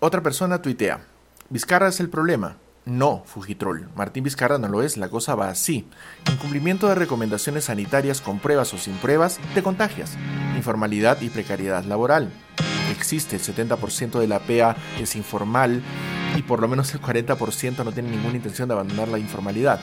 Otra 0.00 0.20
persona 0.20 0.60
tuitea. 0.60 1.06
Vizcarra 1.48 1.86
es 1.86 2.00
el 2.00 2.10
problema. 2.10 2.56
No, 2.84 3.22
Fujitrol. 3.26 3.88
Martín 3.94 4.24
Vizcarra 4.24 4.58
no 4.58 4.68
lo 4.68 4.82
es, 4.82 4.96
la 4.96 5.08
cosa 5.08 5.36
va 5.36 5.48
así. 5.48 5.86
Incumplimiento 6.30 6.88
de 6.88 6.96
recomendaciones 6.96 7.64
sanitarias 7.64 8.20
con 8.20 8.40
pruebas 8.40 8.74
o 8.74 8.78
sin 8.78 8.94
pruebas, 8.94 9.38
te 9.54 9.62
contagias. 9.62 10.16
Informalidad 10.56 11.20
y 11.20 11.28
precariedad 11.28 11.84
laboral. 11.84 12.32
Existe, 12.90 13.36
el 13.36 13.42
70% 13.42 14.18
de 14.18 14.26
la 14.26 14.40
PA 14.40 14.76
es 15.00 15.14
informal 15.14 15.80
y 16.36 16.42
por 16.42 16.60
lo 16.60 16.68
menos 16.68 16.92
el 16.92 17.00
40% 17.00 17.84
no 17.84 17.92
tiene 17.92 18.10
ninguna 18.10 18.36
intención 18.36 18.68
de 18.68 18.74
abandonar 18.74 19.08
la 19.08 19.18
informalidad. 19.18 19.80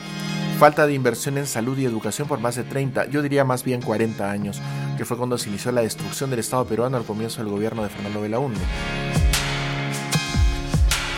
Falta 0.58 0.86
de 0.86 0.92
inversión 0.92 1.38
en 1.38 1.46
salud 1.46 1.78
y 1.78 1.86
educación 1.86 2.28
por 2.28 2.38
más 2.38 2.56
de 2.56 2.64
30, 2.64 3.06
yo 3.06 3.22
diría 3.22 3.44
más 3.44 3.64
bien 3.64 3.80
40 3.80 4.30
años, 4.30 4.60
que 4.98 5.06
fue 5.06 5.16
cuando 5.16 5.38
se 5.38 5.48
inició 5.48 5.72
la 5.72 5.80
destrucción 5.80 6.28
del 6.28 6.40
Estado 6.40 6.66
peruano 6.66 6.98
al 6.98 7.04
comienzo 7.04 7.42
del 7.42 7.50
gobierno 7.50 7.82
de 7.82 7.88
Fernando 7.88 8.20
Belaúnde. 8.20 8.60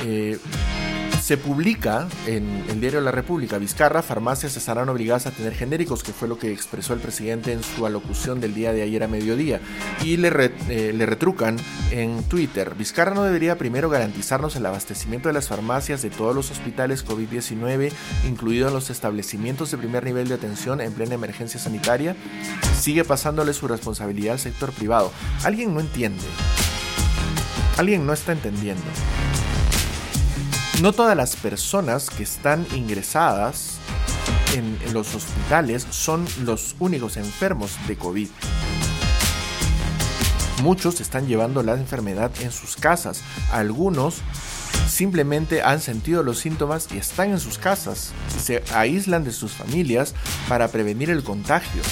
Eh, 0.05 0.39
se 1.23 1.37
publica 1.37 2.09
en 2.27 2.65
el 2.69 2.81
diario 2.81 3.01
La 3.01 3.13
República, 3.13 3.57
Vizcarra, 3.57 4.03
farmacias 4.03 4.57
estarán 4.57 4.89
obligadas 4.89 5.27
a 5.27 5.31
tener 5.31 5.55
genéricos, 5.55 6.03
que 6.03 6.13
fue 6.13 6.27
lo 6.27 6.37
que 6.37 6.51
expresó 6.51 6.95
el 6.95 7.01
presidente 7.01 7.53
en 7.53 7.63
su 7.63 7.87
alocución 7.87 8.41
del 8.41 8.55
día 8.55 8.73
de 8.73 8.83
ayer 8.83 9.05
a 9.05 9.09
mediodía. 9.09 9.61
Y 10.03 10.17
le, 10.17 10.51
eh, 10.69 10.93
le 10.93 11.07
retrucan 11.07 11.59
en 11.93 12.25
Twitter, 12.25 12.75
Vizcarra 12.75 13.15
no 13.15 13.23
debería 13.23 13.57
primero 13.57 13.89
garantizarnos 13.89 14.57
el 14.57 14.67
abastecimiento 14.67 15.29
de 15.29 15.35
las 15.35 15.47
farmacias 15.47 16.03
de 16.03 16.11
todos 16.11 16.35
los 16.35 16.51
hospitales 16.51 17.07
COVID-19, 17.07 17.93
incluidos 18.27 18.73
los 18.73 18.91
establecimientos 18.91 19.71
de 19.71 19.79
primer 19.79 20.03
nivel 20.03 20.27
de 20.27 20.35
atención 20.35 20.81
en 20.81 20.93
plena 20.93 21.15
emergencia 21.15 21.61
sanitaria. 21.61 22.17
Sigue 22.81 23.05
pasándole 23.05 23.53
su 23.53 23.69
responsabilidad 23.69 24.33
al 24.33 24.41
sector 24.41 24.73
privado. 24.73 25.13
Alguien 25.45 25.73
no 25.73 25.79
entiende. 25.79 26.25
Alguien 27.79 28.05
no 28.07 28.13
está 28.13 28.33
entendiendo. 28.33 28.83
No 30.83 30.93
todas 30.93 31.17
las 31.17 31.37
personas 31.37 32.11
que 32.11 32.25
están 32.25 32.67
ingresadas 32.75 33.77
en, 34.57 34.77
los 34.93 35.15
hospitales 35.15 35.87
son 35.91 36.27
los 36.43 36.75
únicos 36.81 37.17
enfermos 37.17 37.79
de 37.87 37.97
COVID. 37.97 38.29
Muchos 40.61 41.01
están 41.01 41.29
llevando 41.29 41.63
la 41.63 41.75
enfermedad 41.75 42.33
en 42.41 42.51
sus 42.51 42.75
casas. 42.75 43.23
Algunos 43.53 44.23
simplemente 44.89 45.63
han 45.63 45.81
sentido 45.81 46.25
los 46.25 46.41
síntomas 46.41 46.89
y 46.93 46.99
están 46.99 47.31
en 47.31 47.39
sus 47.39 47.59
casas. 47.59 48.11
Se 48.43 48.65
aíslan 48.75 49.23
de 49.23 49.31
sus 49.31 49.53
familias 49.53 50.17
para 50.49 50.67
prevenir 50.67 51.11
el 51.11 51.23
contagio 51.23 51.83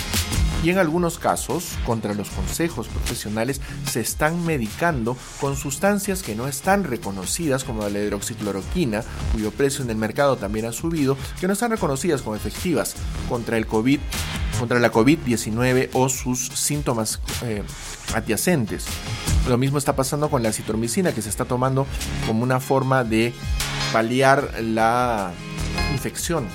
y 0.62 0.70
en 0.70 0.78
algunos 0.78 1.18
casos, 1.18 1.76
contra 1.86 2.14
los 2.14 2.28
consejos 2.30 2.88
profesionales, 2.88 3.60
se 3.86 4.00
están 4.00 4.44
medicando 4.44 5.16
con 5.40 5.56
sustancias 5.56 6.22
que 6.22 6.34
no 6.34 6.48
están 6.48 6.84
reconocidas 6.84 7.64
como 7.64 7.88
la 7.88 7.98
hidroxicloroquina, 7.98 9.02
cuyo 9.32 9.50
precio 9.52 9.84
en 9.84 9.90
el 9.90 9.96
mercado 9.96 10.36
también 10.36 10.66
ha 10.66 10.72
subido, 10.72 11.16
que 11.40 11.46
no 11.46 11.54
están 11.54 11.70
reconocidas 11.70 12.22
como 12.22 12.36
efectivas 12.36 12.94
contra 13.28 13.56
el 13.56 13.66
COVID, 13.66 14.00
contra 14.58 14.78
la 14.80 14.92
COVID-19 14.92 15.90
o 15.94 16.08
sus 16.08 16.48
síntomas 16.48 17.20
eh, 17.42 17.62
adyacentes. 18.14 18.84
Lo 19.48 19.56
mismo 19.56 19.78
está 19.78 19.96
pasando 19.96 20.28
con 20.28 20.42
la 20.42 20.52
citromicina 20.52 21.12
que 21.12 21.22
se 21.22 21.30
está 21.30 21.46
tomando 21.46 21.86
como 22.26 22.42
una 22.42 22.60
forma 22.60 23.02
de 23.04 23.32
paliar 23.92 24.60
la 24.60 25.32
infección 25.92 26.46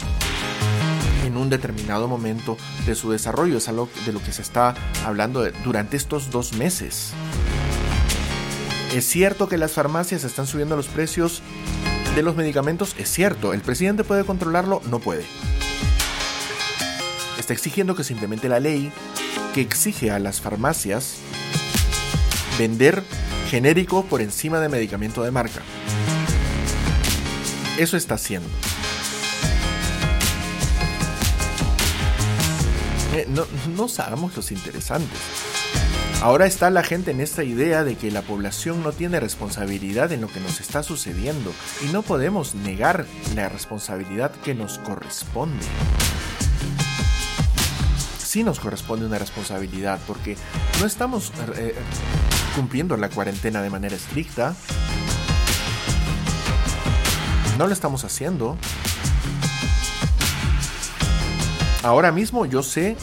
en 1.26 1.38
un 1.38 1.50
determinado 1.50 2.08
momento 2.08 2.58
de 2.86 2.96
su 2.96 3.12
desarrollo. 3.12 3.58
Es 3.58 3.68
algo 3.68 3.90
de 4.06 4.14
lo 4.14 4.22
que 4.22 4.32
se 4.32 4.42
está 4.42 4.76
hablando 5.06 5.44
durante 5.64 5.98
estos 5.98 6.30
dos 6.30 6.54
meses. 6.54 7.12
Es 8.94 9.06
cierto 9.06 9.50
que 9.50 9.58
las 9.58 9.74
farmacias 9.74 10.24
están 10.24 10.48
subiendo 10.48 10.76
los 10.76 10.88
precios 10.88 11.42
de 12.16 12.24
los 12.24 12.36
medicamentos, 12.36 12.96
es 12.98 13.12
cierto. 13.12 13.54
¿El 13.54 13.62
presidente 13.62 14.04
puede 14.04 14.24
controlarlo? 14.24 14.82
No 14.90 15.00
puede. 15.00 15.26
Está 17.38 17.54
exigiendo 17.54 17.96
que 17.96 18.04
se 18.04 18.14
implemente 18.14 18.48
la 18.48 18.60
ley 18.60 18.92
que 19.54 19.62
exige 19.62 20.12
a 20.12 20.20
las 20.20 20.40
farmacias 20.40 21.18
vender 22.58 23.04
genérico 23.50 24.06
por 24.06 24.22
encima 24.22 24.60
de 24.60 24.70
medicamento 24.70 25.24
de 25.24 25.32
marca. 25.32 25.62
Eso 27.78 27.98
está 27.98 28.16
haciendo. 28.16 28.48
No, 33.30 33.46
no 33.76 33.88
sabemos 33.88 34.36
los 34.36 34.52
interesantes. 34.52 35.20
Ahora 36.22 36.46
está 36.46 36.70
la 36.70 36.82
gente 36.82 37.12
en 37.12 37.22
esta 37.22 37.44
idea 37.44 37.84
de 37.84 37.96
que 37.96 38.10
la 38.10 38.22
población 38.22 38.82
no 38.82 38.92
tiene 38.92 39.20
responsabilidad 39.20 40.12
en 40.12 40.22
lo 40.22 40.28
que 40.28 40.40
nos 40.40 40.60
está 40.60 40.82
sucediendo 40.82 41.54
y 41.84 41.92
no 41.92 42.02
podemos 42.02 42.56
negar 42.56 43.06
la 43.36 43.48
responsabilidad 43.48 44.32
que 44.44 44.56
nos 44.56 44.80
corresponde. 44.80 45.64
Sí 48.18 48.44
nos 48.44 48.60
corresponde 48.60 49.06
una 49.06 49.20
responsabilidad 49.20 50.00
porque 50.08 50.36
no 50.80 50.88
estamos 50.88 51.32
eh, 51.58 51.76
cumpliendo 52.56 52.98
la 52.98 53.10
cuarentena 53.10 53.62
de 53.62 53.70
manera 53.70 53.96
estricta. 53.96 54.56
No 57.58 57.68
lo 57.68 57.74
estamos 57.74 58.04
haciendo. 58.04 58.58
Ahora 61.86 62.12
mismo 62.12 62.48
yo 62.48 62.64
sé, 62.64 62.98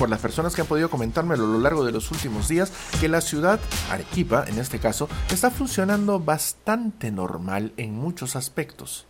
por 0.00 0.10
las 0.10 0.18
personas 0.18 0.52
que 0.52 0.62
han 0.62 0.66
podido 0.66 0.90
comentármelo 0.90 1.44
a 1.44 1.46
lo 1.46 1.60
largo 1.60 1.84
de 1.84 1.92
los 1.92 2.10
últimos 2.10 2.48
días, 2.48 2.72
que 3.00 3.08
la 3.08 3.20
ciudad, 3.20 3.60
Arequipa 3.88 4.44
en 4.48 4.58
este 4.58 4.80
caso, 4.80 5.08
está 5.30 5.52
funcionando 5.52 6.18
bastante 6.18 7.12
normal 7.12 7.72
en 7.76 7.94
muchos 7.94 8.34
aspectos. 8.34 9.06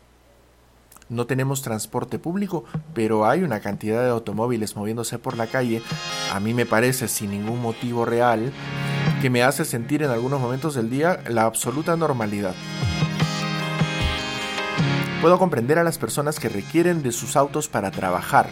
No 1.09 1.26
tenemos 1.26 1.62
transporte 1.62 2.18
público, 2.18 2.66
pero 2.93 3.24
hay 3.24 3.43
una 3.43 3.61
cantidad 3.61 4.03
de 4.03 4.11
automóviles 4.11 4.76
moviéndose 4.76 5.18
por 5.18 5.39
la 5.39 5.47
calle, 5.47 5.80
a 6.30 6.39
mí 6.39 6.53
me 6.53 6.66
parece 6.66 7.09
sin 7.09 7.30
ningún 7.30 7.62
motivo 7.62 8.05
real, 8.05 8.53
que 9.22 9.30
me 9.30 9.45
hace 9.45 9.64
sentir 9.64 10.03
en 10.03 10.11
algunos 10.11 10.43
momentos 10.43 10.74
del 10.74 10.91
día 10.91 11.22
la 11.26 11.45
absoluta 11.45 11.97
normalidad. 11.97 12.55
Puedo 15.20 15.38
comprender 15.38 15.78
a 15.78 15.84
las 15.84 15.98
personas 15.98 16.38
que 16.38 16.48
requieren 16.48 17.02
de 17.02 17.10
sus 17.10 17.36
autos 17.36 17.68
para 17.68 17.90
trabajar. 17.90 18.48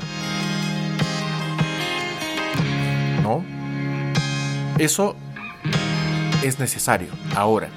¿No? 3.22 3.44
Eso 4.78 5.14
es 6.42 6.58
necesario 6.58 7.08
ahora. 7.36 7.68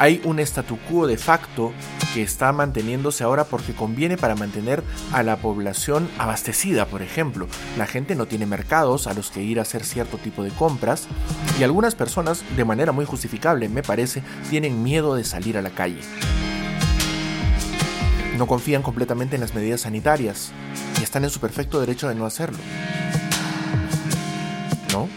Hay 0.00 0.20
un 0.24 0.38
statu 0.40 0.78
quo 0.88 1.06
de 1.06 1.16
facto 1.16 1.72
que 2.14 2.22
está 2.22 2.52
manteniéndose 2.52 3.24
ahora 3.24 3.44
porque 3.44 3.72
conviene 3.72 4.16
para 4.16 4.34
mantener 4.34 4.82
a 5.12 5.22
la 5.22 5.36
población 5.36 6.08
abastecida, 6.18 6.86
por 6.86 7.02
ejemplo. 7.02 7.48
La 7.76 7.86
gente 7.86 8.14
no 8.14 8.26
tiene 8.26 8.46
mercados 8.46 9.06
a 9.06 9.14
los 9.14 9.30
que 9.30 9.42
ir 9.42 9.58
a 9.58 9.62
hacer 9.62 9.84
cierto 9.84 10.18
tipo 10.18 10.42
de 10.42 10.50
compras 10.50 11.08
y 11.58 11.64
algunas 11.64 11.94
personas, 11.94 12.44
de 12.56 12.64
manera 12.64 12.92
muy 12.92 13.04
justificable, 13.04 13.68
me 13.68 13.82
parece, 13.82 14.22
tienen 14.50 14.82
miedo 14.82 15.14
de 15.14 15.24
salir 15.24 15.58
a 15.58 15.62
la 15.62 15.70
calle. 15.70 16.00
No 18.38 18.46
confían 18.46 18.82
completamente 18.82 19.34
en 19.34 19.40
las 19.40 19.52
medidas 19.52 19.80
sanitarias 19.80 20.52
y 21.00 21.02
están 21.02 21.24
en 21.24 21.30
su 21.30 21.40
perfecto 21.40 21.80
derecho 21.80 22.08
de 22.08 22.14
no 22.14 22.24
hacerlo. 22.24 22.58
¿No? 24.92 25.08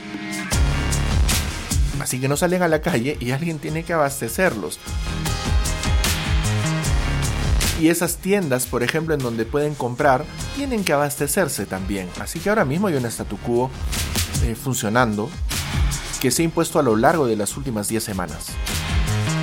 Así 2.01 2.19
que 2.19 2.27
no 2.27 2.35
salen 2.35 2.63
a 2.63 2.67
la 2.67 2.81
calle 2.81 3.17
y 3.19 3.29
alguien 3.29 3.59
tiene 3.59 3.83
que 3.83 3.93
abastecerlos. 3.93 4.79
Y 7.79 7.89
esas 7.89 8.17
tiendas, 8.17 8.65
por 8.65 8.81
ejemplo, 8.81 9.13
en 9.13 9.21
donde 9.21 9.45
pueden 9.45 9.75
comprar, 9.75 10.25
tienen 10.55 10.83
que 10.83 10.93
abastecerse 10.93 11.67
también. 11.67 12.09
Así 12.19 12.39
que 12.39 12.49
ahora 12.49 12.65
mismo 12.65 12.87
hay 12.87 12.95
un 12.95 13.05
statu 13.05 13.37
quo 13.37 13.69
eh, 14.45 14.55
funcionando 14.55 15.29
que 16.19 16.31
se 16.31 16.41
ha 16.41 16.45
impuesto 16.45 16.79
a 16.79 16.83
lo 16.83 16.95
largo 16.95 17.27
de 17.27 17.35
las 17.35 17.55
últimas 17.55 17.87
10 17.87 18.03
semanas. 18.03 18.47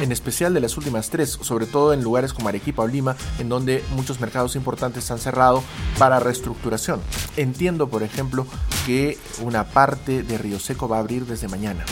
En 0.00 0.12
especial 0.12 0.54
de 0.54 0.60
las 0.60 0.76
últimas 0.76 1.10
tres, 1.10 1.38
sobre 1.40 1.66
todo 1.66 1.92
en 1.92 2.04
lugares 2.04 2.32
como 2.32 2.48
Arequipa 2.48 2.82
o 2.82 2.86
Lima, 2.86 3.16
en 3.38 3.48
donde 3.48 3.84
muchos 3.96 4.20
mercados 4.20 4.54
importantes 4.54 5.10
han 5.10 5.18
cerrado 5.18 5.62
para 5.98 6.20
reestructuración. 6.20 7.00
Entiendo, 7.36 7.88
por 7.88 8.02
ejemplo, 8.02 8.46
que 8.86 9.18
una 9.40 9.64
parte 9.64 10.22
de 10.22 10.38
Río 10.38 10.60
Seco 10.60 10.88
va 10.88 10.96
a 10.96 11.00
abrir 11.00 11.26
desde 11.26 11.48
mañana. 11.48 11.84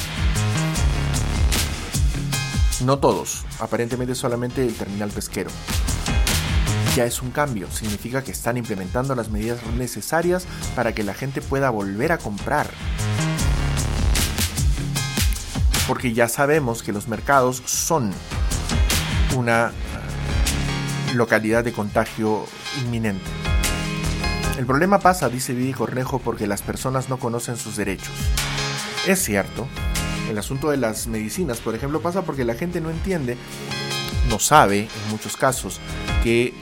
No 2.85 2.99
todos, 2.99 3.45
aparentemente 3.59 4.15
solamente 4.15 4.65
el 4.65 4.75
terminal 4.75 5.11
pesquero 5.11 5.51
ya 6.97 7.05
es 7.05 7.21
un 7.21 7.31
cambio, 7.31 7.71
significa 7.71 8.25
que 8.25 8.33
están 8.33 8.57
implementando 8.57 9.15
las 9.15 9.29
medidas 9.29 9.59
necesarias 9.77 10.47
para 10.75 10.95
que 10.95 11.03
la 11.03 11.13
gente 11.13 11.43
pueda 11.43 11.69
volver 11.69 12.11
a 12.11 12.17
comprar. 12.17 12.69
Porque 15.87 16.13
ya 16.13 16.29
sabemos 16.29 16.83
que 16.83 16.93
los 16.93 17.09
mercados 17.09 17.63
son 17.65 18.13
una 19.37 19.69
eh, 19.69 21.15
localidad 21.15 21.65
de 21.65 21.73
contagio 21.73 22.47
inminente. 22.83 23.25
El 24.59 24.65
problema 24.65 25.01
pasa, 25.01 25.29
dice 25.29 25.53
Vidi 25.53 25.75
Cornejo, 25.75 26.19
porque 26.19 26.47
las 26.47 26.63
personas 26.63 27.09
no 27.09 27.19
conocen 27.19 27.57
sus 27.57 27.77
derechos. 27.77 28.15
Es 29.07 29.23
cierto, 29.23 29.69
el 30.31 30.39
asunto 30.39 30.71
de 30.71 30.79
las 30.79 31.07
medicinas, 31.07 31.59
por 31.59 31.75
ejemplo, 31.75 32.01
pasa 32.01 32.23
porque 32.23 32.45
la 32.45 32.55
gente 32.55 32.81
no 32.81 32.91
entiende, 32.91 33.37
no 34.31 34.39
sabe 34.39 34.81
en 34.81 35.11
muchos 35.11 35.37
casos, 35.37 35.79
que 36.23 36.55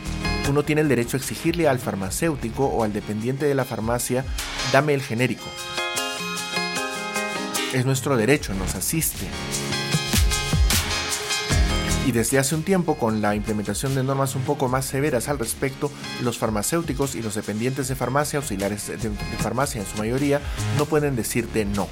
uno 0.48 0.64
tiene 0.64 0.82
el 0.82 0.88
derecho 0.88 1.16
a 1.16 1.20
exigirle 1.20 1.68
al 1.68 1.78
farmacéutico 1.78 2.66
o 2.66 2.84
al 2.84 2.92
dependiente 2.92 3.46
de 3.46 3.54
la 3.54 3.64
farmacia, 3.64 4.24
dame 4.72 4.92
el 4.94 5.02
genérico. 5.02 5.46
Es 7.74 7.84
nuestro 7.84 8.16
derecho, 8.16 8.54
nos 8.54 8.76
asiste. 8.76 9.26
Y 12.06 12.12
desde 12.12 12.38
hace 12.38 12.54
un 12.54 12.62
tiempo, 12.62 12.94
con 12.94 13.20
la 13.20 13.34
implementación 13.34 13.96
de 13.96 14.04
normas 14.04 14.36
un 14.36 14.42
poco 14.42 14.68
más 14.68 14.84
severas 14.84 15.28
al 15.28 15.40
respecto, 15.40 15.90
los 16.22 16.38
farmacéuticos 16.38 17.16
y 17.16 17.22
los 17.22 17.34
dependientes 17.34 17.88
de 17.88 17.96
farmacia, 17.96 18.38
auxiliares 18.38 18.86
de, 18.86 19.10
farmacia 19.40 19.80
en 19.80 19.88
su 19.88 19.98
mayoría, 19.98 20.40
no 20.78 20.84
pueden 20.84 21.16
decirte 21.16 21.64
no. 21.64 21.88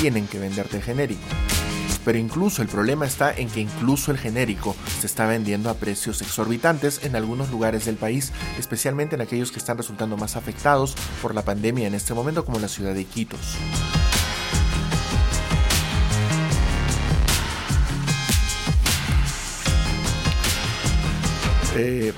Tienen 0.00 0.26
que 0.26 0.38
venderte 0.38 0.80
genérico 0.80 1.20
pero 2.04 2.18
incluso 2.18 2.62
el 2.62 2.68
problema 2.68 3.06
está 3.06 3.32
en 3.32 3.48
que 3.48 3.60
incluso 3.60 4.10
el 4.10 4.18
genérico 4.18 4.74
se 4.98 5.06
está 5.06 5.24
vendiendo 5.24 5.70
a 5.70 5.74
precios 5.74 6.20
exorbitantes 6.20 7.04
en 7.04 7.14
algunos 7.14 7.48
lugares 7.52 7.84
del 7.84 7.94
país, 7.94 8.32
especialmente 8.58 9.14
en 9.14 9.20
aquellos 9.20 9.52
que 9.52 9.60
están 9.60 9.76
resultando 9.76 10.16
más 10.16 10.34
afectados 10.34 10.96
por 11.20 11.32
la 11.32 11.42
pandemia 11.42 11.86
en 11.86 11.94
este 11.94 12.12
momento 12.12 12.44
como 12.44 12.58
la 12.58 12.66
ciudad 12.66 12.92
de 12.92 13.04
Quitos. 13.04 13.56
Eh, 21.76 22.12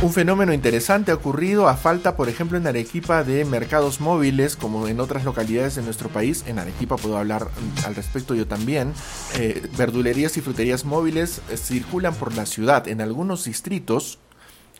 un 0.00 0.12
fenómeno 0.12 0.52
interesante 0.52 1.10
ha 1.10 1.16
ocurrido 1.16 1.68
a 1.68 1.76
falta, 1.76 2.16
por 2.16 2.28
ejemplo, 2.28 2.56
en 2.56 2.66
Arequipa 2.68 3.24
de 3.24 3.44
mercados 3.44 4.00
móviles, 4.00 4.54
como 4.54 4.86
en 4.86 5.00
otras 5.00 5.24
localidades 5.24 5.74
de 5.74 5.82
nuestro 5.82 6.08
país. 6.08 6.44
En 6.46 6.60
Arequipa 6.60 6.96
puedo 6.96 7.18
hablar 7.18 7.48
al 7.84 7.94
respecto 7.96 8.34
yo 8.36 8.46
también. 8.46 8.92
Eh, 9.34 9.66
verdulerías 9.76 10.36
y 10.36 10.40
fruterías 10.40 10.84
móviles 10.84 11.40
eh, 11.50 11.56
circulan 11.56 12.14
por 12.14 12.34
la 12.36 12.46
ciudad. 12.46 12.86
En 12.86 13.00
algunos 13.00 13.44
distritos, 13.44 14.20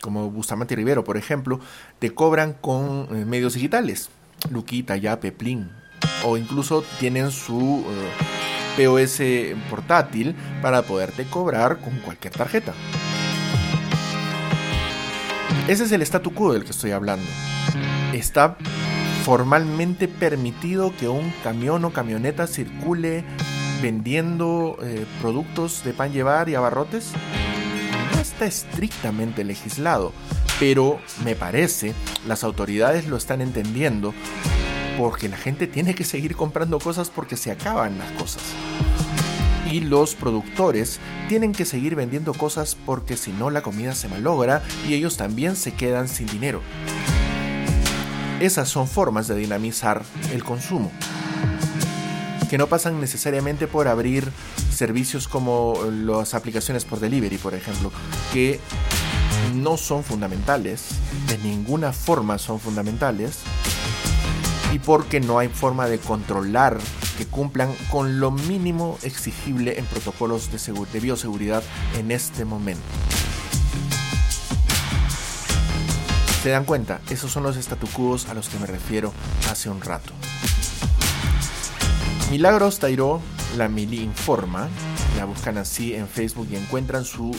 como 0.00 0.30
Bustamante 0.30 0.76
Rivero, 0.76 1.02
por 1.02 1.16
ejemplo, 1.16 1.58
te 1.98 2.14
cobran 2.14 2.52
con 2.52 3.28
medios 3.28 3.54
digitales. 3.54 4.10
Luquita, 4.50 4.96
ya, 4.96 5.18
Peplín. 5.18 5.72
O 6.24 6.36
incluso 6.36 6.84
tienen 7.00 7.32
su 7.32 7.84
POS 8.76 9.20
portátil 9.68 10.36
para 10.62 10.82
poderte 10.82 11.24
cobrar 11.24 11.80
con 11.80 11.98
cualquier 11.98 12.34
tarjeta. 12.34 12.72
Ese 15.68 15.84
es 15.84 15.92
el 15.92 16.00
statu 16.00 16.32
quo 16.32 16.54
del 16.54 16.64
que 16.64 16.70
estoy 16.70 16.92
hablando. 16.92 17.26
Está 18.14 18.56
formalmente 19.24 20.08
permitido 20.08 20.96
que 20.96 21.08
un 21.08 21.30
camión 21.44 21.84
o 21.84 21.92
camioneta 21.92 22.46
circule 22.46 23.22
vendiendo 23.82 24.78
eh, 24.82 25.04
productos 25.20 25.84
de 25.84 25.92
pan 25.92 26.10
llevar 26.10 26.48
y 26.48 26.54
abarrotes. 26.54 27.12
No 28.14 28.18
está 28.18 28.46
estrictamente 28.46 29.44
legislado, 29.44 30.14
pero 30.58 31.00
me 31.22 31.36
parece 31.36 31.92
las 32.26 32.44
autoridades 32.44 33.06
lo 33.06 33.18
están 33.18 33.42
entendiendo 33.42 34.14
porque 34.96 35.28
la 35.28 35.36
gente 35.36 35.66
tiene 35.66 35.94
que 35.94 36.04
seguir 36.04 36.34
comprando 36.34 36.78
cosas 36.78 37.10
porque 37.10 37.36
se 37.36 37.50
acaban 37.50 37.98
las 37.98 38.10
cosas 38.12 38.42
y 39.70 39.80
los 39.80 40.14
productores 40.14 40.98
tienen 41.28 41.52
que 41.52 41.64
seguir 41.64 41.94
vendiendo 41.94 42.32
cosas 42.34 42.76
porque 42.86 43.16
si 43.16 43.32
no 43.32 43.50
la 43.50 43.62
comida 43.62 43.94
se 43.94 44.08
malogra 44.08 44.62
y 44.88 44.94
ellos 44.94 45.16
también 45.16 45.56
se 45.56 45.72
quedan 45.72 46.08
sin 46.08 46.26
dinero. 46.26 46.62
Esas 48.40 48.68
son 48.68 48.86
formas 48.86 49.26
de 49.26 49.34
dinamizar 49.34 50.04
el 50.32 50.44
consumo, 50.44 50.92
que 52.48 52.56
no 52.56 52.68
pasan 52.68 53.00
necesariamente 53.00 53.66
por 53.66 53.88
abrir 53.88 54.30
servicios 54.70 55.26
como 55.26 55.76
las 55.90 56.34
aplicaciones 56.34 56.84
por 56.84 57.00
delivery, 57.00 57.36
por 57.38 57.54
ejemplo, 57.54 57.90
que 58.32 58.60
no 59.54 59.76
son 59.76 60.04
fundamentales, 60.04 60.84
de 61.26 61.38
ninguna 61.38 61.92
forma 61.92 62.38
son 62.38 62.60
fundamentales, 62.60 63.38
y 64.72 64.78
porque 64.78 65.20
no 65.20 65.38
hay 65.38 65.48
forma 65.48 65.86
de 65.86 65.98
controlar 65.98 66.78
que 67.16 67.26
cumplan 67.26 67.74
con 67.90 68.20
lo 68.20 68.30
mínimo 68.30 68.98
exigible 69.02 69.78
en 69.78 69.86
protocolos 69.86 70.50
de, 70.50 71.00
bioseguridad 71.00 71.62
en 71.96 72.10
este 72.10 72.44
momento. 72.44 72.82
¿Se 76.42 76.50
dan 76.50 76.64
cuenta? 76.64 77.00
Esos 77.10 77.32
son 77.32 77.42
los 77.42 77.56
estatucúos 77.56 78.28
a 78.28 78.34
los 78.34 78.48
que 78.48 78.58
me 78.58 78.66
refiero 78.66 79.12
hace 79.50 79.68
un 79.68 79.80
rato. 79.80 80.12
Milagros 82.30 82.78
Tairo, 82.78 83.20
la 83.56 83.68
Mili 83.68 84.02
Informa, 84.02 84.68
la 85.18 85.24
buscan 85.24 85.58
así 85.58 85.94
en 85.94 86.06
Facebook 86.06 86.46
y 86.48 86.54
encuentran 86.54 87.04
su 87.04 87.36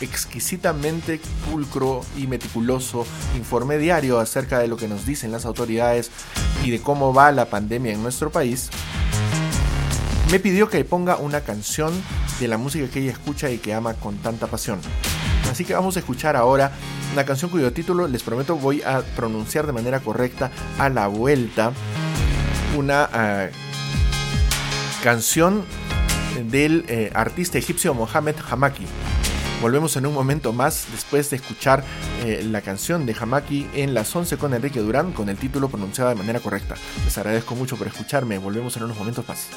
exquisitamente 0.00 1.20
pulcro 1.50 2.02
y 2.16 2.28
meticuloso 2.28 3.04
informe 3.36 3.78
diario 3.78 4.20
acerca 4.20 4.60
de 4.60 4.68
lo 4.68 4.76
que 4.76 4.86
nos 4.86 5.04
dicen 5.04 5.32
las 5.32 5.44
autoridades 5.44 6.12
y 6.62 6.70
de 6.70 6.80
cómo 6.80 7.12
va 7.12 7.32
la 7.32 7.46
pandemia 7.46 7.92
en 7.92 8.02
nuestro 8.04 8.30
país 8.30 8.70
me 10.30 10.38
pidió 10.38 10.68
que 10.68 10.84
ponga 10.84 11.16
una 11.16 11.40
canción 11.40 11.92
de 12.38 12.46
la 12.46 12.58
música 12.58 12.88
que 12.88 13.00
ella 13.00 13.10
escucha 13.10 13.50
y 13.50 13.58
que 13.58 13.74
ama 13.74 13.94
con 13.94 14.16
tanta 14.18 14.46
pasión. 14.46 14.78
Así 15.50 15.64
que 15.64 15.74
vamos 15.74 15.96
a 15.96 15.98
escuchar 15.98 16.36
ahora 16.36 16.70
una 17.12 17.24
canción 17.24 17.50
cuyo 17.50 17.72
título, 17.72 18.06
les 18.06 18.22
prometo, 18.22 18.54
voy 18.54 18.82
a 18.82 19.00
pronunciar 19.16 19.66
de 19.66 19.72
manera 19.72 19.98
correcta 19.98 20.52
a 20.78 20.88
la 20.88 21.08
vuelta. 21.08 21.72
Una 22.76 23.10
ah, 23.12 23.48
canción 25.02 25.64
del 26.44 26.84
eh, 26.88 27.10
artista 27.14 27.58
egipcio 27.58 27.94
Mohamed 27.94 28.36
Hamaki. 28.48 28.86
Volvemos 29.60 29.94
en 29.96 30.06
un 30.06 30.14
momento 30.14 30.54
más 30.54 30.86
después 30.90 31.28
de 31.28 31.36
escuchar 31.36 31.84
eh, 32.24 32.42
la 32.50 32.62
canción 32.62 33.04
de 33.04 33.14
Hamaki 33.18 33.66
en 33.74 33.92
las 33.92 34.14
11 34.16 34.38
con 34.38 34.54
Enrique 34.54 34.80
Durán 34.80 35.12
con 35.12 35.28
el 35.28 35.36
título 35.36 35.68
pronunciado 35.68 36.08
de 36.08 36.16
manera 36.16 36.40
correcta. 36.40 36.76
Les 37.04 37.18
agradezco 37.18 37.54
mucho 37.54 37.76
por 37.76 37.86
escucharme. 37.86 38.38
Volvemos 38.38 38.76
en 38.78 38.84
unos 38.84 38.96
momentos 38.96 39.28
más. 39.28 39.48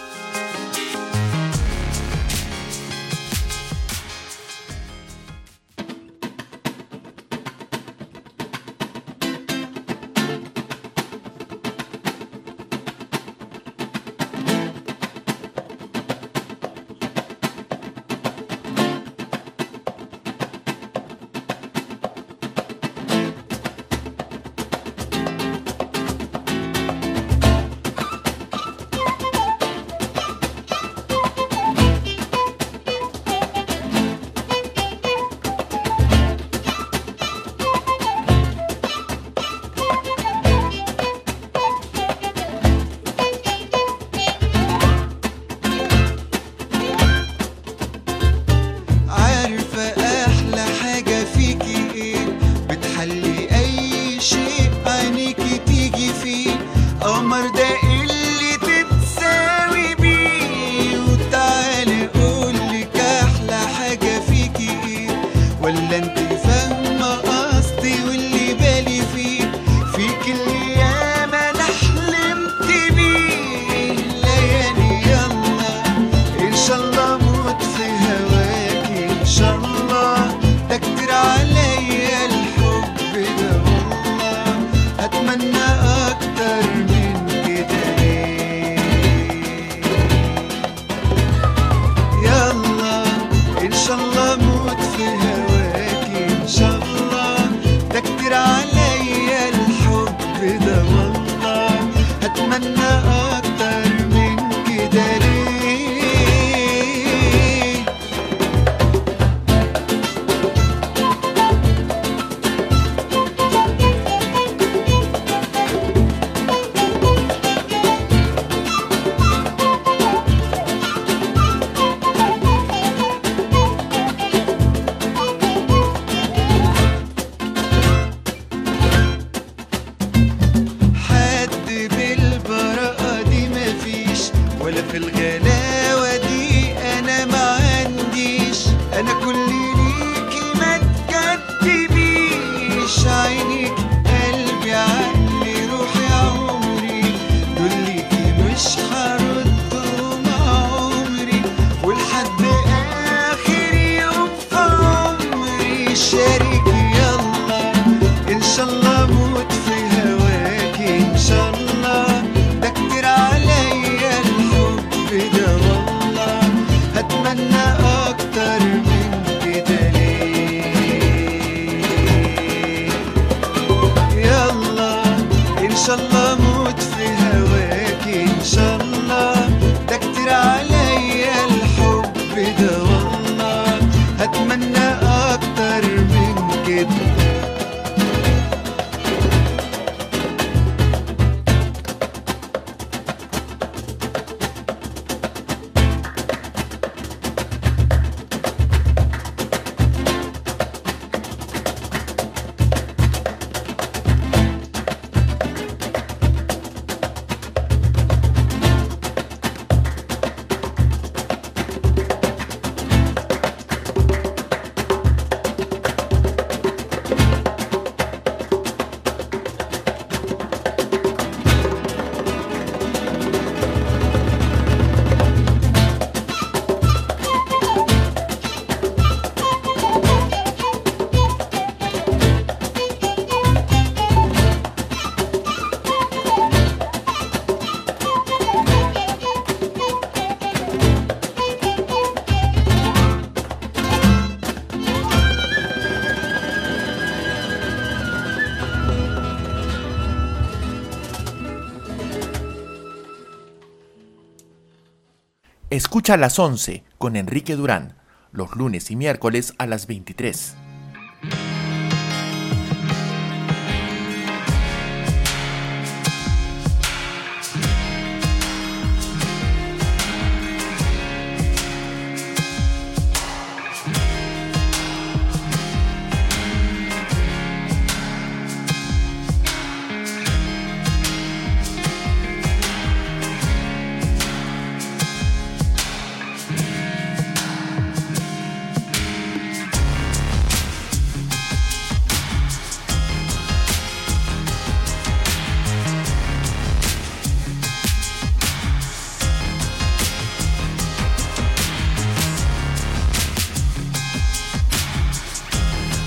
Escucha 255.93 256.15
a 256.15 256.17
las 256.17 256.39
11 256.39 256.83
con 256.97 257.15
Enrique 257.15 257.55
Durán, 257.55 257.93
los 258.31 258.55
lunes 258.55 258.89
y 258.89 258.95
miércoles 258.95 259.53
a 259.59 259.67
las 259.67 259.85
23. 259.85 260.55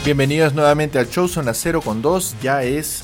Bienvenidos 0.07 0.55
nuevamente 0.55 1.01
al 1.01 1.11
show 1.11 1.27
Zona 1.27 1.53
0 1.53 1.81
con 1.81 2.01
2. 2.01 2.37
Ya 2.41 2.63
es 2.63 3.03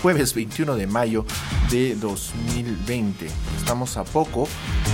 jueves 0.00 0.34
21 0.34 0.76
de 0.76 0.86
mayo 0.86 1.26
de 1.68 1.96
2020. 1.96 3.26
Estamos 3.56 3.96
a 3.96 4.04
poco 4.04 4.46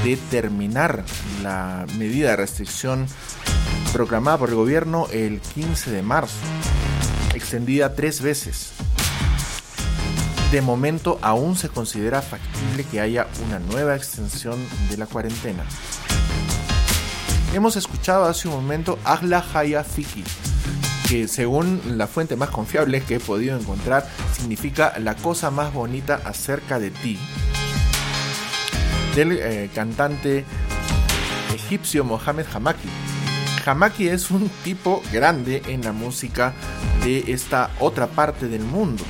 de 0.04 0.16
terminar 0.16 1.04
la 1.42 1.84
medida 1.98 2.30
de 2.30 2.36
restricción 2.36 3.06
proclamada 3.92 4.38
por 4.38 4.48
el 4.48 4.54
gobierno 4.54 5.06
el 5.12 5.42
15 5.42 5.90
de 5.90 6.00
marzo, 6.00 6.38
extendida 7.34 7.94
tres 7.94 8.22
veces. 8.22 8.72
De 10.50 10.62
momento 10.62 11.18
aún 11.20 11.56
se 11.56 11.68
considera 11.68 12.22
factible 12.22 12.84
que 12.84 13.02
haya 13.02 13.26
una 13.46 13.58
nueva 13.58 13.94
extensión 13.94 14.58
de 14.88 14.96
la 14.96 15.04
cuarentena. 15.04 15.66
Hemos 17.52 17.76
escuchado 17.76 18.24
hace 18.24 18.48
un 18.48 18.54
momento 18.54 18.98
Agla 19.04 19.44
Haya 19.54 19.84
Fiki, 19.84 20.24
que 21.08 21.28
según 21.28 21.80
la 21.96 22.06
fuente 22.06 22.36
más 22.36 22.50
confiable 22.50 23.02
que 23.02 23.16
he 23.16 23.20
podido 23.20 23.58
encontrar, 23.58 24.08
significa 24.36 24.98
la 24.98 25.14
cosa 25.14 25.50
más 25.50 25.72
bonita 25.72 26.20
acerca 26.24 26.78
de 26.78 26.90
ti, 26.90 27.18
del 29.14 29.32
eh, 29.32 29.70
cantante 29.74 30.44
egipcio 31.54 32.04
Mohamed 32.04 32.46
Hamaki. 32.52 32.88
Hamaki 33.66 34.08
es 34.08 34.30
un 34.30 34.50
tipo 34.62 35.02
grande 35.12 35.62
en 35.68 35.82
la 35.82 35.92
música 35.92 36.52
de 37.04 37.32
esta 37.32 37.70
otra 37.80 38.06
parte 38.06 38.48
del 38.48 38.62
mundo. 38.62 39.04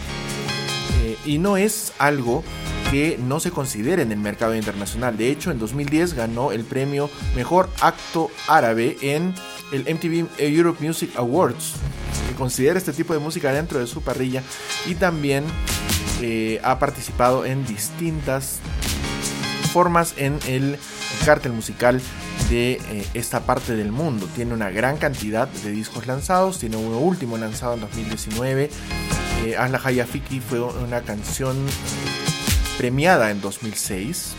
Eh, 1.03 1.17
y 1.25 1.39
no 1.39 1.57
es 1.57 1.93
algo 1.99 2.45
que 2.91 3.19
no 3.21 3.41
se 3.41 3.51
considere 3.51 4.03
en 4.03 4.13
el 4.13 4.19
mercado 4.19 4.55
internacional. 4.55 5.17
De 5.17 5.31
hecho, 5.31 5.51
en 5.51 5.59
2010 5.59 6.15
ganó 6.15 6.53
el 6.53 6.65
premio 6.65 7.11
Mejor 7.35 7.69
Acto 7.81 8.31
Árabe 8.47 8.97
en 9.01 9.35
el 9.75 9.83
MTV 9.93 10.29
Europe 10.39 10.85
Music 10.85 11.11
Awards, 11.17 11.75
que 12.29 12.35
considera 12.35 12.79
este 12.79 12.93
tipo 12.93 13.13
de 13.13 13.19
música 13.19 13.53
dentro 13.53 13.79
de 13.79 13.87
su 13.87 14.03
parrilla 14.03 14.43
y 14.87 14.95
también 14.95 15.45
eh, 16.21 16.61
ha 16.63 16.79
participado 16.79 17.45
en 17.45 17.67
distintas 17.67 18.61
formas 19.73 20.15
en 20.17 20.39
el 20.47 20.79
cártel 21.25 21.53
musical 21.53 22.01
de 22.49 22.73
eh, 22.73 23.07
esta 23.15 23.41
parte 23.41 23.75
del 23.75 23.91
mundo. 23.91 24.29
Tiene 24.37 24.55
una 24.55 24.71
gran 24.71 24.97
cantidad 24.97 25.49
de 25.49 25.71
discos 25.73 26.07
lanzados, 26.07 26.59
tiene 26.61 26.77
uno 26.77 26.99
último 26.99 27.37
lanzado 27.37 27.75
en 27.75 27.81
2019. 27.81 28.71
Eh, 29.45 29.57
Asla 29.57 29.81
Hayafiki 29.83 30.41
fue 30.41 30.61
una 30.61 31.03
canción 31.03 31.57
premiada 32.79 33.31
en 33.31 33.41
2006. 33.41 34.35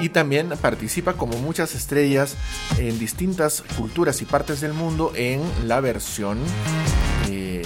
Y 0.00 0.10
también 0.10 0.50
participa 0.60 1.14
como 1.14 1.38
muchas 1.38 1.74
estrellas 1.74 2.36
en 2.78 2.98
distintas 2.98 3.64
culturas 3.76 4.22
y 4.22 4.24
partes 4.24 4.60
del 4.60 4.72
mundo 4.72 5.12
en 5.16 5.42
la 5.66 5.80
versión 5.80 6.38
eh, 7.28 7.62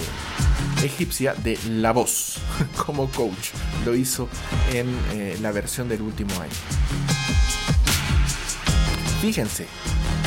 egipcia 0.83 1.35
de 1.35 1.59
La 1.69 1.93
Voz 1.93 2.39
como 2.87 3.11
coach. 3.11 3.51
Lo 3.85 3.95
hizo 3.95 4.29
en 4.73 4.89
eh, 5.13 5.37
la 5.41 5.53
versión 5.53 5.89
del 5.89 6.03
último 6.03 6.33
año. 6.41 6.53
Fíjense, 9.21 9.67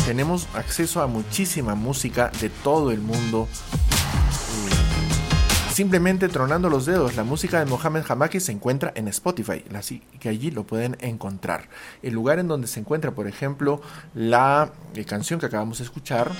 tenemos 0.05 0.47
acceso 0.53 1.01
a 1.01 1.07
muchísima 1.07 1.75
música 1.75 2.31
de 2.39 2.49
todo 2.49 2.91
el 2.91 3.01
mundo 3.01 3.47
simplemente 5.75 6.29
tronando 6.29 6.69
los 6.69 6.85
dedos. 6.85 7.17
La 7.17 7.25
música 7.25 7.59
de 7.59 7.65
Mohamed 7.65 8.05
Hamaki 8.07 8.39
se 8.39 8.53
encuentra 8.53 8.93
en 8.95 9.09
Spotify, 9.09 9.61
así 9.75 10.01
que 10.21 10.29
allí 10.29 10.49
lo 10.49 10.63
pueden 10.63 10.95
encontrar. 11.01 11.67
El 12.01 12.13
lugar 12.13 12.39
en 12.39 12.47
donde 12.47 12.67
se 12.67 12.79
encuentra, 12.79 13.11
por 13.11 13.27
ejemplo, 13.27 13.81
la 14.13 14.71
eh, 14.93 15.03
canción 15.03 15.37
que 15.37 15.47
acabamos 15.47 15.79
de 15.79 15.83
escuchar 15.83 16.31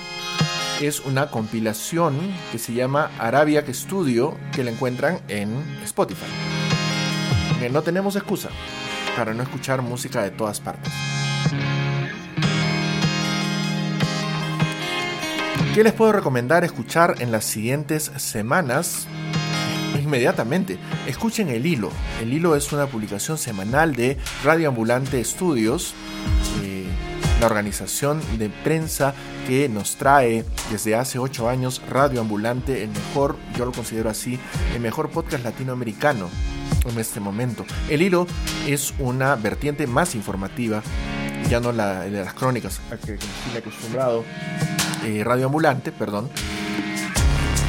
es 0.80 1.04
una 1.04 1.30
compilación 1.30 2.16
que 2.50 2.58
se 2.58 2.72
llama 2.72 3.10
Arabiac 3.18 3.70
Studio, 3.74 4.34
que 4.54 4.64
la 4.64 4.70
encuentran 4.70 5.20
en 5.28 5.62
Spotify. 5.84 6.24
No 7.70 7.82
tenemos 7.82 8.16
excusa 8.16 8.48
para 9.18 9.34
no 9.34 9.42
escuchar 9.42 9.82
música 9.82 10.22
de 10.22 10.30
todas 10.30 10.60
partes. 10.60 10.92
¿Qué 15.76 15.84
les 15.84 15.92
puedo 15.92 16.10
recomendar 16.10 16.64
escuchar 16.64 17.16
en 17.18 17.30
las 17.30 17.44
siguientes 17.44 18.10
semanas? 18.16 19.06
Inmediatamente, 20.02 20.78
escuchen 21.06 21.50
El 21.50 21.66
Hilo. 21.66 21.90
El 22.18 22.32
Hilo 22.32 22.56
es 22.56 22.72
una 22.72 22.86
publicación 22.86 23.36
semanal 23.36 23.94
de 23.94 24.16
Radio 24.42 24.68
Ambulante 24.68 25.20
Estudios, 25.20 25.92
eh, 26.64 26.86
la 27.40 27.46
organización 27.46 28.22
de 28.38 28.48
prensa 28.48 29.12
que 29.46 29.68
nos 29.68 29.96
trae 29.96 30.46
desde 30.70 30.94
hace 30.94 31.18
ocho 31.18 31.46
años 31.46 31.82
Radio 31.90 32.22
Ambulante, 32.22 32.82
el 32.82 32.88
mejor, 32.88 33.36
yo 33.54 33.66
lo 33.66 33.72
considero 33.72 34.08
así, 34.08 34.38
el 34.74 34.80
mejor 34.80 35.10
podcast 35.10 35.44
latinoamericano 35.44 36.30
en 36.86 36.98
este 36.98 37.20
momento. 37.20 37.66
El 37.90 38.00
Hilo 38.00 38.26
es 38.66 38.94
una 38.98 39.36
vertiente 39.36 39.86
más 39.86 40.14
informativa, 40.14 40.82
ya 41.48 41.60
no 41.60 41.72
la 41.72 42.00
de 42.00 42.24
las 42.24 42.34
crónicas 42.34 42.80
a 42.90 42.96
que 42.96 43.14
estoy 43.14 43.56
acostumbrado 43.56 44.24
eh, 45.04 45.22
Radio 45.24 45.46
Ambulante, 45.46 45.92
perdón, 45.92 46.30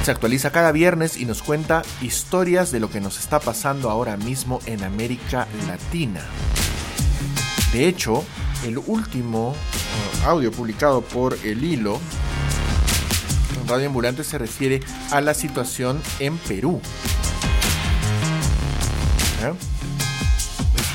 se 0.04 0.12
actualiza 0.12 0.52
cada 0.52 0.72
viernes 0.72 1.18
y 1.18 1.26
nos 1.26 1.44
cuenta 1.44 1.82
historias 2.02 2.72
de 2.72 2.80
lo 2.80 2.90
que 2.90 3.02
nos 3.02 3.20
está 3.20 3.40
pasando 3.40 3.90
ahora 3.90 4.18
mismo 4.18 4.60
en 4.66 4.84
América 4.84 5.48
Latina. 5.68 6.22
De 7.74 7.88
hecho, 7.88 8.24
el 8.66 8.78
último 8.78 9.50
uh, 9.50 10.30
audio 10.30 10.52
publicado 10.52 11.02
por 11.02 11.38
El 11.44 11.64
Hilo, 11.64 12.00
Radio 13.68 13.88
Ambulante, 13.88 14.24
se 14.24 14.38
refiere 14.38 14.80
a 15.12 15.22
la 15.22 15.34
situación 15.34 16.02
en 16.20 16.38
Perú. 16.38 16.82
¿Eh? 19.44 19.77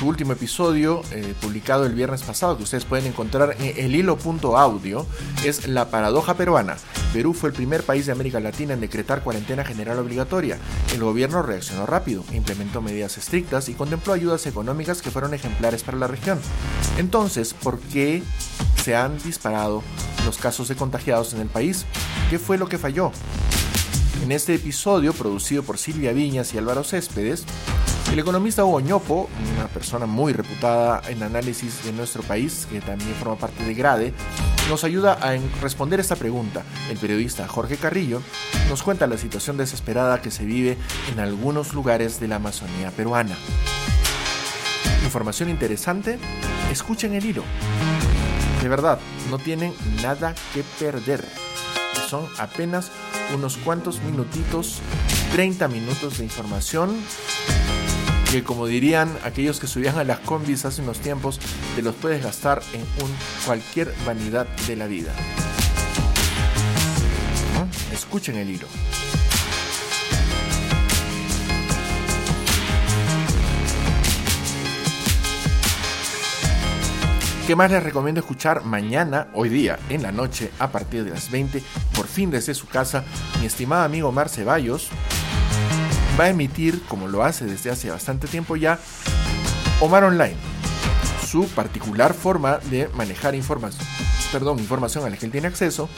Su 0.03 0.09
último 0.09 0.33
episodio, 0.33 1.01
eh, 1.11 1.33
publicado 1.39 1.85
el 1.85 1.93
viernes 1.93 2.23
pasado, 2.23 2.57
que 2.57 2.63
ustedes 2.63 2.83
pueden 2.83 3.05
encontrar 3.05 3.55
en 3.57 3.77
elhilo.audio, 3.77 5.07
es 5.45 5.69
La 5.69 5.89
paradoja 5.89 6.33
peruana. 6.33 6.75
Perú 7.13 7.33
fue 7.33 7.51
el 7.51 7.55
primer 7.55 7.83
país 7.83 8.05
de 8.05 8.11
América 8.11 8.41
Latina 8.41 8.73
en 8.73 8.81
decretar 8.81 9.23
cuarentena 9.23 9.63
general 9.63 9.99
obligatoria. 9.99 10.57
El 10.93 11.05
gobierno 11.05 11.41
reaccionó 11.41 11.85
rápido, 11.85 12.25
implementó 12.33 12.81
medidas 12.81 13.17
estrictas 13.17 13.69
y 13.69 13.75
contempló 13.75 14.11
ayudas 14.11 14.45
económicas 14.45 15.01
que 15.01 15.09
fueron 15.09 15.33
ejemplares 15.33 15.83
para 15.83 15.97
la 15.97 16.07
región. 16.07 16.37
Entonces, 16.97 17.53
¿por 17.53 17.79
qué 17.79 18.23
se 18.83 18.97
han 18.97 19.17
disparado 19.23 19.83
los 20.25 20.37
casos 20.37 20.67
de 20.67 20.75
contagiados 20.75 21.33
en 21.33 21.39
el 21.39 21.47
país? 21.47 21.85
¿Qué 22.29 22.39
fue 22.39 22.57
lo 22.57 22.67
que 22.67 22.77
falló? 22.77 23.13
En 24.21 24.33
este 24.33 24.53
episodio, 24.53 25.13
producido 25.13 25.63
por 25.63 25.77
Silvia 25.77 26.11
Viñas 26.11 26.53
y 26.53 26.57
Álvaro 26.57 26.83
Céspedes, 26.83 27.45
el 28.13 28.19
economista 28.19 28.63
Hugo 28.63 28.79
Ñopo, 28.79 29.27
una 29.57 29.67
persona 29.67 30.05
muy 30.05 30.33
reputada 30.33 31.01
en 31.09 31.23
análisis 31.23 31.83
de 31.83 31.91
nuestro 31.93 32.21
país, 32.21 32.67
que 32.69 32.79
también 32.79 33.11
forma 33.15 33.37
parte 33.37 33.65
de 33.65 33.73
Grade, 33.73 34.13
nos 34.69 34.83
ayuda 34.83 35.13
a 35.13 35.35
responder 35.63 35.99
esta 35.99 36.15
pregunta. 36.15 36.61
El 36.91 36.99
periodista 36.99 37.47
Jorge 37.47 37.75
Carrillo 37.75 38.21
nos 38.69 38.83
cuenta 38.83 39.07
la 39.07 39.17
situación 39.17 39.57
desesperada 39.57 40.21
que 40.21 40.29
se 40.29 40.45
vive 40.45 40.77
en 41.11 41.19
algunos 41.19 41.73
lugares 41.73 42.19
de 42.19 42.27
la 42.27 42.35
Amazonía 42.35 42.91
peruana. 42.91 43.35
Información 45.03 45.49
interesante, 45.49 46.19
escuchen 46.71 47.15
el 47.15 47.25
hilo. 47.25 47.43
De 48.61 48.69
verdad, 48.69 48.99
no 49.31 49.39
tienen 49.39 49.73
nada 50.03 50.35
que 50.53 50.63
perder. 50.77 51.27
Son 52.07 52.27
apenas 52.37 52.91
unos 53.33 53.57
cuantos 53.57 54.03
minutitos, 54.03 54.81
30 55.31 55.67
minutos 55.67 56.19
de 56.19 56.25
información 56.25 56.95
que 58.33 58.43
como 58.43 58.65
dirían 58.65 59.15
aquellos 59.23 59.59
que 59.59 59.67
subían 59.67 59.99
a 59.99 60.03
las 60.03 60.17
combis 60.17 60.65
hace 60.65 60.81
unos 60.81 60.97
tiempos, 60.97 61.39
te 61.75 61.83
los 61.83 61.93
puedes 61.93 62.23
gastar 62.23 62.63
en 62.73 62.83
cualquier 63.45 63.93
vanidad 64.07 64.47
de 64.65 64.75
la 64.75 64.87
vida. 64.87 65.13
Escuchen 67.93 68.35
el 68.37 68.49
hilo. 68.49 68.65
¿Qué 77.45 77.55
más 77.55 77.69
les 77.69 77.83
recomiendo 77.83 78.19
escuchar 78.19 78.65
mañana, 78.65 79.27
hoy 79.35 79.49
día, 79.49 79.77
en 79.89 80.01
la 80.01 80.11
noche, 80.11 80.49
a 80.57 80.71
partir 80.71 81.03
de 81.03 81.11
las 81.11 81.29
20, 81.29 81.61
por 81.95 82.07
fin 82.07 82.31
desde 82.31 82.55
su 82.55 82.67
casa, 82.67 83.03
mi 83.39 83.45
estimado 83.45 83.83
amigo 83.83 84.11
Mar 84.11 84.27
Ceballos 84.27 84.89
va 86.19 86.25
a 86.25 86.29
emitir, 86.29 86.83
como 86.87 87.07
lo 87.07 87.23
hace 87.23 87.45
desde 87.45 87.71
hace 87.71 87.89
bastante 87.89 88.27
tiempo 88.27 88.55
ya, 88.55 88.79
Omar 89.79 90.03
Online, 90.03 90.35
su 91.25 91.47
particular 91.47 92.13
forma 92.13 92.59
de 92.59 92.87
manejar 92.89 93.35
información, 93.35 93.85
perdón, 94.31 94.59
información 94.59 95.05
a 95.05 95.09
la 95.09 95.17
que 95.17 95.25
él 95.25 95.31
tiene 95.31 95.47
acceso 95.47 95.89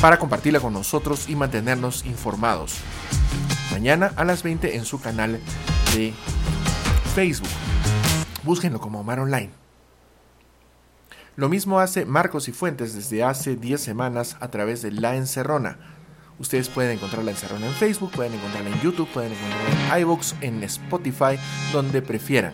para 0.00 0.18
compartirla 0.18 0.60
con 0.60 0.72
nosotros 0.72 1.28
y 1.28 1.36
mantenernos 1.36 2.04
informados. 2.06 2.76
Mañana 3.70 4.12
a 4.16 4.24
las 4.24 4.42
20 4.42 4.76
en 4.76 4.84
su 4.84 5.00
canal 5.00 5.38
de 5.94 6.12
Facebook. 7.14 7.48
Búsquenlo 8.42 8.80
como 8.80 9.00
Omar 9.00 9.20
Online. 9.20 9.50
Lo 11.36 11.48
mismo 11.48 11.80
hace 11.80 12.04
Marcos 12.04 12.48
y 12.48 12.52
Fuentes 12.52 12.94
desde 12.94 13.22
hace 13.22 13.56
10 13.56 13.80
semanas 13.80 14.36
a 14.40 14.48
través 14.48 14.82
de 14.82 14.92
La 14.92 15.16
Encerrona 15.16 15.78
Ustedes 16.38 16.68
pueden 16.68 16.92
encontrarla 16.92 17.30
encerrada 17.30 17.66
en 17.66 17.72
Facebook, 17.72 18.10
pueden 18.12 18.34
encontrarla 18.34 18.70
en 18.70 18.80
YouTube, 18.80 19.08
pueden 19.08 19.32
encontrarla 19.32 19.96
en 19.96 20.02
iVoox, 20.02 20.34
en 20.40 20.62
Spotify, 20.64 21.38
donde 21.72 22.02
prefieran. 22.02 22.52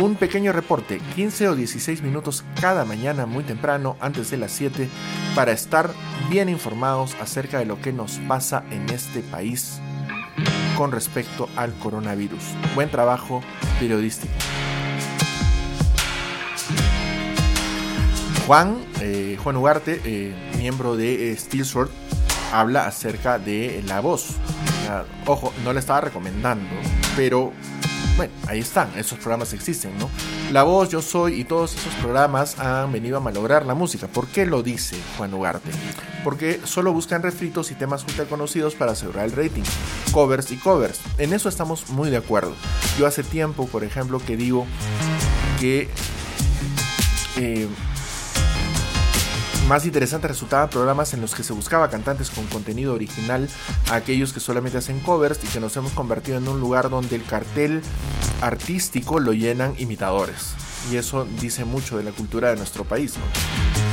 Un 0.00 0.14
pequeño 0.14 0.52
reporte, 0.52 1.00
15 1.16 1.48
o 1.48 1.54
16 1.56 2.02
minutos 2.02 2.44
cada 2.60 2.84
mañana 2.84 3.26
muy 3.26 3.42
temprano, 3.42 3.96
antes 4.00 4.30
de 4.30 4.36
las 4.36 4.52
7, 4.52 4.88
para 5.34 5.50
estar 5.50 5.90
bien 6.30 6.48
informados 6.48 7.16
acerca 7.20 7.58
de 7.58 7.64
lo 7.64 7.80
que 7.80 7.92
nos 7.92 8.18
pasa 8.28 8.64
en 8.70 8.88
este 8.90 9.22
país 9.22 9.80
con 10.76 10.92
respecto 10.92 11.48
al 11.56 11.74
coronavirus. 11.80 12.42
Buen 12.76 12.90
trabajo 12.90 13.42
periodístico. 13.80 14.32
Juan, 18.48 18.82
eh, 19.02 19.36
Juan 19.44 19.58
Ugarte, 19.58 20.00
eh, 20.06 20.34
miembro 20.56 20.96
de 20.96 21.32
eh, 21.32 21.36
Steel 21.36 21.66
Sword, 21.66 21.90
habla 22.50 22.86
acerca 22.86 23.38
de 23.38 23.84
la 23.86 24.00
voz. 24.00 24.36
ojo, 25.26 25.52
no 25.64 25.74
le 25.74 25.80
estaba 25.80 26.00
recomendando, 26.00 26.66
pero 27.14 27.52
bueno, 28.16 28.32
ahí 28.46 28.60
están, 28.60 28.88
esos 28.96 29.18
programas 29.18 29.52
existen, 29.52 29.98
¿no? 29.98 30.08
La 30.50 30.62
voz, 30.62 30.88
yo 30.88 31.02
soy 31.02 31.42
y 31.42 31.44
todos 31.44 31.76
esos 31.76 31.92
programas 31.96 32.58
han 32.58 32.90
venido 32.90 33.18
a 33.18 33.20
malograr 33.20 33.66
la 33.66 33.74
música. 33.74 34.06
¿Por 34.06 34.26
qué 34.28 34.46
lo 34.46 34.62
dice 34.62 34.96
Juan 35.18 35.34
Ugarte? 35.34 35.70
Porque 36.24 36.58
solo 36.64 36.94
buscan 36.94 37.22
refritos 37.22 37.70
y 37.70 37.74
temas 37.74 38.02
ultra 38.04 38.24
conocidos 38.24 38.74
para 38.74 38.92
asegurar 38.92 39.26
el 39.26 39.32
rating. 39.32 39.64
Covers 40.10 40.50
y 40.52 40.56
covers. 40.56 41.00
En 41.18 41.34
eso 41.34 41.50
estamos 41.50 41.90
muy 41.90 42.08
de 42.08 42.16
acuerdo. 42.16 42.54
Yo 42.98 43.06
hace 43.06 43.22
tiempo, 43.22 43.66
por 43.66 43.84
ejemplo, 43.84 44.18
que 44.24 44.38
digo 44.38 44.66
que 45.60 45.90
Más 49.68 49.84
interesantes 49.84 50.30
resultaban 50.30 50.70
programas 50.70 51.12
en 51.12 51.20
los 51.20 51.34
que 51.34 51.42
se 51.42 51.52
buscaba 51.52 51.90
cantantes 51.90 52.30
con 52.30 52.46
contenido 52.46 52.94
original 52.94 53.50
a 53.90 53.96
aquellos 53.96 54.32
que 54.32 54.40
solamente 54.40 54.78
hacen 54.78 54.98
covers 55.00 55.44
y 55.44 55.46
que 55.46 55.60
nos 55.60 55.76
hemos 55.76 55.92
convertido 55.92 56.38
en 56.38 56.48
un 56.48 56.58
lugar 56.58 56.88
donde 56.88 57.16
el 57.16 57.24
cartel 57.24 57.82
artístico 58.40 59.20
lo 59.20 59.34
llenan 59.34 59.74
imitadores. 59.76 60.54
Y 60.90 60.96
eso 60.96 61.26
dice 61.38 61.66
mucho 61.66 61.98
de 61.98 62.04
la 62.04 62.12
cultura 62.12 62.48
de 62.48 62.56
nuestro 62.56 62.84
país. 62.84 63.16
¿no? 63.18 63.87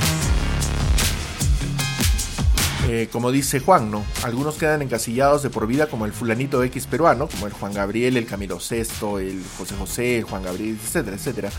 Eh, 2.88 3.10
como 3.12 3.32
dice 3.32 3.60
Juan, 3.60 3.90
¿no? 3.90 4.06
Algunos 4.24 4.56
quedan 4.56 4.84
encasillados 4.84 5.42
de 5.42 5.50
por 5.50 5.66
vida 5.66 5.88
como 5.88 6.06
el 6.06 6.14
fulanito 6.14 6.64
X 6.64 6.86
peruano, 6.86 7.28
como 7.28 7.48
el 7.48 7.54
Juan 7.54 7.74
Gabriel, 7.74 8.16
el 8.16 8.28
Camilo 8.28 8.60
Sesto, 8.60 9.18
el 9.18 9.42
José 9.58 9.76
José, 9.76 10.18
el 10.20 10.24
Juan 10.26 10.44
Gabriel, 10.44 10.78
etcétera, 10.82 11.16
etcétera, 11.16 11.50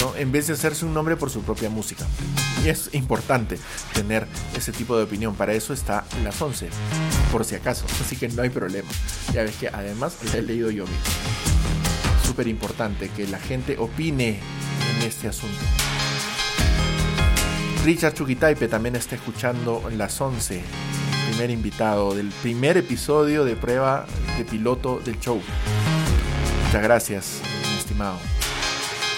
¿no? 0.00 0.16
En 0.16 0.32
vez 0.32 0.46
de 0.46 0.54
hacerse 0.54 0.86
un 0.86 0.94
nombre 0.94 1.16
por 1.16 1.28
su 1.28 1.42
propia 1.42 1.68
música. 1.68 2.06
Y 2.64 2.70
es 2.70 2.88
importante 2.94 3.58
tener 3.92 4.26
ese 4.56 4.72
tipo 4.72 4.96
de 4.96 5.04
opinión. 5.04 5.34
Para 5.34 5.52
eso 5.52 5.74
está 5.74 6.04
las 6.24 6.40
11, 6.40 6.70
por 7.30 7.44
si 7.44 7.56
acaso. 7.56 7.84
Así 8.00 8.16
que 8.16 8.28
no 8.28 8.40
hay 8.40 8.50
problema. 8.50 8.88
Ya 9.34 9.42
ves 9.42 9.56
que 9.56 9.68
además 9.68 10.16
la 10.32 10.38
he 10.38 10.42
leído 10.42 10.70
yo 10.70 10.84
mismo. 10.84 11.02
Súper 12.24 12.48
importante 12.48 13.10
que 13.10 13.26
la 13.26 13.38
gente 13.38 13.76
opine 13.78 14.40
en 14.96 15.02
este 15.06 15.28
asunto. 15.28 15.58
Richard 17.84 18.12
Chukitaipe 18.12 18.68
también 18.68 18.94
está 18.94 19.14
escuchando 19.14 19.82
las 19.96 20.20
11, 20.20 20.62
primer 21.30 21.50
invitado 21.50 22.14
del 22.14 22.28
primer 22.28 22.76
episodio 22.76 23.44
de 23.46 23.56
prueba 23.56 24.04
de 24.36 24.44
piloto 24.44 25.00
del 25.02 25.18
show. 25.18 25.40
Muchas 26.66 26.82
gracias, 26.82 27.40
estimado, 27.78 28.18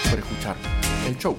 por 0.09 0.19
escuchar 0.19 0.55
el 1.05 1.17
show. 1.17 1.35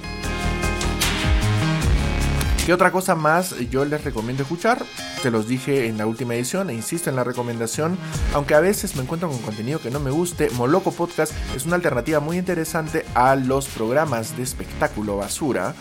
¿Qué 2.67 2.75
otra 2.75 2.93
cosa 2.93 3.15
más 3.15 3.59
yo 3.71 3.87
les 3.87 4.05
recomiendo 4.05 4.43
escuchar? 4.43 4.85
Te 5.23 5.31
los 5.31 5.49
dije 5.49 5.87
en 5.87 5.97
la 5.97 6.07
última 6.07 6.35
edición 6.35 6.69
e 6.69 6.75
insisto 6.75 7.09
en 7.09 7.17
la 7.17 7.25
recomendación, 7.25 7.97
aunque 8.35 8.55
a 8.55 8.61
veces 8.61 8.97
me 8.97 9.03
encuentro 9.03 9.31
con 9.31 9.39
contenido 9.39 9.81
que 9.81 9.91
no 9.91 9.99
me 9.99 10.11
guste, 10.11 10.51
Moloco 10.51 10.93
Podcast 10.93 11.33
es 11.57 11.65
una 11.65 11.77
alternativa 11.77 12.21
muy 12.21 12.37
interesante 12.37 13.07
a 13.15 13.35
los 13.35 13.67
programas 13.69 14.37
de 14.37 14.43
espectáculo 14.43 15.17
basura 15.17 15.75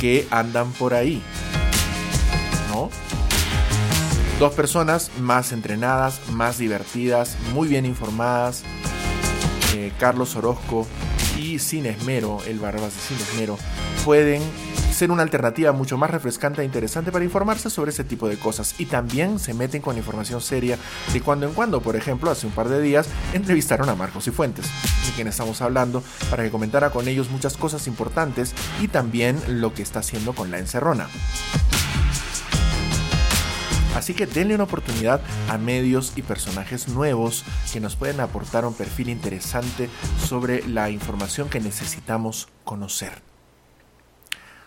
que 0.00 0.26
andan 0.30 0.72
por 0.72 0.94
ahí. 0.94 1.22
¿No? 2.70 2.90
Dos 4.38 4.54
personas 4.54 5.10
más 5.18 5.52
entrenadas, 5.52 6.20
más 6.30 6.58
divertidas, 6.58 7.36
muy 7.52 7.68
bien 7.68 7.84
informadas. 7.84 8.62
Eh, 9.74 9.92
Carlos 9.98 10.36
Orozco 10.36 10.86
y 11.36 11.58
Sin 11.58 11.86
Esmero, 11.86 12.38
el 12.46 12.58
Barbas 12.58 12.94
de 12.94 13.00
Sin 13.00 13.16
Esmero, 13.16 13.58
pueden 14.04 14.42
ser 14.98 15.12
una 15.12 15.22
alternativa 15.22 15.70
mucho 15.70 15.96
más 15.96 16.10
refrescante 16.10 16.60
e 16.60 16.64
interesante 16.64 17.12
para 17.12 17.24
informarse 17.24 17.70
sobre 17.70 17.92
ese 17.92 18.02
tipo 18.02 18.28
de 18.28 18.36
cosas. 18.36 18.74
Y 18.78 18.86
también 18.86 19.38
se 19.38 19.54
meten 19.54 19.80
con 19.80 19.96
información 19.96 20.40
seria 20.40 20.76
de 21.12 21.20
cuando 21.20 21.46
en 21.46 21.54
cuando. 21.54 21.80
Por 21.80 21.94
ejemplo, 21.94 22.30
hace 22.32 22.48
un 22.48 22.52
par 22.52 22.68
de 22.68 22.82
días 22.82 23.08
entrevistaron 23.32 23.88
a 23.88 23.94
Marcos 23.94 24.26
y 24.26 24.32
Fuentes, 24.32 24.66
de 25.06 25.12
quien 25.14 25.28
estamos 25.28 25.62
hablando, 25.62 26.02
para 26.30 26.42
que 26.42 26.50
comentara 26.50 26.90
con 26.90 27.06
ellos 27.06 27.30
muchas 27.30 27.56
cosas 27.56 27.86
importantes 27.86 28.54
y 28.80 28.88
también 28.88 29.40
lo 29.46 29.72
que 29.72 29.82
está 29.82 30.00
haciendo 30.00 30.32
con 30.32 30.50
la 30.50 30.58
encerrona. 30.58 31.08
Así 33.94 34.14
que 34.14 34.26
denle 34.26 34.56
una 34.56 34.64
oportunidad 34.64 35.20
a 35.48 35.58
medios 35.58 36.12
y 36.16 36.22
personajes 36.22 36.88
nuevos 36.88 37.44
que 37.72 37.78
nos 37.78 37.94
pueden 37.94 38.18
aportar 38.18 38.64
un 38.64 38.74
perfil 38.74 39.10
interesante 39.10 39.88
sobre 40.26 40.66
la 40.66 40.90
información 40.90 41.48
que 41.48 41.60
necesitamos 41.60 42.48
conocer. 42.64 43.27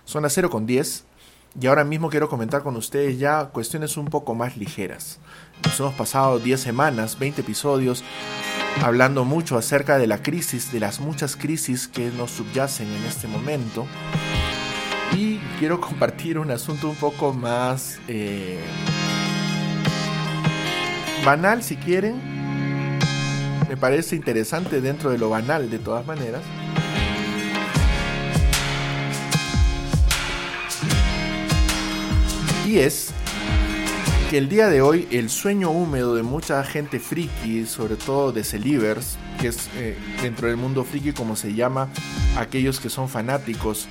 Son 0.05 0.23
las 0.23 0.33
0 0.33 0.49
con 0.49 0.65
10 0.65 1.05
y 1.59 1.67
ahora 1.67 1.83
mismo 1.83 2.09
quiero 2.09 2.29
comentar 2.29 2.63
con 2.63 2.77
ustedes 2.77 3.19
ya 3.19 3.45
cuestiones 3.45 3.97
un 3.97 4.05
poco 4.05 4.35
más 4.35 4.55
ligeras. 4.55 5.19
Nos 5.65 5.79
hemos 5.79 5.93
pasado 5.95 6.39
10 6.39 6.59
semanas, 6.59 7.19
20 7.19 7.41
episodios, 7.41 8.03
hablando 8.81 9.25
mucho 9.25 9.57
acerca 9.57 9.97
de 9.97 10.07
la 10.07 10.21
crisis, 10.23 10.71
de 10.71 10.79
las 10.79 10.99
muchas 11.01 11.35
crisis 11.35 11.87
que 11.87 12.09
nos 12.11 12.31
subyacen 12.31 12.87
en 12.87 13.03
este 13.03 13.27
momento. 13.27 13.85
Y 15.13 15.39
quiero 15.59 15.81
compartir 15.81 16.39
un 16.39 16.51
asunto 16.51 16.89
un 16.89 16.95
poco 16.95 17.33
más 17.33 17.99
eh, 18.07 18.59
banal, 21.25 21.63
si 21.63 21.75
quieren. 21.75 22.21
Me 23.67 23.77
parece 23.77 24.15
interesante 24.15 24.81
dentro 24.81 25.11
de 25.11 25.17
lo 25.17 25.29
banal, 25.29 25.69
de 25.69 25.79
todas 25.79 26.05
maneras. 26.05 26.41
Y 32.71 32.79
es 32.79 33.09
que 34.29 34.37
el 34.37 34.47
día 34.47 34.69
de 34.69 34.81
hoy 34.81 35.05
el 35.11 35.29
sueño 35.29 35.71
húmedo 35.71 36.15
de 36.15 36.23
mucha 36.23 36.63
gente 36.63 37.01
friki, 37.01 37.65
sobre 37.65 37.97
todo 37.97 38.31
de 38.31 38.45
Celivers, 38.45 39.17
que 39.41 39.49
es 39.49 39.67
eh, 39.75 39.97
dentro 40.21 40.47
del 40.47 40.55
mundo 40.55 40.85
friki 40.85 41.11
como 41.11 41.35
se 41.35 41.53
llama, 41.53 41.89
aquellos 42.37 42.79
que 42.79 42.89
son 42.89 43.09
fanáticos 43.09 43.89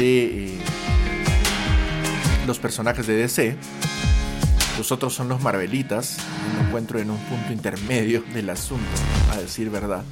de 0.00 0.54
eh, 0.54 0.58
los 2.48 2.58
personajes 2.58 3.06
de 3.06 3.14
DC, 3.14 3.56
los 4.76 4.90
otros 4.90 5.14
son 5.14 5.28
los 5.28 5.40
Marvelitas, 5.40 6.16
me 6.58 6.66
encuentro 6.66 6.98
en 6.98 7.12
un 7.12 7.18
punto 7.18 7.52
intermedio 7.52 8.24
del 8.34 8.50
asunto, 8.50 8.90
a 9.30 9.36
decir 9.36 9.70
verdad. 9.70 10.02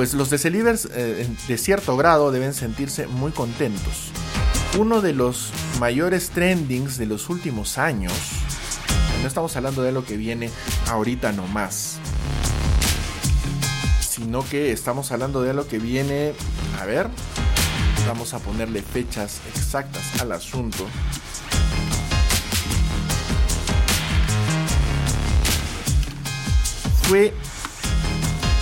Pues 0.00 0.14
los 0.14 0.30
Decelivers 0.30 0.88
eh, 0.94 1.28
de 1.46 1.58
cierto 1.58 1.94
grado 1.94 2.32
deben 2.32 2.54
sentirse 2.54 3.06
muy 3.06 3.32
contentos. 3.32 4.12
Uno 4.78 5.02
de 5.02 5.12
los 5.12 5.52
mayores 5.78 6.30
trendings 6.30 6.96
de 6.96 7.04
los 7.04 7.28
últimos 7.28 7.76
años, 7.76 8.14
no 9.20 9.28
estamos 9.28 9.54
hablando 9.56 9.82
de 9.82 9.92
lo 9.92 10.06
que 10.06 10.16
viene 10.16 10.48
ahorita 10.86 11.32
nomás, 11.32 11.98
sino 14.00 14.42
que 14.48 14.72
estamos 14.72 15.12
hablando 15.12 15.42
de 15.42 15.52
lo 15.52 15.68
que 15.68 15.78
viene, 15.78 16.32
a 16.80 16.86
ver, 16.86 17.06
vamos 18.06 18.32
a 18.32 18.38
ponerle 18.38 18.80
fechas 18.80 19.42
exactas 19.54 20.18
al 20.18 20.32
asunto. 20.32 20.86
Fue 27.02 27.34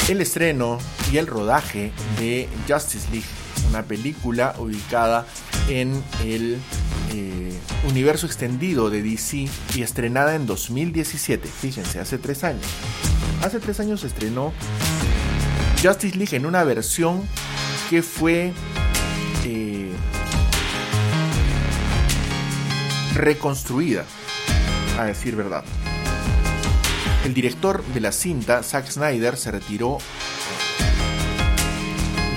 el 0.08 0.20
estreno 0.20 0.80
y 1.12 1.16
el 1.18 1.26
rodaje 1.26 1.92
de 2.18 2.48
Justice 2.68 3.08
League, 3.10 3.26
una 3.70 3.82
película 3.82 4.54
ubicada 4.58 5.26
en 5.68 6.02
el 6.24 6.58
eh, 7.12 7.58
universo 7.88 8.26
extendido 8.26 8.90
de 8.90 9.02
DC 9.02 9.48
y 9.74 9.82
estrenada 9.82 10.34
en 10.34 10.46
2017. 10.46 11.48
Fíjense, 11.48 12.00
hace 12.00 12.18
tres 12.18 12.44
años. 12.44 12.66
Hace 13.42 13.60
tres 13.60 13.80
años 13.80 14.00
se 14.00 14.08
estrenó 14.08 14.52
Justice 15.82 16.16
League 16.16 16.36
en 16.36 16.44
una 16.44 16.64
versión 16.64 17.22
que 17.88 18.02
fue 18.02 18.52
eh, 19.44 19.92
reconstruida, 23.14 24.04
a 24.98 25.04
decir 25.04 25.36
verdad. 25.36 25.64
El 27.24 27.34
director 27.34 27.84
de 27.94 28.00
la 28.00 28.12
cinta, 28.12 28.62
Zack 28.62 28.90
Snyder, 28.90 29.36
se 29.36 29.50
retiró 29.50 29.98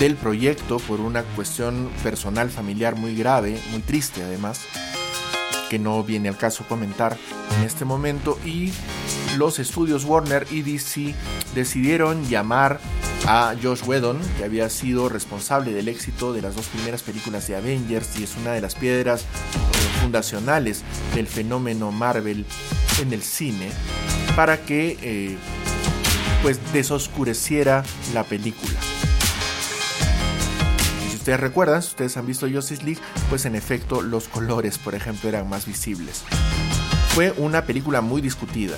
del 0.02 0.16
proyecto 0.16 0.80
por 0.80 1.00
una 1.00 1.22
cuestión 1.22 1.92
personal 2.02 2.50
familiar 2.50 2.96
muy 2.96 3.16
grave, 3.16 3.62
muy 3.70 3.82
triste 3.82 4.24
además, 4.24 4.62
que 5.70 5.78
no 5.78 6.04
viene 6.04 6.28
al 6.28 6.38
caso 6.38 6.66
comentar 6.68 7.16
en 7.56 7.64
este 7.64 7.86
momento. 7.86 8.40
Y 8.44 8.74
los 9.38 9.60
estudios 9.60 10.04
Warner 10.06 10.48
y 10.50 10.64
DC 10.64 11.14
decidieron 11.54 12.28
llamar 12.28 12.80
a 13.28 13.54
Josh 13.62 13.84
Whedon, 13.86 14.18
que 14.40 14.44
había 14.44 14.72
sido 14.72 15.08
responsable 15.08 15.72
del 15.72 15.88
éxito 15.88 16.34
de 16.34 16.42
las 16.42 16.56
dos 16.56 16.66
primeras 16.66 17.04
películas 17.04 17.48
de 17.48 17.58
Avengers 17.58 18.20
y 18.20 18.24
es 18.24 18.36
una 18.38 18.54
de 18.54 18.62
las 18.62 18.74
piedras 18.74 19.22
eh, 19.22 20.02
fundacionales 20.02 20.82
del 21.14 21.28
fenómeno 21.28 21.92
Marvel 21.92 22.48
en 23.00 23.14
el 23.14 23.22
cine, 23.22 23.70
para 24.36 24.66
que 24.66 24.98
eh, 25.04 25.38
pues 26.42 26.60
desoscureciera 26.74 27.84
la 28.16 28.24
película 28.24 28.80
ustedes 31.22 31.40
recuerdan, 31.40 31.84
si 31.84 31.90
ustedes 31.90 32.18
han 32.18 32.26
visto 32.26 32.50
Justice 32.52 32.84
League, 32.84 33.00
pues 33.30 33.46
en 33.46 33.56
efecto 33.56 34.02
los 34.02 34.28
colores, 34.28 34.80
por 34.80 34.96
ejemplo, 34.96 35.30
eran 35.30 35.48
más 35.48 35.68
visibles. 35.68 36.24
Fue 37.10 37.32
una 37.38 37.66
película 37.66 38.02
muy 38.02 38.22
discutida. 38.22 38.76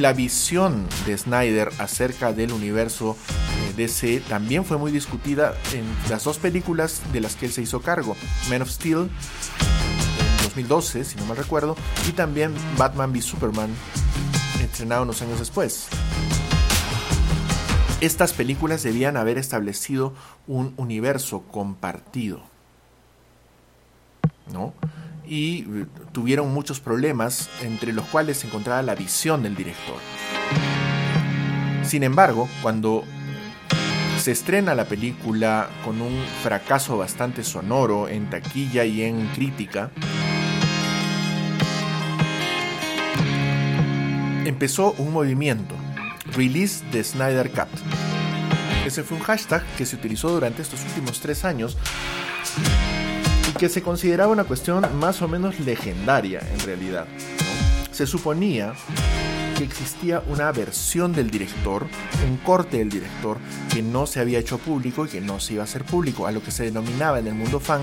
La 0.00 0.12
visión 0.12 0.88
de 1.06 1.16
Snyder 1.16 1.70
acerca 1.78 2.32
del 2.32 2.50
universo 2.50 3.16
eh, 3.68 3.74
DC 3.76 4.20
también 4.28 4.64
fue 4.64 4.78
muy 4.78 4.90
discutida 4.90 5.54
en 5.74 5.84
las 6.10 6.24
dos 6.24 6.38
películas 6.38 7.02
de 7.12 7.20
las 7.20 7.36
que 7.36 7.46
él 7.46 7.52
se 7.52 7.62
hizo 7.62 7.80
cargo, 7.80 8.16
Man 8.50 8.62
of 8.62 8.70
Steel 8.70 9.08
en 9.08 10.42
2012, 10.42 11.04
si 11.04 11.16
no 11.16 11.26
mal 11.26 11.36
recuerdo, 11.36 11.76
y 12.08 12.12
también 12.12 12.52
Batman 12.76 13.12
v 13.12 13.22
Superman, 13.22 13.70
estrenado 14.60 15.04
unos 15.04 15.22
años 15.22 15.38
después. 15.38 15.86
Estas 18.00 18.34
películas 18.34 18.82
debían 18.82 19.16
haber 19.16 19.38
establecido 19.38 20.12
un 20.46 20.74
universo 20.76 21.42
compartido. 21.50 22.42
¿No? 24.52 24.74
Y 25.26 25.62
eh, 25.62 25.86
tuvieron 26.12 26.52
muchos 26.52 26.78
problemas, 26.78 27.48
entre 27.62 27.94
los 27.94 28.04
cuales 28.06 28.36
se 28.38 28.48
encontraba 28.48 28.82
la 28.82 28.94
visión 28.94 29.42
del 29.42 29.56
director. 29.56 29.96
Sin 31.82 32.02
embargo, 32.02 32.48
cuando 32.62 33.02
se 34.20 34.32
estrena 34.32 34.74
la 34.74 34.84
película 34.84 35.68
con 35.84 36.00
un 36.02 36.22
fracaso 36.42 36.98
bastante 36.98 37.44
sonoro 37.44 38.08
en 38.08 38.28
taquilla 38.28 38.84
y 38.84 39.02
en 39.02 39.26
crítica, 39.28 39.90
empezó 44.44 44.92
un 44.98 45.12
movimiento, 45.12 45.74
Release 46.36 46.84
the 46.92 47.02
Snyder 47.02 47.50
Cut. 47.50 47.68
Ese 48.84 49.02
fue 49.02 49.16
un 49.16 49.22
hashtag 49.22 49.64
que 49.78 49.86
se 49.86 49.96
utilizó 49.96 50.28
durante 50.28 50.60
estos 50.60 50.84
últimos 50.84 51.18
tres 51.20 51.44
años 51.44 51.78
y 53.48 53.52
que 53.58 53.70
se 53.70 53.82
consideraba 53.82 54.32
una 54.32 54.44
cuestión 54.44 54.84
más 54.98 55.22
o 55.22 55.28
menos 55.28 55.58
legendaria 55.60 56.40
en 56.52 56.60
realidad. 56.60 57.06
Se 57.90 58.06
suponía 58.06 58.74
que 59.56 59.64
existía 59.64 60.22
una 60.28 60.52
versión 60.52 61.14
del 61.14 61.30
director, 61.30 61.86
un 62.28 62.36
corte 62.36 62.78
del 62.78 62.90
director 62.90 63.38
que 63.72 63.82
no 63.82 64.06
se 64.06 64.20
había 64.20 64.38
hecho 64.38 64.58
público 64.58 65.06
y 65.06 65.08
que 65.08 65.22
no 65.22 65.40
se 65.40 65.54
iba 65.54 65.62
a 65.62 65.64
hacer 65.64 65.84
público, 65.84 66.26
a 66.26 66.32
lo 66.32 66.42
que 66.42 66.50
se 66.50 66.64
denominaba 66.64 67.18
en 67.18 67.28
el 67.28 67.34
mundo 67.34 67.60
fan 67.60 67.80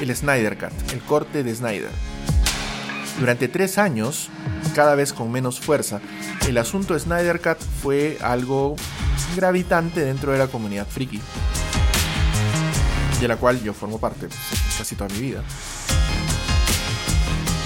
el 0.00 0.14
Snyder 0.14 0.58
Cut, 0.58 0.92
el 0.92 1.00
corte 1.02 1.44
de 1.44 1.54
Snyder. 1.54 1.90
Durante 3.20 3.46
tres 3.46 3.78
años, 3.78 4.28
cada 4.74 4.94
vez 4.94 5.12
con 5.12 5.30
menos 5.30 5.60
fuerza, 5.60 6.00
el 6.48 6.58
asunto 6.58 6.98
Snyder 6.98 7.40
Cut 7.40 7.58
fue 7.82 8.18
algo 8.22 8.76
gravitante 9.36 10.04
dentro 10.04 10.32
de 10.32 10.38
la 10.38 10.48
comunidad 10.48 10.86
friki, 10.86 11.20
de 13.20 13.28
la 13.28 13.36
cual 13.36 13.62
yo 13.62 13.72
formo 13.74 13.98
parte 13.98 14.28
casi 14.78 14.96
toda 14.96 15.10
mi 15.14 15.20
vida. 15.20 15.42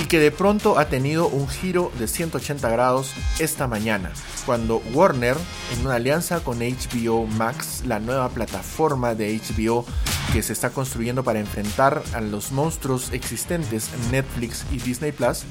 Y 0.03 0.07
que 0.07 0.19
de 0.19 0.31
pronto 0.31 0.79
ha 0.79 0.87
tenido 0.87 1.29
un 1.29 1.49
giro 1.49 1.91
de 1.99 2.07
180 2.07 2.69
grados 2.69 3.15
esta 3.39 3.67
mañana, 3.67 4.13
cuando 4.45 4.83
Warner, 4.93 5.37
en 5.73 5.87
una 5.87 5.97
alianza 5.97 6.41
con 6.41 6.59
HBO 6.59 7.27
Max, 7.27 7.83
la 7.87 7.99
nueva 7.99 8.29
plataforma 8.29 9.15
de 9.15 9.41
HBO 9.41 9.87
que 10.33 10.43
se 10.43 10.53
está 10.53 10.71
construyendo 10.71 11.25
para 11.25 11.41
enfrentar 11.41 12.03
a 12.13 12.21
los 12.21 12.53
monstruos 12.53 13.13
existentes 13.13 13.91
en 13.93 14.13
Netflix 14.13 14.65
y 14.71 14.79
Disney 14.79 15.13
Plus, 15.13 15.45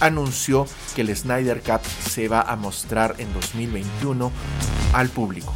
anunció 0.00 0.66
que 0.94 1.02
el 1.02 1.14
Snyder 1.14 1.62
Cut 1.62 1.82
se 1.84 2.28
va 2.28 2.42
a 2.42 2.56
mostrar 2.56 3.16
en 3.18 3.32
2021 3.32 4.30
al 4.92 5.08
público. 5.08 5.54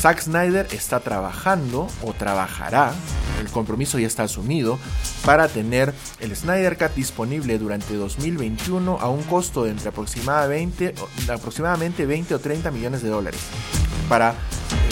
Zack 0.00 0.20
Snyder 0.20 0.68
está 0.70 1.00
trabajando 1.00 1.88
o 2.02 2.12
trabajará, 2.12 2.92
el 3.40 3.48
compromiso 3.48 3.98
ya 3.98 4.06
está 4.06 4.22
asumido, 4.22 4.78
para 5.24 5.48
tener 5.48 5.92
el 6.20 6.36
Snyder 6.36 6.78
Cut 6.78 6.94
disponible 6.94 7.58
durante 7.58 7.94
2021 7.94 8.98
a 9.00 9.08
un 9.08 9.24
costo 9.24 9.64
de 9.64 9.72
entre 9.72 9.88
aproximadamente, 9.88 10.94
aproximadamente 11.28 12.06
20 12.06 12.36
o 12.36 12.38
30 12.38 12.70
millones 12.70 13.02
de 13.02 13.08
dólares. 13.08 13.40
Para 14.08 14.34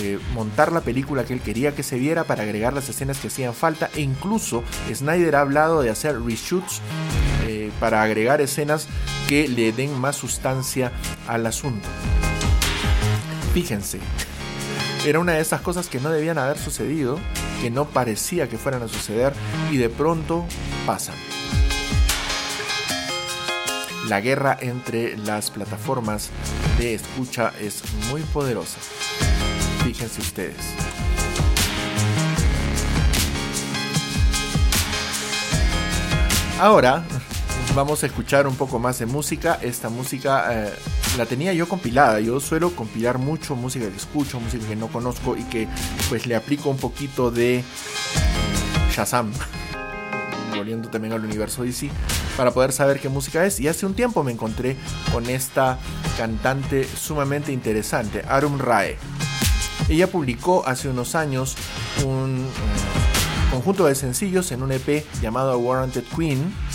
eh, 0.03 0.19
montar 0.35 0.73
la 0.73 0.81
película 0.81 1.25
que 1.25 1.35
él 1.35 1.41
quería 1.41 1.73
que 1.73 1.85
se 1.85 2.01
viera, 2.01 2.25
para 2.25 2.43
agregar 2.43 2.73
las 2.73 2.89
escenas 2.89 3.19
que 3.19 3.29
hacían 3.29 3.55
falta 3.55 3.89
e 3.95 4.01
incluso 4.01 4.65
Snyder 4.93 5.37
ha 5.37 5.43
hablado 5.43 5.83
de 5.83 5.91
hacer 5.91 6.21
reshoots 6.21 6.81
eh, 7.47 7.71
para 7.79 8.03
agregar 8.03 8.41
escenas 8.41 8.89
que 9.29 9.47
le 9.47 9.71
den 9.71 9.97
más 10.01 10.17
sustancia 10.17 10.91
al 11.29 11.47
asunto. 11.47 11.87
Fíjense, 13.55 14.01
era 15.07 15.21
una 15.21 15.35
de 15.35 15.41
esas 15.41 15.61
cosas 15.61 15.89
que 15.89 16.01
no 16.01 16.11
debían 16.11 16.37
haber 16.37 16.59
sucedido, 16.59 17.21
que 17.63 17.71
no 17.71 17.85
parecía 17.85 18.49
que 18.49 18.59
fueran 18.59 18.83
a 18.83 18.89
suceder 18.89 19.33
y 19.71 19.77
de 19.77 19.89
pronto 19.89 20.45
pasan. 20.85 21.15
La 24.09 24.21
guerra 24.21 24.59
entre 24.61 25.17
las 25.17 25.53
plataformas 25.53 26.31
de 26.77 26.95
escucha 26.95 27.53
es 27.61 27.83
muy 28.11 28.23
poderosa. 28.23 28.79
Fíjense 29.85 30.21
ustedes. 30.21 30.57
Ahora 36.59 37.05
vamos 37.77 38.03
a 38.03 38.07
escuchar 38.07 38.47
un 38.47 38.57
poco 38.57 38.79
más 38.79 38.99
de 38.99 39.05
música. 39.05 39.59
Esta 39.61 39.91
música 39.91 40.47
eh, 40.51 40.73
la 41.19 41.27
tenía 41.27 41.53
yo 41.53 41.69
compilada. 41.69 42.19
Yo 42.21 42.41
suelo 42.41 42.71
compilar 42.71 43.19
mucho 43.19 43.55
música 43.55 43.87
que 43.91 43.97
escucho, 43.97 44.41
música 44.41 44.67
que 44.67 44.77
no 44.77 44.89
conozco 44.89 45.37
y 45.37 45.45
que 45.45 45.69
pues 46.09 46.27
le 46.27 46.35
aplico 46.35 46.71
un 46.71 46.79
poquito 46.79 47.31
de 47.31 47.63
Shazam. 48.93 49.31
Volviendo 50.57 50.89
también 50.89 51.13
al 51.13 51.23
universo 51.23 51.65
DC 51.65 51.91
para 52.35 52.51
poder 52.51 52.73
saber 52.73 52.99
qué 52.99 53.11
música 53.11 53.45
es. 53.45 53.61
Y 53.61 53.69
hace 53.69 53.85
un 53.85 53.93
tiempo 53.93 54.25
me 54.25 54.33
encontré 54.33 54.77
con 55.13 55.29
esta 55.29 55.79
cantante 56.17 56.85
sumamente 56.85 57.53
interesante, 57.53 58.25
Arum 58.27 58.59
Rae. 58.59 58.97
Ella 59.91 60.07
publicó 60.07 60.67
hace 60.67 60.89
unos 60.89 61.15
años 61.15 61.57
un 62.07 62.47
eh, 62.47 63.51
conjunto 63.51 63.85
de 63.85 63.95
sencillos 63.95 64.51
en 64.51 64.63
un 64.63 64.73
EP 64.73 65.05
llamado 65.21 65.59
Warranted 65.59 66.05
Queen 66.17 66.66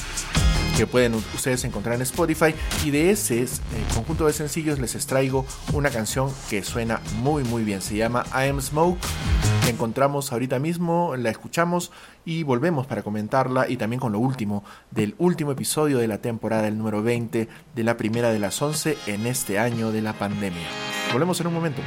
que 0.78 0.88
pueden 0.88 1.16
ustedes 1.16 1.64
encontrar 1.64 1.96
en 1.96 2.02
Spotify. 2.02 2.54
Y 2.86 2.92
de 2.92 3.12
ese 3.12 3.44
eh, 3.44 3.48
conjunto 3.94 4.28
de 4.28 4.34
sencillos 4.34 4.80
les 4.80 4.96
extraigo 4.96 5.46
una 5.74 5.90
canción 5.90 6.32
que 6.50 6.64
suena 6.64 7.02
muy 7.22 7.44
muy 7.44 7.64
bien. 7.64 7.82
Se 7.82 7.96
llama 7.96 8.26
I 8.34 8.50
Am 8.50 8.62
Smoke. 8.62 9.00
La 9.64 9.70
encontramos 9.70 10.32
ahorita 10.32 10.60
mismo 10.60 11.16
la 11.16 11.30
escuchamos 11.30 11.92
y 12.26 12.44
volvemos 12.44 12.88
para 12.88 13.04
comentarla 13.04 13.70
y 13.70 13.78
también 13.78 14.00
con 14.00 14.12
lo 14.12 14.20
último 14.20 14.64
del 14.90 15.16
último 15.18 15.52
episodio 15.52 16.00
de 16.00 16.08
la 16.08 16.20
temporada 16.20 16.68
el 16.68 16.78
número 16.78 17.04
20 17.04 17.48
de 17.76 17.84
la 17.84 17.98
primera 17.98 18.32
de 18.32 18.40
las 18.40 18.62
11 18.62 18.98
en 19.08 19.28
este 19.28 19.60
año 19.60 19.92
de 19.92 20.02
la 20.02 20.14
pandemia. 20.14 20.68
Volvemos 21.14 21.40
en 21.42 21.48
un 21.48 21.54
momento 21.54 21.82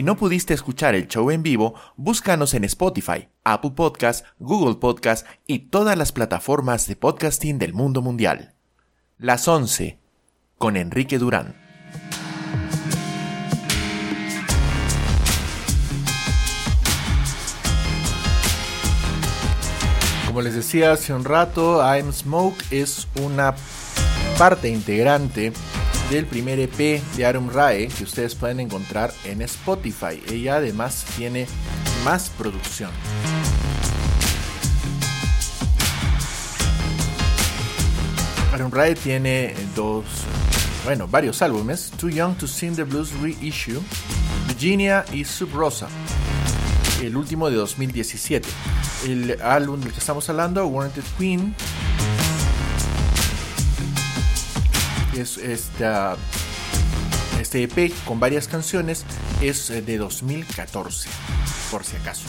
Si 0.00 0.04
no 0.04 0.16
pudiste 0.16 0.54
escuchar 0.54 0.94
el 0.94 1.08
show 1.08 1.30
en 1.30 1.42
vivo, 1.42 1.74
búscanos 1.94 2.54
en 2.54 2.64
Spotify, 2.64 3.28
Apple 3.44 3.72
Podcast, 3.72 4.24
Google 4.38 4.76
Podcast 4.76 5.26
y 5.46 5.58
todas 5.68 5.94
las 5.98 6.10
plataformas 6.10 6.86
de 6.86 6.96
podcasting 6.96 7.58
del 7.58 7.74
mundo 7.74 8.00
mundial. 8.00 8.54
Las 9.18 9.46
11 9.46 9.98
con 10.56 10.78
Enrique 10.78 11.18
Durán. 11.18 11.54
Como 20.26 20.40
les 20.40 20.54
decía 20.54 20.92
hace 20.92 21.12
un 21.12 21.24
rato, 21.24 21.82
I'm 21.82 22.10
Smoke 22.10 22.64
es 22.70 23.06
una 23.22 23.54
parte 24.38 24.70
integrante 24.70 25.52
del 26.10 26.26
primer 26.26 26.58
EP 26.58 27.00
de 27.16 27.24
Arum 27.24 27.48
Rae 27.48 27.86
que 27.86 28.02
ustedes 28.02 28.34
pueden 28.34 28.58
encontrar 28.58 29.14
en 29.24 29.42
Spotify. 29.42 30.20
Ella 30.28 30.56
además 30.56 31.04
tiene 31.16 31.46
más 32.04 32.30
producción. 32.30 32.90
Arum 38.52 38.72
Rae 38.72 38.96
tiene 38.96 39.54
dos, 39.76 40.04
bueno, 40.84 41.06
varios 41.06 41.40
álbumes: 41.42 41.92
Too 41.96 42.10
Young 42.10 42.36
to 42.36 42.48
Sing 42.48 42.74
the 42.74 42.82
Blues 42.82 43.12
Reissue, 43.20 43.80
Virginia 44.48 45.04
y 45.12 45.24
Sub 45.24 45.54
Rosa. 45.54 45.88
El 47.00 47.16
último 47.16 47.48
de 47.48 47.56
2017. 47.56 48.48
El 49.06 49.40
álbum 49.40 49.80
del 49.80 49.92
que 49.92 50.00
estamos 50.00 50.28
hablando, 50.28 50.66
Warranted 50.66 51.04
Queen, 51.16 51.54
este 55.20 56.16
EP 57.62 57.92
con 58.04 58.20
varias 58.20 58.48
canciones 58.48 59.04
es 59.40 59.70
eh, 59.70 59.82
de 59.82 59.98
2014, 59.98 61.08
por 61.70 61.84
si 61.84 61.96
acaso. 61.96 62.26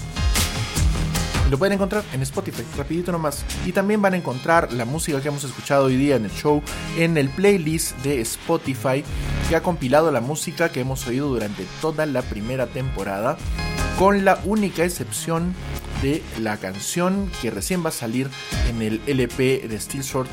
Lo 1.50 1.58
pueden 1.58 1.74
encontrar 1.74 2.04
en 2.14 2.22
Spotify, 2.22 2.64
rapidito 2.78 3.12
nomás. 3.12 3.44
Y 3.66 3.74
también 3.74 4.02
van 4.02 4.14
a 4.14 4.18
encontrar 4.18 4.72
la 4.72 4.86
música 4.86 5.22
que 5.22 5.28
hemos 5.28 5.44
escuchado 5.44 5.86
hoy 5.86 5.98
día 5.98 6.16
en 6.16 6.24
el 6.24 6.32
show 6.32 6.64
en 6.98 7.18
el 7.18 7.28
playlist 7.28 7.98
de 7.98 8.22
Spotify 8.22 9.04
que 9.50 9.58
ha 9.58 9.62
compilado 9.62 10.12
la 10.12 10.22
música 10.22 10.72
que 10.72 10.80
hemos 10.80 11.06
oído 11.08 11.28
durante 11.28 11.66
toda 11.82 12.06
la 12.06 12.22
primera 12.22 12.68
temporada, 12.68 13.38
con 14.00 14.24
la 14.24 14.40
única 14.46 14.86
excepción 14.86 15.54
de 16.02 16.24
la 16.40 16.58
canción 16.58 17.32
que 17.42 17.52
recién 17.52 17.84
va 17.84 17.90
a 17.90 17.94
salir 17.94 18.30
en 18.70 18.82
el 18.82 19.02
LP 19.08 19.68
de 19.68 19.80
Steel 19.80 20.04
Sword 20.04 20.28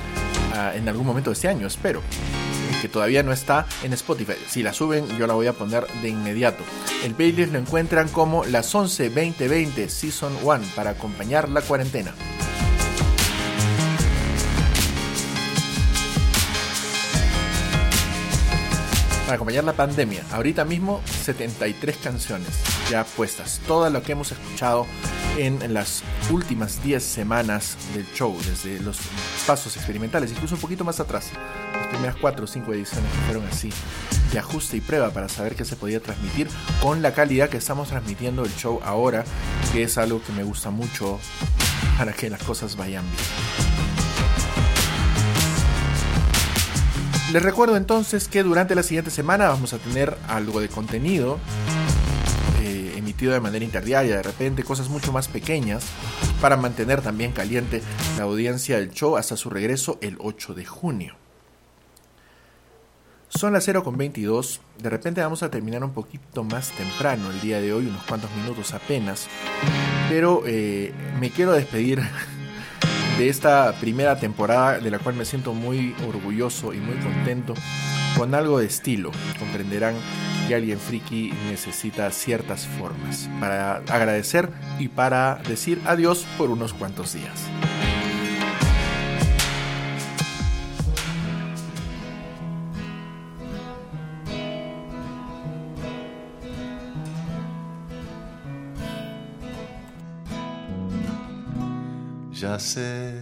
ah, 0.54 0.72
en 0.74 0.88
algún 0.88 1.06
momento 1.06 1.30
de 1.30 1.34
este 1.34 1.48
año, 1.48 1.66
espero 1.66 2.02
que 2.80 2.88
todavía 2.88 3.22
no 3.22 3.32
está 3.32 3.66
en 3.82 3.92
Spotify. 3.92 4.34
Si 4.48 4.62
la 4.62 4.72
suben, 4.72 5.06
yo 5.18 5.26
la 5.26 5.34
voy 5.34 5.46
a 5.46 5.52
poner 5.52 5.86
de 6.00 6.08
inmediato. 6.08 6.62
El 7.04 7.14
playlist 7.14 7.52
lo 7.52 7.58
encuentran 7.58 8.08
como 8.08 8.44
las 8.44 8.74
11 8.74 9.10
2020 9.10 9.88
Season 9.88 10.32
1 10.42 10.60
para 10.74 10.90
acompañar 10.90 11.48
la 11.48 11.60
cuarentena. 11.60 12.14
Para 19.24 19.34
acompañar 19.34 19.64
la 19.64 19.74
pandemia, 19.74 20.22
ahorita 20.32 20.64
mismo 20.64 21.02
73 21.04 21.96
canciones 21.98 22.48
ya 22.90 23.04
puestas. 23.04 23.60
Todo 23.66 23.90
lo 23.90 24.02
que 24.02 24.12
hemos 24.12 24.32
escuchado 24.32 24.86
en 25.38 25.72
las 25.72 26.02
últimas 26.30 26.82
10 26.82 27.02
semanas 27.02 27.76
del 27.94 28.06
show, 28.12 28.36
desde 28.44 28.80
los 28.80 28.98
pasos 29.46 29.76
experimentales, 29.76 30.32
incluso 30.32 30.56
un 30.56 30.60
poquito 30.60 30.84
más 30.84 30.98
atrás. 30.98 31.30
Las 31.72 31.86
primeras 31.88 32.16
4 32.20 32.44
o 32.44 32.46
5 32.46 32.74
ediciones 32.74 33.10
fueron 33.26 33.46
así, 33.46 33.70
de 34.32 34.38
ajuste 34.38 34.76
y 34.78 34.80
prueba 34.80 35.10
para 35.10 35.28
saber 35.28 35.54
qué 35.54 35.64
se 35.64 35.76
podía 35.76 36.00
transmitir 36.00 36.48
con 36.82 37.02
la 37.02 37.14
calidad 37.14 37.48
que 37.48 37.56
estamos 37.56 37.88
transmitiendo 37.88 38.44
el 38.44 38.54
show 38.56 38.80
ahora, 38.84 39.24
que 39.72 39.84
es 39.84 39.96
algo 39.96 40.20
que 40.22 40.32
me 40.32 40.42
gusta 40.42 40.70
mucho 40.70 41.20
para 41.96 42.12
que 42.12 42.28
las 42.30 42.42
cosas 42.42 42.76
vayan 42.76 43.04
bien. 43.04 43.78
Les 47.32 47.42
recuerdo 47.42 47.76
entonces 47.76 48.26
que 48.26 48.42
durante 48.42 48.74
la 48.74 48.82
siguiente 48.82 49.10
semana 49.10 49.48
vamos 49.48 49.72
a 49.74 49.78
tener 49.78 50.16
algo 50.28 50.60
de 50.60 50.68
contenido 50.68 51.38
de 53.26 53.40
manera 53.40 53.64
interdiaria, 53.64 54.16
de 54.16 54.22
repente 54.22 54.62
cosas 54.62 54.88
mucho 54.88 55.12
más 55.12 55.28
pequeñas 55.28 55.84
para 56.40 56.56
mantener 56.56 57.02
también 57.02 57.32
caliente 57.32 57.82
la 58.16 58.24
audiencia 58.24 58.78
del 58.78 58.92
show 58.92 59.16
hasta 59.16 59.36
su 59.36 59.50
regreso 59.50 59.98
el 60.00 60.16
8 60.20 60.54
de 60.54 60.64
junio. 60.64 61.16
Son 63.28 63.52
las 63.52 63.68
0.22, 63.68 64.60
de 64.78 64.88
repente 64.88 65.20
vamos 65.20 65.42
a 65.42 65.50
terminar 65.50 65.84
un 65.84 65.92
poquito 65.92 66.44
más 66.44 66.70
temprano 66.72 67.30
el 67.30 67.40
día 67.40 67.60
de 67.60 67.74
hoy, 67.74 67.86
unos 67.86 68.02
cuantos 68.04 68.30
minutos 68.36 68.72
apenas, 68.72 69.26
pero 70.08 70.44
eh, 70.46 70.94
me 71.20 71.30
quiero 71.30 71.52
despedir 71.52 72.00
de 73.18 73.28
esta 73.28 73.74
primera 73.80 74.18
temporada 74.18 74.78
de 74.78 74.90
la 74.90 74.98
cual 74.98 75.16
me 75.16 75.26
siento 75.26 75.52
muy 75.52 75.94
orgulloso 76.06 76.72
y 76.72 76.78
muy 76.78 76.96
contento 76.96 77.52
con 78.18 78.34
algo 78.34 78.58
de 78.58 78.66
estilo. 78.66 79.12
Comprenderán 79.38 79.94
que 80.48 80.54
alguien 80.54 80.80
friki 80.80 81.32
necesita 81.48 82.10
ciertas 82.10 82.66
formas 82.66 83.30
para 83.38 83.76
agradecer 83.76 84.50
y 84.80 84.88
para 84.88 85.36
decir 85.48 85.80
adiós 85.86 86.26
por 86.36 86.50
unos 86.50 86.74
cuantos 86.74 87.14
días. 87.14 87.44
Ya 102.32 102.58
sé, 102.58 103.20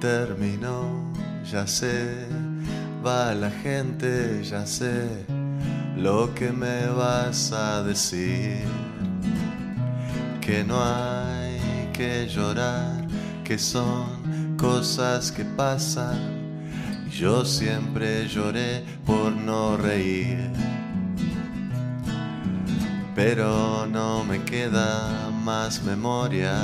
terminó, 0.00 1.12
ya 1.50 1.66
sé, 1.66 2.26
va 3.04 3.34
la 3.34 3.50
gente, 3.50 4.42
ya 4.42 4.64
sé 4.64 5.26
lo 5.96 6.34
que 6.34 6.50
me 6.50 6.86
vas 6.86 7.52
a 7.52 7.82
decir. 7.82 8.64
Que 10.40 10.64
no 10.64 10.82
hay 10.82 11.60
que 11.92 12.26
llorar, 12.26 13.06
que 13.44 13.58
son 13.58 14.56
cosas 14.56 15.30
que 15.30 15.44
pasan. 15.44 16.18
Yo 17.10 17.44
siempre 17.44 18.26
lloré 18.26 18.82
por 19.04 19.32
no 19.32 19.76
reír. 19.76 20.50
Pero 23.14 23.86
no 23.86 24.24
me 24.24 24.42
queda 24.42 25.30
más 25.44 25.82
memoria 25.84 26.56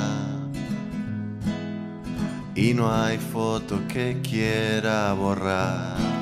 y 2.55 2.73
no 2.73 2.93
hay 2.93 3.17
foto 3.17 3.79
que 3.87 4.19
quiera 4.21 5.13
borrar. 5.13 6.20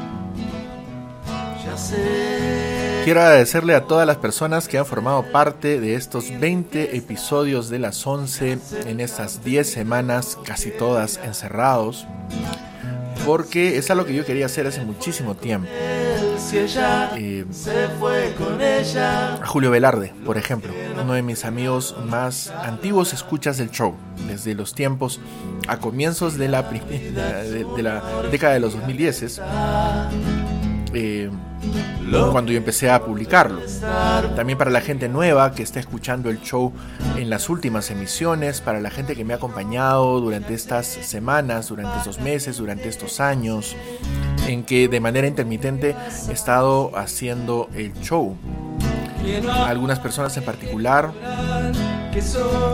Quiero 3.03 3.21
agradecerle 3.21 3.73
a 3.73 3.85
todas 3.85 4.05
las 4.05 4.17
personas 4.17 4.67
que 4.67 4.77
han 4.77 4.85
formado 4.85 5.23
parte 5.31 5.79
de 5.79 5.95
estos 5.95 6.37
20 6.39 6.95
episodios 6.95 7.69
de 7.69 7.79
las 7.79 8.05
11 8.05 8.59
en 8.85 8.99
estas 8.99 9.43
10 9.43 9.67
semanas, 9.67 10.37
casi 10.45 10.69
todas 10.69 11.19
encerrados, 11.23 12.05
porque 13.25 13.77
es 13.77 13.89
algo 13.89 14.05
que 14.05 14.13
yo 14.13 14.25
quería 14.25 14.45
hacer 14.45 14.67
hace 14.67 14.83
muchísimo 14.83 15.35
tiempo. 15.35 15.67
Eh, 15.71 17.45
a 18.97 19.45
Julio 19.45 19.71
Velarde, 19.71 20.13
por 20.25 20.37
ejemplo, 20.37 20.71
uno 21.01 21.13
de 21.13 21.21
mis 21.21 21.45
amigos 21.45 21.95
más 22.05 22.49
antiguos 22.49 23.13
escuchas 23.13 23.57
del 23.57 23.71
show, 23.71 23.95
desde 24.27 24.53
los 24.55 24.73
tiempos 24.73 25.19
a 25.67 25.77
comienzos 25.77 26.37
de 26.37 26.47
la, 26.47 26.63
de, 26.63 27.65
de 27.75 27.83
la 27.83 28.03
década 28.31 28.53
de 28.53 28.59
los 28.59 28.73
2010, 28.73 29.41
eh, 30.93 31.29
cuando 32.31 32.51
yo 32.51 32.57
empecé 32.57 32.89
a 32.89 33.03
publicarlo. 33.03 33.61
También 34.35 34.57
para 34.57 34.71
la 34.71 34.81
gente 34.81 35.09
nueva 35.09 35.53
que 35.53 35.63
está 35.63 35.79
escuchando 35.79 36.29
el 36.29 36.41
show 36.41 36.73
en 37.17 37.29
las 37.29 37.49
últimas 37.49 37.91
emisiones, 37.91 38.61
para 38.61 38.79
la 38.79 38.89
gente 38.89 39.15
que 39.15 39.23
me 39.25 39.33
ha 39.33 39.37
acompañado 39.37 40.19
durante 40.19 40.53
estas 40.53 40.87
semanas, 40.87 41.67
durante 41.69 41.97
estos 41.97 42.19
meses, 42.19 42.57
durante 42.57 42.89
estos 42.89 43.19
años, 43.19 43.75
en 44.47 44.63
que 44.63 44.87
de 44.87 44.99
manera 44.99 45.27
intermitente 45.27 45.95
he 46.27 46.33
estado 46.33 46.91
haciendo 46.97 47.69
el 47.75 47.93
show. 48.01 48.35
Algunas 49.65 49.99
personas 49.99 50.35
en 50.37 50.43
particular, 50.43 51.11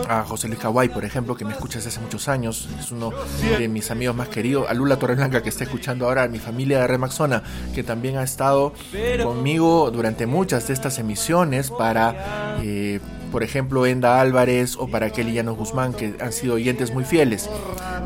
a 0.10 0.24
José 0.24 0.48
Luis 0.48 0.60
Kawai, 0.60 0.90
por 0.90 1.04
ejemplo, 1.04 1.36
que 1.36 1.44
me 1.44 1.52
escucha 1.52 1.78
desde 1.78 1.90
hace 1.90 2.00
muchos 2.00 2.28
años, 2.28 2.70
es 2.80 2.92
uno 2.92 3.12
de 3.58 3.68
mis 3.68 3.92
amigos 3.92 4.16
más 4.16 4.30
queridos, 4.30 4.70
a 4.70 4.74
Lula 4.74 4.98
Torreblanca, 4.98 5.44
que 5.44 5.50
está 5.50 5.66
escuchando 5.66 6.06
ahora, 6.06 6.24
a 6.24 6.28
mi 6.28 6.40
familia 6.40 6.80
de 6.80 6.88
Remaxona, 6.88 7.44
que 7.74 7.84
también 7.84 8.18
ha 8.18 8.24
estado 8.24 8.74
conmigo 9.24 9.92
durante 9.92 10.26
muchas 10.26 10.68
de 10.68 10.74
estas 10.74 11.00
emisiones 11.00 11.70
para 11.70 12.58
eh, 12.62 13.00
por 13.32 13.44
ejemplo 13.44 13.86
Enda 13.86 14.22
Álvarez 14.22 14.78
o 14.78 14.88
para 14.88 15.10
Kelly 15.10 15.34
Llanos 15.34 15.58
Guzmán, 15.58 15.94
que 15.94 16.16
han 16.22 16.32
sido 16.32 16.56
oyentes 16.56 16.94
muy 16.94 17.04
fieles 17.04 17.50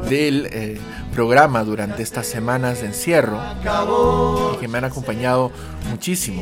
del 0.10 0.48
eh, 0.52 0.80
programa 1.20 1.66
durante 1.66 2.02
estas 2.02 2.28
semanas 2.28 2.80
de 2.80 2.88
encierro 2.88 3.42
y 4.54 4.58
que 4.58 4.70
me 4.70 4.78
han 4.78 4.86
acompañado 4.86 5.52
muchísimo. 5.90 6.42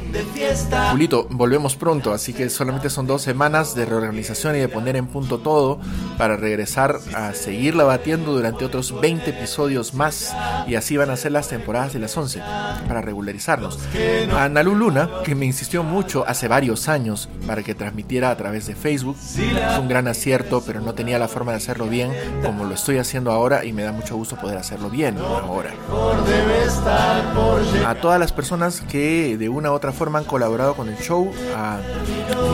Julito, 0.91 1.25
volvemos 1.31 1.75
pronto, 1.75 2.13
así 2.13 2.31
que 2.31 2.47
solamente 2.51 2.91
son 2.91 3.07
dos 3.07 3.23
semanas 3.23 3.73
de 3.73 3.85
reorganización 3.85 4.55
y 4.55 4.59
de 4.59 4.69
poner 4.69 4.95
en 4.95 5.07
punto 5.07 5.39
todo 5.39 5.79
para 6.19 6.37
regresar 6.37 6.99
a 7.15 7.33
seguirla 7.33 7.85
batiendo 7.85 8.33
durante 8.33 8.65
otros 8.65 9.01
20 9.01 9.31
episodios 9.31 9.95
más 9.95 10.35
y 10.67 10.75
así 10.75 10.95
van 10.95 11.09
a 11.09 11.17
ser 11.17 11.31
las 11.31 11.47
temporadas 11.47 11.93
de 11.93 11.99
las 11.99 12.15
11 12.15 12.39
para 12.87 13.01
regularizarnos. 13.01 13.79
A 14.31 14.43
Analu 14.43 14.75
Luna, 14.75 15.09
que 15.23 15.33
me 15.33 15.47
insistió 15.47 15.81
mucho 15.81 16.23
hace 16.27 16.47
varios 16.47 16.87
años 16.87 17.29
para 17.47 17.63
que 17.63 17.73
transmitiera 17.73 18.29
a 18.29 18.37
través 18.37 18.67
de 18.67 18.75
Facebook, 18.75 19.17
es 19.19 19.79
un 19.79 19.87
gran 19.87 20.07
acierto, 20.07 20.61
pero 20.63 20.81
no 20.81 20.93
tenía 20.93 21.17
la 21.17 21.27
forma 21.27 21.53
de 21.53 21.57
hacerlo 21.57 21.87
bien 21.87 22.11
como 22.43 22.65
lo 22.65 22.75
estoy 22.75 22.99
haciendo 22.99 23.31
ahora 23.31 23.65
y 23.65 23.73
me 23.73 23.81
da 23.81 23.91
mucho 23.91 24.15
gusto 24.15 24.35
poder 24.35 24.57
hacerlo 24.57 24.66
bien 24.91 25.17
ahora. 25.17 25.73
A 27.85 27.95
todas 27.95 28.19
las 28.19 28.33
personas 28.33 28.81
que 28.81 29.37
de 29.37 29.49
una 29.49 29.71
u 29.71 29.73
otra 29.73 29.91
forma 29.91 30.19
han 30.19 30.25
colaborado 30.25 30.75
con 30.75 30.89
el 30.89 30.97
show, 30.97 31.31
a 31.55 31.79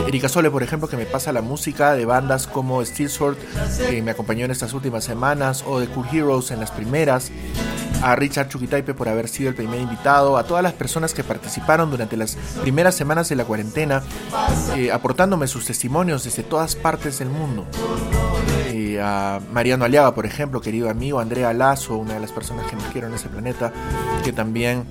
Erika 0.06 0.28
Sole, 0.28 0.50
por 0.50 0.62
ejemplo, 0.62 0.88
que 0.88 0.96
me 0.96 1.06
pasa 1.06 1.32
la 1.32 1.42
música 1.42 1.94
de 1.94 2.04
bandas 2.04 2.46
como 2.46 2.84
Steel 2.84 3.10
Sword, 3.10 3.36
que 3.88 4.02
me 4.02 4.12
acompañó 4.12 4.44
en 4.44 4.50
estas 4.50 4.72
últimas 4.74 5.04
semanas, 5.04 5.64
o 5.66 5.80
de 5.80 5.88
Cool 5.88 6.06
Heroes 6.12 6.50
en 6.50 6.60
las 6.60 6.70
primeras, 6.70 7.30
a 8.02 8.16
Richard 8.16 8.48
Chukitaipe 8.48 8.94
por 8.94 9.08
haber 9.08 9.28
sido 9.28 9.48
el 9.48 9.54
primer 9.54 9.80
invitado, 9.80 10.36
a 10.36 10.44
todas 10.44 10.62
las 10.62 10.72
personas 10.72 11.14
que 11.14 11.24
participaron 11.24 11.90
durante 11.90 12.16
las 12.16 12.36
primeras 12.62 12.94
semanas 12.94 13.28
de 13.28 13.36
la 13.36 13.44
cuarentena, 13.44 14.02
eh, 14.76 14.92
aportándome 14.92 15.46
sus 15.46 15.66
testimonios 15.66 16.24
desde 16.24 16.42
todas 16.42 16.76
partes 16.76 17.18
del 17.18 17.28
mundo. 17.28 17.66
Eh, 18.68 19.00
a 19.00 19.40
Mariano 19.52 19.84
Aliaga, 19.84 20.14
por 20.14 20.26
ejemplo, 20.26 20.60
querido 20.60 20.90
amigo, 20.90 21.20
Andrea 21.20 21.52
Lazo, 21.52 21.96
una 21.96 22.14
de 22.14 22.20
las 22.20 22.32
personas 22.32 22.66
que 22.66 22.76
más 22.76 22.86
quiero 22.92 23.08
en 23.08 23.14
ese 23.14 23.28
planeta, 23.28 23.72
que 24.24 24.32
también 24.32 24.84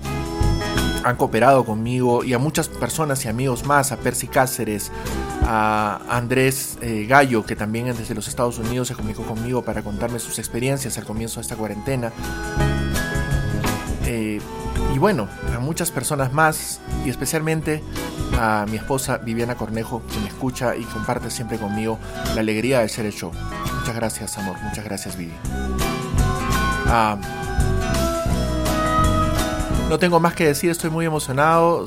han 1.04 1.18
cooperado 1.18 1.66
conmigo 1.66 2.24
y 2.24 2.34
a 2.34 2.40
muchas 2.40 2.70
personas 2.70 3.26
y 3.26 3.28
amigos 3.28 3.66
más, 3.66 3.92
a 3.92 3.98
Percy 3.98 4.28
Cáceres, 4.28 4.92
a 5.44 6.00
Andrés 6.10 6.78
eh, 6.82 7.06
Gallo, 7.08 7.46
que 7.46 7.56
también 7.56 7.88
desde 7.88 8.16
los 8.16 8.28
Estados 8.28 8.58
Unidos 8.58 8.88
se 8.88 8.96
comunicó 8.96 9.24
conmigo 9.24 9.64
para 9.64 9.82
contarme 9.82 10.20
sus 10.20 10.40
experiencias 10.40 10.98
al 10.98 11.06
comienzo 11.06 11.36
de 11.36 11.42
esta 11.42 11.56
cuarentena. 11.56 12.12
Eh, 14.06 14.40
y 14.94 15.00
bueno, 15.00 15.28
a 15.56 15.60
muchas 15.60 15.92
personas 15.92 16.34
más 16.34 16.80
y 17.06 17.10
especialmente 17.10 17.82
a 18.40 18.66
mi 18.70 18.78
esposa 18.78 19.18
Viviana 19.18 19.56
Cornejo, 19.56 20.02
que 20.12 20.20
me 20.20 20.28
escucha 20.28 20.76
y 20.76 20.84
comparte 20.84 21.30
siempre 21.32 21.58
conmigo 21.58 22.00
la 22.36 22.42
alegría 22.42 22.80
de 22.80 22.90
ser 22.90 23.06
el 23.06 23.14
show. 23.14 23.32
Muchas 23.80 23.96
gracias, 23.96 24.38
amor. 24.38 24.58
Muchas 24.64 24.84
gracias, 24.84 25.18
Vivi. 25.18 25.34
Ah, 26.88 27.18
no 29.94 30.00
tengo 30.00 30.20
más 30.20 30.34
que 30.34 30.48
decir, 30.48 30.72
estoy 30.72 30.90
muy 30.90 31.06
emocionado. 31.06 31.86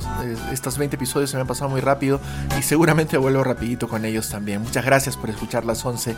Estos 0.53 0.79
20 0.79 0.95
episodios 0.95 1.29
se 1.29 1.37
me 1.37 1.41
han 1.41 1.49
pasado 1.49 1.69
muy 1.69 1.81
rápido 1.81 2.21
y 2.57 2.63
seguramente 2.63 3.17
vuelvo 3.17 3.43
rapidito 3.43 3.89
con 3.89 4.05
ellos 4.05 4.29
también. 4.29 4.63
Muchas 4.63 4.85
gracias 4.85 5.17
por 5.17 5.29
escuchar 5.29 5.65
las 5.65 5.85
11. 5.85 6.15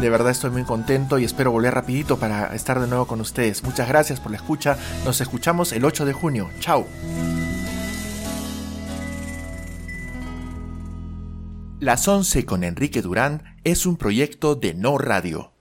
De 0.00 0.08
verdad 0.08 0.30
estoy 0.30 0.50
muy 0.50 0.62
contento 0.62 1.18
y 1.18 1.24
espero 1.24 1.50
volver 1.50 1.74
rapidito 1.74 2.16
para 2.16 2.54
estar 2.54 2.78
de 2.78 2.86
nuevo 2.86 3.08
con 3.08 3.20
ustedes. 3.20 3.64
Muchas 3.64 3.88
gracias 3.88 4.20
por 4.20 4.30
la 4.30 4.36
escucha. 4.36 4.76
Nos 5.04 5.20
escuchamos 5.20 5.72
el 5.72 5.84
8 5.84 6.04
de 6.04 6.12
junio. 6.12 6.48
Chao. 6.60 6.86
Las 11.80 12.06
11 12.06 12.46
con 12.46 12.62
Enrique 12.62 13.02
Durán 13.02 13.56
es 13.64 13.84
un 13.84 13.96
proyecto 13.96 14.54
de 14.54 14.74
No 14.74 14.96
Radio. 14.96 15.51